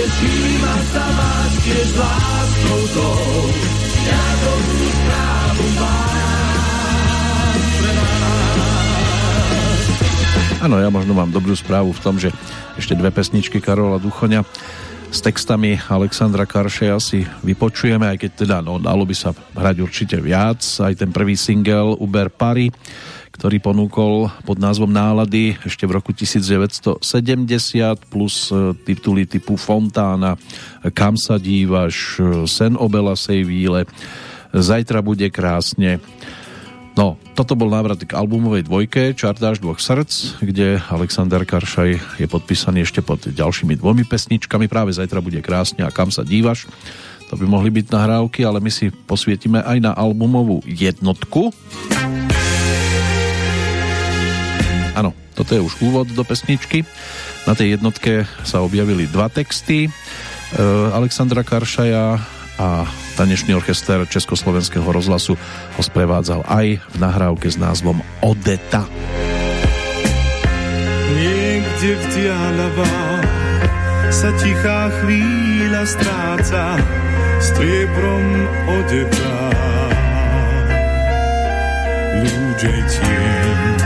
[0.01, 3.53] poteším ma sa vás tiež láskou tou,
[4.09, 9.85] ja správu mám pre vás.
[10.65, 12.33] Áno, ja možno mám dobrú správu v tom, že
[12.81, 14.41] ešte dve pesničky Karola Duchoňa
[15.13, 20.17] s textami Alexandra Karšeja si vypočujeme, aj keď teda no, dalo by sa hrať určite
[20.17, 20.65] viac.
[20.81, 22.73] Aj ten prvý single Uber Pari,
[23.41, 27.01] ktorý ponúkol pod názvom Nálady ešte v roku 1970
[28.13, 30.37] plus e, tituly typu Fontána,
[30.93, 33.89] Kam sa dívaš, Sen o Belasej víle,
[34.53, 36.05] Zajtra bude krásne.
[36.93, 42.85] No, toto bol návrat k albumovej dvojke Čardáš dvoch srdc, kde Alexander Karšaj je podpísaný
[42.85, 44.69] ešte pod ďalšími dvomi pesničkami.
[44.69, 46.69] Práve Zajtra bude krásne a Kam sa dívaš.
[47.33, 51.57] To by mohli byť nahrávky, ale my si posvietime aj na albumovú jednotku.
[54.95, 56.83] Áno, toto je už úvod do pesničky.
[57.47, 59.91] Na tej jednotke sa objavili dva texty e,
[60.91, 62.19] Alexandra Karšaja
[62.61, 62.85] a
[63.17, 65.33] tanečný orchester Československého rozhlasu
[65.77, 68.85] ho sprevádzal aj v nahrávke s názvom Odeta.
[71.17, 72.05] Niekde v
[74.11, 76.77] sa tichá chvíľa stráca
[77.41, 78.27] striebrom
[78.69, 79.39] odebá.
[82.21, 83.80] Ľúdej tieň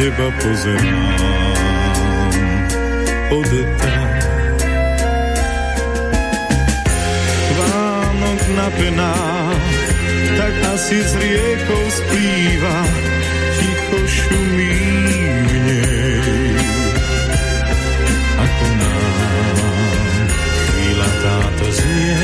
[0.00, 2.32] teba pozerám,
[3.36, 3.96] odetá.
[7.60, 9.76] Vánok na penách,
[10.40, 12.78] tak asi s riekou splýva,
[13.60, 14.80] ticho šumí
[15.44, 16.56] v nej.
[18.40, 20.24] Ako nám
[20.64, 22.20] chvíľa táto znie,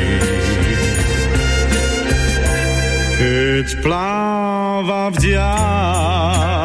[3.21, 3.85] Keď
[4.81, 6.60] pláva v diaľ,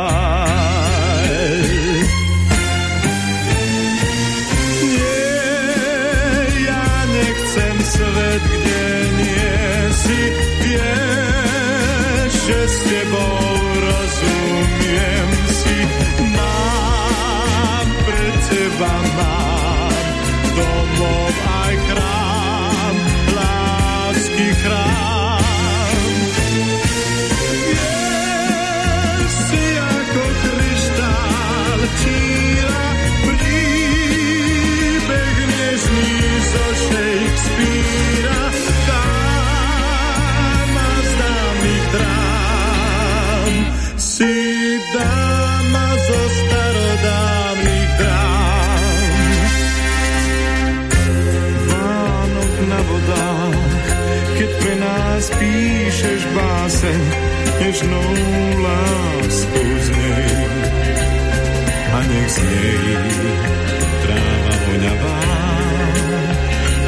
[57.65, 58.13] nežnou
[58.61, 60.29] láskou z nej.
[61.93, 62.85] A nech z nej
[64.05, 65.21] tráva voňavá,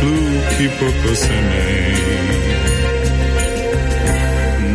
[0.05, 1.97] lúky pokosenej.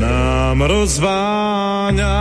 [0.03, 2.19] Nám rozváňa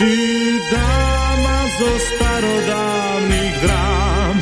[0.00, 4.36] Si dáma zo starodávnych drám,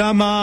[0.00, 0.40] ťa mám.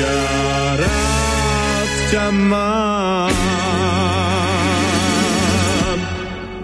[0.00, 0.20] Ja
[0.80, 3.28] rád ťa mám.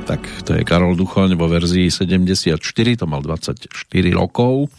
[0.09, 2.57] Tak to je Karol Duchoň vo verzii 74,
[2.97, 3.69] to mal 24
[4.17, 4.73] rokov,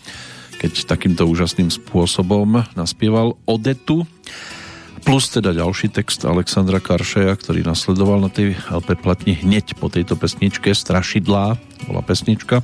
[0.57, 4.10] keď takýmto úžasným spôsobom naspieval Odetu.
[5.16, 10.20] Plus teda ďalší text Alexandra Karšeja, ktorý nasledoval na tej LP platni hneď po tejto
[10.20, 11.56] pesničke Strašidlá,
[11.88, 12.60] bola pesnička.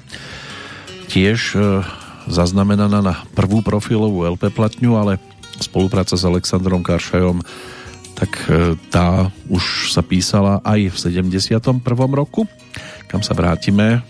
[1.08, 1.80] Tiež e,
[2.28, 5.16] zaznamenaná na prvú profilovú LP platňu, ale
[5.64, 7.40] spolupráca s Alexandrom Karšajom
[8.20, 11.56] tak e, tá už sa písala aj v 71.
[12.12, 12.52] roku,
[13.08, 14.04] kam sa vrátime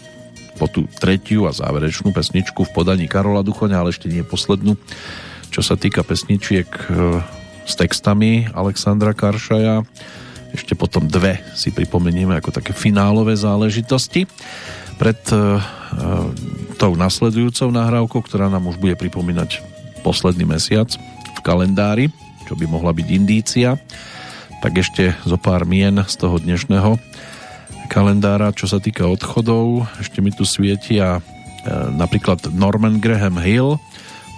[0.57, 4.81] po tú tretiu a záverečnú pesničku v podaní Karola Duchoňa, ale ešte nie poslednú,
[5.53, 7.21] čo sa týka pesničiek e,
[7.71, 9.87] s textami Alexandra Karšaja.
[10.51, 14.27] Ešte potom dve si pripomenieme ako také finálové záležitosti.
[14.99, 15.63] Pred uh,
[16.75, 19.63] tou nasledujúcou nahrávkou, ktorá nám už bude pripomínať
[20.03, 20.91] posledný mesiac
[21.31, 22.11] v kalendári,
[22.51, 23.79] čo by mohla byť indícia,
[24.59, 26.99] tak ešte zo pár mien z toho dnešného
[27.87, 29.87] kalendára, čo sa týka odchodov.
[29.99, 31.21] Ešte mi tu svietia e,
[31.95, 33.81] napríklad Norman Graham Hill,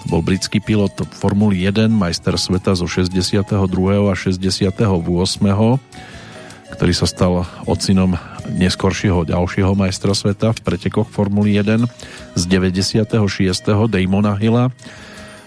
[0.07, 3.49] bol britský pilot Formuly 1, majster sveta zo 62.
[4.09, 4.81] a 68.
[6.73, 8.17] ktorý sa stal ocinom
[8.49, 11.85] neskoršieho ďalšieho majstra sveta v pretekoch Formuly 1
[12.35, 13.13] z 96.
[13.87, 14.73] Damona Hilla.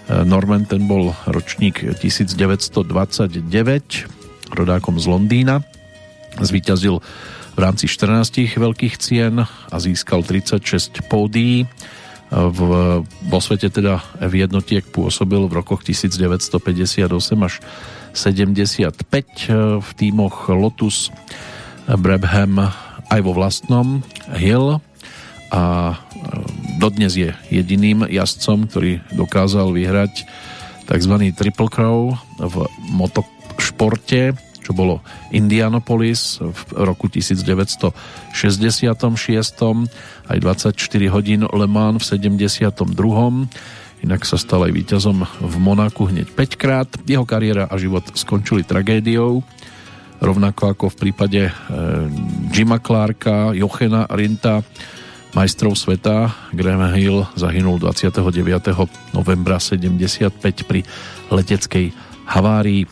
[0.07, 3.43] Norman ten bol ročník 1929,
[4.55, 5.66] rodákom z Londýna.
[6.39, 7.03] Zvíťazil
[7.57, 11.66] v rámci 14 veľkých cien a získal 36 pódií.
[12.27, 12.61] V,
[13.07, 17.07] vo svete teda v jednotiek pôsobil v rokoch 1958
[17.47, 17.55] až
[18.16, 18.90] 75
[19.78, 21.15] v týmoch Lotus,
[21.86, 22.74] Brabham
[23.07, 24.03] aj vo vlastnom
[24.35, 24.82] Hill
[25.55, 25.97] a e,
[26.82, 30.27] dodnes je jediným jazdcom, ktorý dokázal vyhrať
[30.90, 31.15] tzv.
[31.31, 32.57] Triple Crow v
[32.90, 34.35] motošporte
[34.67, 34.99] čo bolo
[35.31, 37.95] Indianapolis v roku 1966,
[40.27, 42.83] aj 24 hodín Le Mans v 72.
[44.03, 46.91] Inak sa stal aj víťazom v Monaku hneď 5 krát.
[47.07, 49.47] Jeho kariéra a život skončili tragédiou,
[50.19, 51.53] rovnako ako v prípade e,
[52.51, 54.67] Jima Clarka, Jochena Rinta,
[55.33, 56.51] majstrov sveta.
[56.51, 58.19] Graham Hill zahynul 29.
[59.15, 60.83] novembra 75 pri
[61.31, 61.95] leteckej
[62.27, 62.85] havárii.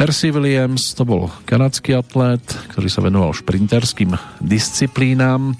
[0.00, 2.40] Percy Williams to bol kanadský atlét,
[2.72, 5.52] ktorý sa venoval šprinterským disciplínám.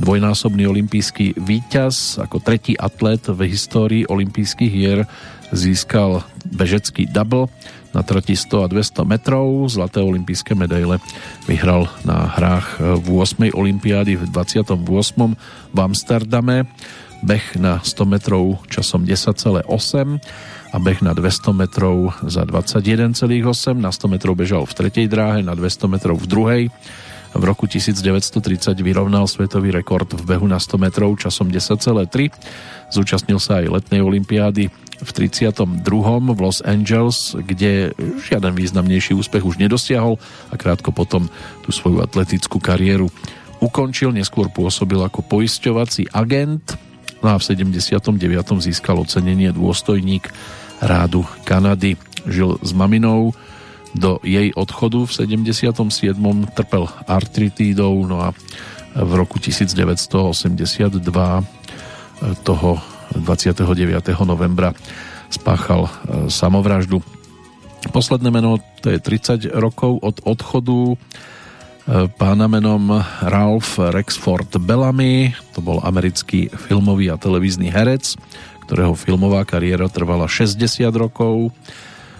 [0.00, 5.04] Dvojnásobný olimpijský víťaz ako tretí atlét v histórii olympijských hier
[5.52, 6.24] získal
[6.56, 7.52] bežecký double
[7.92, 9.68] na trati 100 a 200 metrov.
[9.68, 10.96] Zlaté olympijské medaile
[11.44, 13.52] vyhral na hrách v 8.
[13.52, 14.72] olympiády v 28.
[15.68, 16.64] v Amsterdame.
[17.20, 19.68] Beh na 100 metrov časom 10,8
[20.76, 23.24] a beh na 200 metrov za 21,8.
[23.80, 26.62] Na 100 metrov bežal v tretej dráhe, na 200 metrov v druhej.
[27.32, 32.28] V roku 1930 vyrovnal svetový rekord v behu na 100 metrov časom 10,3.
[32.92, 34.68] Zúčastnil sa aj letnej olympiády
[35.00, 35.64] v 32.
[36.36, 37.96] v Los Angeles, kde
[38.28, 40.20] žiaden významnejší úspech už nedosiahol
[40.52, 41.32] a krátko potom
[41.64, 43.08] tú svoju atletickú kariéru
[43.64, 46.76] ukončil, neskôr pôsobil ako poisťovací agent
[47.24, 48.20] no a v 79.
[48.60, 50.28] získal ocenenie dôstojník
[50.80, 51.96] rádu Kanady.
[52.26, 53.32] Žil s maminou
[53.94, 56.46] do jej odchodu v 77.
[56.52, 58.34] trpel artritídou, no a
[58.96, 61.44] v roku 1982
[62.42, 62.80] toho
[63.14, 64.24] 29.
[64.24, 64.74] novembra
[65.30, 65.90] spáchal e,
[66.30, 67.02] samovraždu.
[67.92, 70.96] Posledné meno, to je 30 rokov od odchodu e,
[72.08, 78.18] pána menom Ralph Rexford Bellamy, to bol americký filmový a televízny herec,
[78.66, 80.58] ktorého filmová kariéra trvala 60
[80.98, 81.54] rokov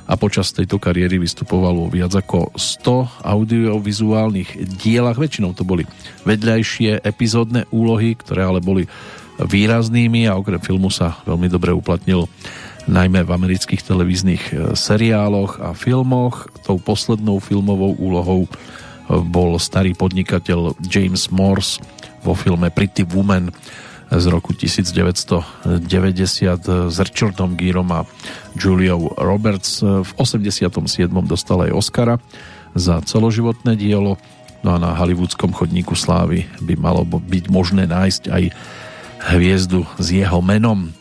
[0.06, 5.18] a počas tejto kariéry vystupoval vo viac ako 100 audiovizuálnych dielach.
[5.18, 5.82] Väčšinou to boli
[6.22, 8.86] vedľajšie epizódne úlohy, ktoré ale boli
[9.42, 12.30] výraznými a okrem filmu sa veľmi dobre uplatnil
[12.86, 16.46] najmä v amerických televíznych e, seriáloch a filmoch.
[16.62, 18.50] Tou poslednou filmovou úlohou e,
[19.26, 21.82] bol starý podnikateľ James Morse
[22.22, 23.50] vo filme Pretty Woman
[24.06, 25.66] z roku 1990
[26.90, 28.06] s Richardom Gírom a
[28.54, 29.82] Juliou Roberts.
[29.82, 30.70] V 87.
[31.26, 32.16] dostal aj Oscara
[32.76, 34.20] za celoživotné dielo,
[34.62, 38.44] no a na hollywoodskom chodníku slávy by malo byť možné nájsť aj
[39.34, 40.92] hviezdu s jeho menom.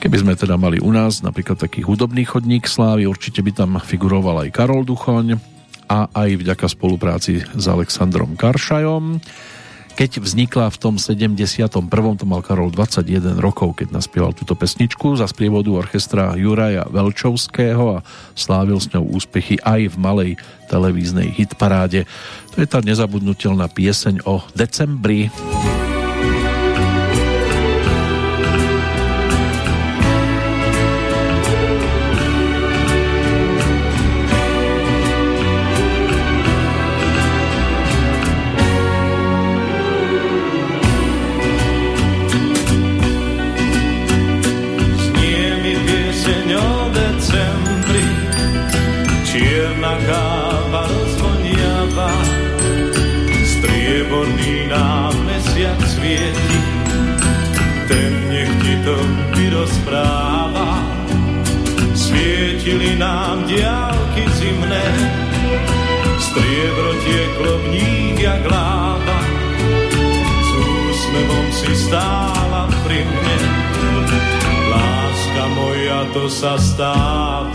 [0.00, 4.46] Keby sme teda mali u nás napríklad taký hudobný chodník slávy, určite by tam figuroval
[4.46, 5.36] aj Karol Duchoň
[5.90, 9.18] a aj vďaka spolupráci s Alexandrom Karšajom.
[10.00, 11.76] Keď vznikla v tom 71.
[12.16, 18.04] to mal Karol 21 rokov, keď naspieval túto pesničku za sprievodu orchestra Juraja Velčovského a
[18.32, 20.30] slávil s ňou úspechy aj v malej
[20.72, 22.08] televíznej hitparáde.
[22.56, 25.28] To je tá nezabudnutelná pieseň o decembri.
[76.10, 77.49] To sa stáva.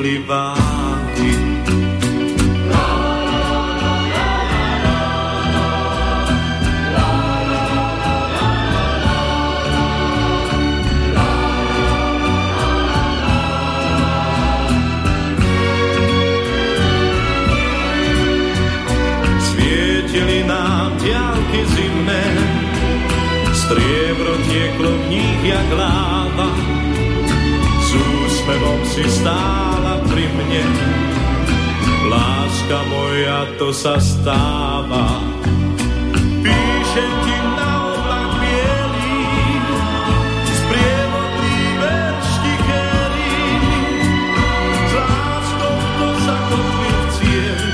[0.00, 1.50] Rozkvitli vánky.
[23.70, 26.50] striebro tieklo v nich jak láva.
[27.86, 29.69] S úsmevom si stála
[30.20, 30.64] pri mne,
[32.12, 35.16] láska moja to sa stáva.
[36.44, 39.16] Píšem ti na oblak bielý,
[40.44, 42.84] sprievodný verš tichý,
[44.68, 47.72] s láskou to zakotvil v cieli,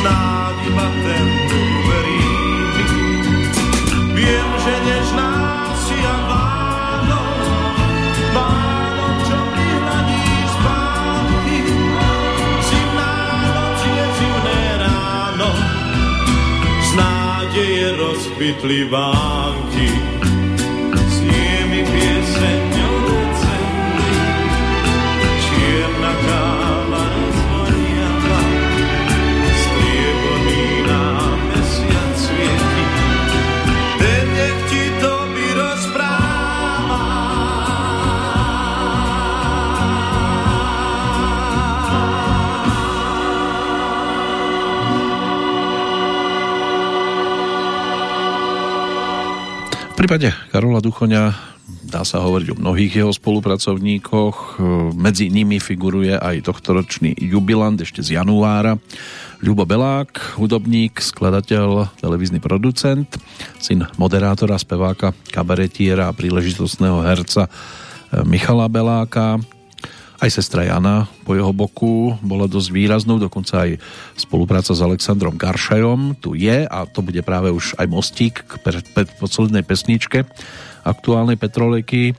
[0.00, 2.16] snáď iba ten rozkvitli
[4.64, 5.05] vánky.
[18.36, 18.54] Znie
[49.96, 51.32] prípade Karola Duchoňa
[51.88, 54.60] dá sa hovoriť o mnohých jeho spolupracovníkoch.
[54.94, 58.76] Medzi nimi figuruje aj tohtoročný jubilant ešte z januára.
[59.40, 63.08] Ľubo Belák, hudobník, skladateľ, televízny producent,
[63.58, 67.48] syn moderátora, speváka, kabaretiera a príležitostného herca
[68.22, 69.40] Michala Beláka,
[70.16, 73.70] aj sestra Jana po jeho boku bola dosť výraznou, dokonca aj
[74.16, 78.52] spolupráca s Alexandrom Garšajom tu je a to bude práve už aj mostík k
[79.20, 80.24] poslednej pesničke
[80.86, 82.14] aktuálnej Petroleky,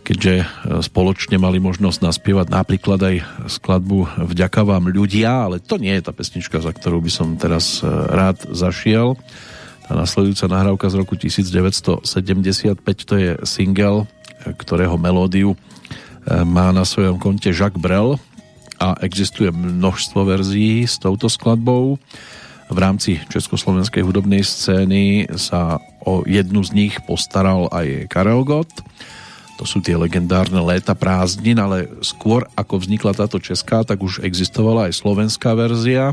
[0.00, 0.44] keďže e,
[0.80, 3.16] spoločne mali možnosť naspievať napríklad aj
[3.52, 7.82] skladbu Vďaka vám ľudia, ale to nie je tá pesnička, za ktorú by som teraz
[7.82, 9.20] e, rád zašiel.
[9.86, 14.08] Tá nasledujúca nahrávka z roku 1975 to je single,
[14.42, 15.58] e, ktorého melódiu
[16.26, 18.18] má na svojom konte Jacques Brel
[18.76, 21.96] a existuje množstvo verzií s touto skladbou.
[22.66, 28.70] V rámci československej hudobnej scény sa o jednu z nich postaral aj Karel Gott.
[29.56, 34.92] To sú tie legendárne léta prázdnin, ale skôr ako vznikla táto česká, tak už existovala
[34.92, 36.12] aj slovenská verzia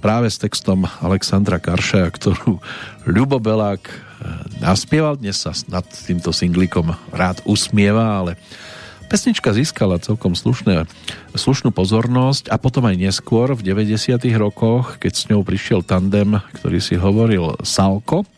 [0.00, 2.56] práve s textom Alexandra Karšaja, ktorú
[3.04, 3.84] Ľubo Belák
[4.64, 5.20] naspieval.
[5.20, 8.40] Dnes sa nad týmto singlikom rád usmieva, ale
[9.08, 10.84] Pesnička získala celkom slušné,
[11.32, 14.20] slušnú pozornosť a potom aj neskôr v 90.
[14.36, 18.28] rokoch, keď s ňou prišiel tandem, ktorý si hovoril Salko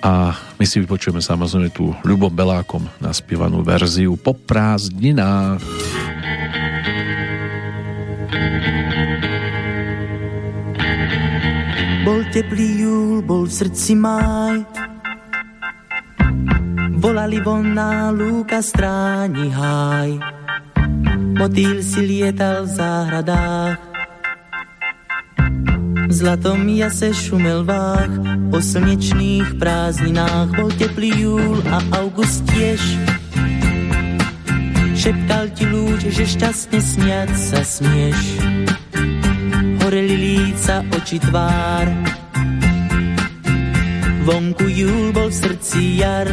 [0.00, 5.60] a my si vypočujeme samozrejme tú Ľubom Belákom naspievanú verziu po prázdninách.
[12.08, 14.64] Bol teplý júl, bol v srdci máj,
[17.04, 20.16] Volali von na lúka stráni háj.
[21.36, 23.76] Motýl si lietal v záhradách.
[26.08, 28.08] V zlatom jase šumel vách,
[28.48, 32.80] po slnečných prázdninách bol teplý júl a august tiež.
[34.96, 38.20] Šeptal ti lúč, že šťastne smiať sa smieš.
[39.84, 41.84] Horeli líca, oči tvár,
[44.24, 46.32] vonku júl bol v srdci jar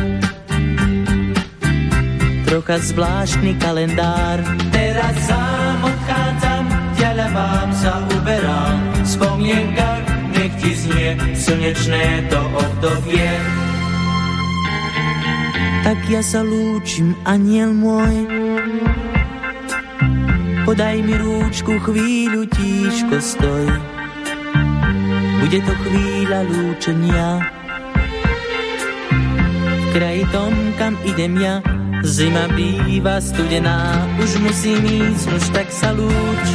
[2.51, 4.43] trocha zvláštny kalendár.
[4.75, 6.63] Teraz sám odchádzam,
[6.99, 9.31] ďalej vám sa uberám, spolu
[11.31, 13.29] slnečné to obdobie.
[15.81, 18.27] Tak ja sa lúčim, aniel môj,
[20.67, 23.65] podaj mi rúčku, chvíľu tíško stoj.
[25.39, 27.29] Bude to chvíľa lúčenia,
[29.71, 31.63] v kraji tom, kam idem ja,
[32.03, 36.45] zima býva studená, už musím ísť, už tak sa lúč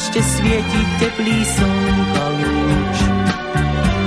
[0.00, 2.96] ešte svieti teplý slnka lúč.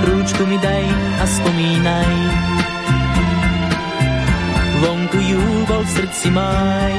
[0.04, 0.86] Rúčku mi daj
[1.20, 2.14] a spomínaj,
[4.82, 6.94] vonku júl bol v srdci maj.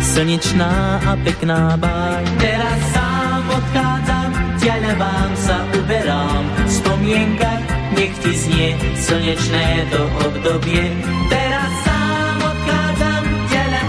[0.00, 2.24] Slnečná a pekná báj.
[2.40, 4.30] Teraz sám odchádzam,
[4.62, 4.96] ďalej
[5.44, 6.44] sa uberám.
[6.68, 7.52] Spomienka,
[7.98, 10.82] nech ti znie slnečné to obdobie.
[11.26, 13.84] Teraz sám odchádzam, ďalej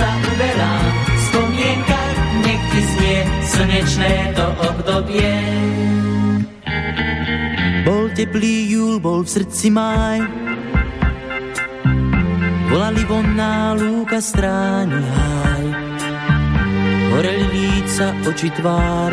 [0.00, 0.90] sa uberám
[3.60, 5.32] slnečné to obdobie.
[7.84, 10.24] Bol teplý júl, bol v srdci maj,
[12.72, 15.66] volali vonná lúka stráni háj.
[17.10, 19.12] Horeli líca, oči tvár,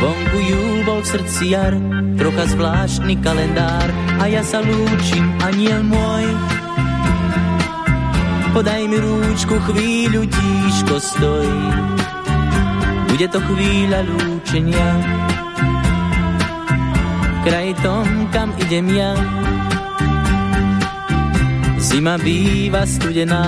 [0.00, 1.74] vonku júl bol v srdci jar,
[2.18, 3.88] trocha zvláštny kalendár
[4.18, 6.26] a ja sa lúčim, aniel môj,
[8.52, 11.48] Podaj mi rúčku, chvíľu tíško stoj.
[13.08, 14.88] Bude to chvíľa lúčenia.
[17.48, 19.16] Kraj tom, kam idem ja.
[21.80, 23.40] Zima býva studená.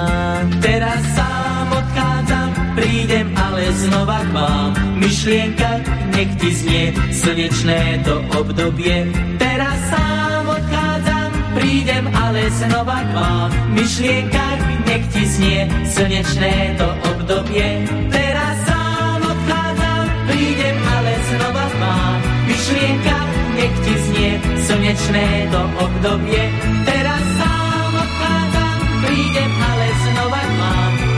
[0.65, 4.71] Teraz sám odchádzam, prídem, ale znova k vám.
[5.05, 5.71] Myšlienka,
[6.15, 9.11] nech ti znie, slnečné to obdobie.
[9.39, 13.51] Teraz sám odchádzam, prídem, ale znova k vám.
[13.75, 14.47] Myšlienka,
[14.87, 15.61] nech ti znie
[15.91, 17.67] slnečné to obdobie.
[18.11, 23.19] Teraz sám odchádzam, prídem, ale znova mám myšlienka,
[23.59, 24.31] nech ti znie
[24.67, 26.43] slnečné to obdobie.
[26.87, 30.75] Teraz sám odchádzam, prídem, ale znova myšlienka,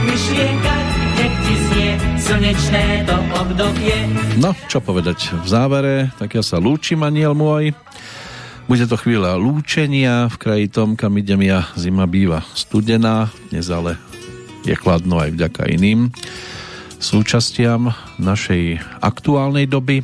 [0.09, 0.76] nech ti znie
[2.27, 3.95] slnečné to obdobie.
[4.35, 7.71] No, čo povedať v závere, tak ja sa lúčim, aniel môj.
[8.67, 11.71] Bude to chvíľa lúčenia v kraji tom, kam idem ja.
[11.79, 13.95] Zima býva studená, dnes ale
[14.67, 16.11] je chladno aj vďaka iným
[16.99, 20.03] súčastiam našej aktuálnej doby.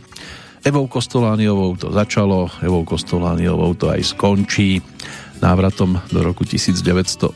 [0.64, 4.80] Evou Kostolániovou to začalo, Evou Kostolániovou to aj skončí.
[5.44, 7.36] Návratom do roku 1972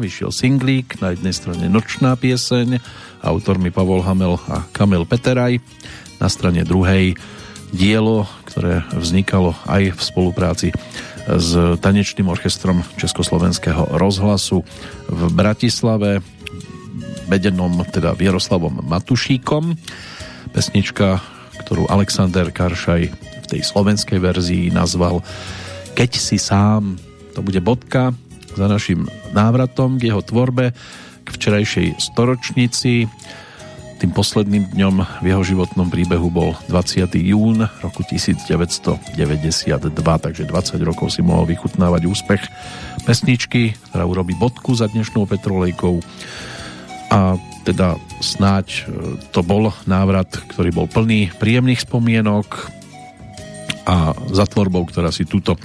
[0.00, 2.80] vyšiel singlík, na jednej strane Nočná pieseň,
[3.20, 5.60] autormi Pavol Hamel a Kamil Peteraj,
[6.16, 7.12] na strane druhej
[7.76, 10.68] dielo, ktoré vznikalo aj v spolupráci
[11.28, 14.64] s tanečným orchestrom Československého rozhlasu
[15.12, 16.24] v Bratislave,
[17.28, 19.76] vedenom teda Vieroslavom Matušíkom.
[20.56, 21.20] Pesnička,
[21.68, 25.20] ktorú Alexander Karšaj v tej slovenskej verzii nazval
[25.92, 26.98] Keď si sám.
[27.32, 28.12] To bude bodka
[28.52, 30.76] za našim návratom k jeho tvorbe
[31.24, 33.08] k včerajšej storočnici
[34.02, 37.06] tým posledným dňom v jeho životnom príbehu bol 20.
[37.22, 39.14] jún roku 1992,
[39.94, 42.42] takže 20 rokov si mohol vychutnávať úspech
[43.06, 46.02] pesničky, ktorá urobí bodku za dnešnou Petrolejkou
[47.14, 52.74] a teda snáď e, to bol návrat, ktorý bol plný príjemných spomienok
[53.86, 55.58] a za tvorbou, ktorá si túto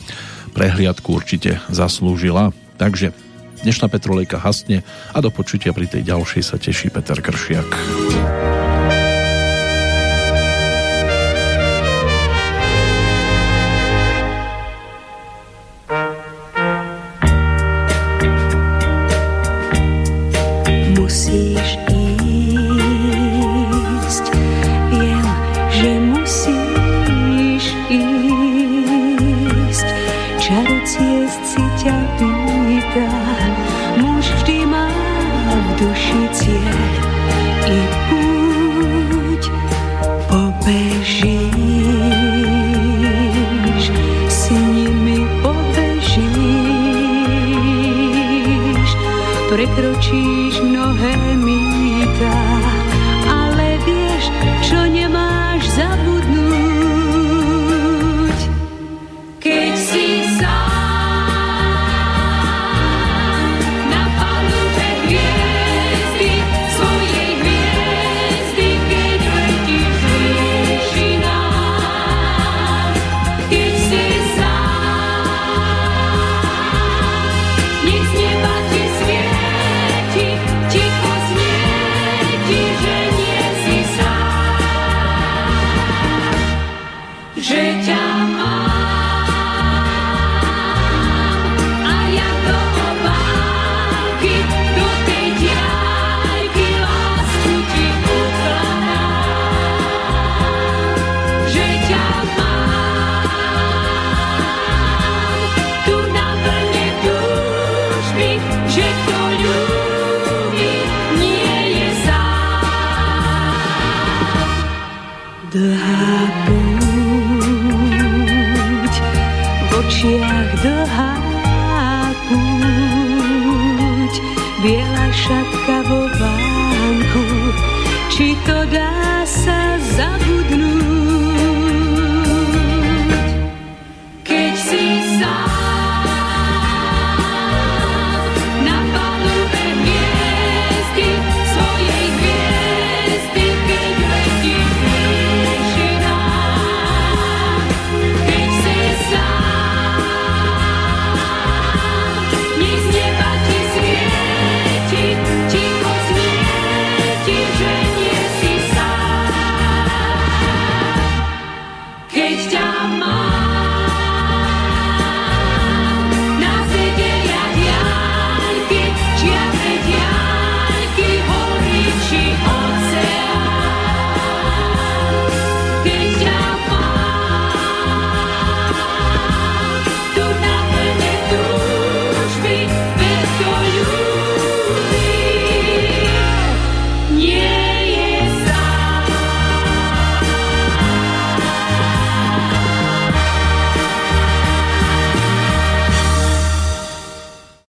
[0.53, 2.53] prehliadku určite zaslúžila.
[2.77, 3.13] Takže
[3.57, 7.69] Dnešná Petrolejka hasne a do počutia pri tej ďalšej sa teší Peter Kršiak.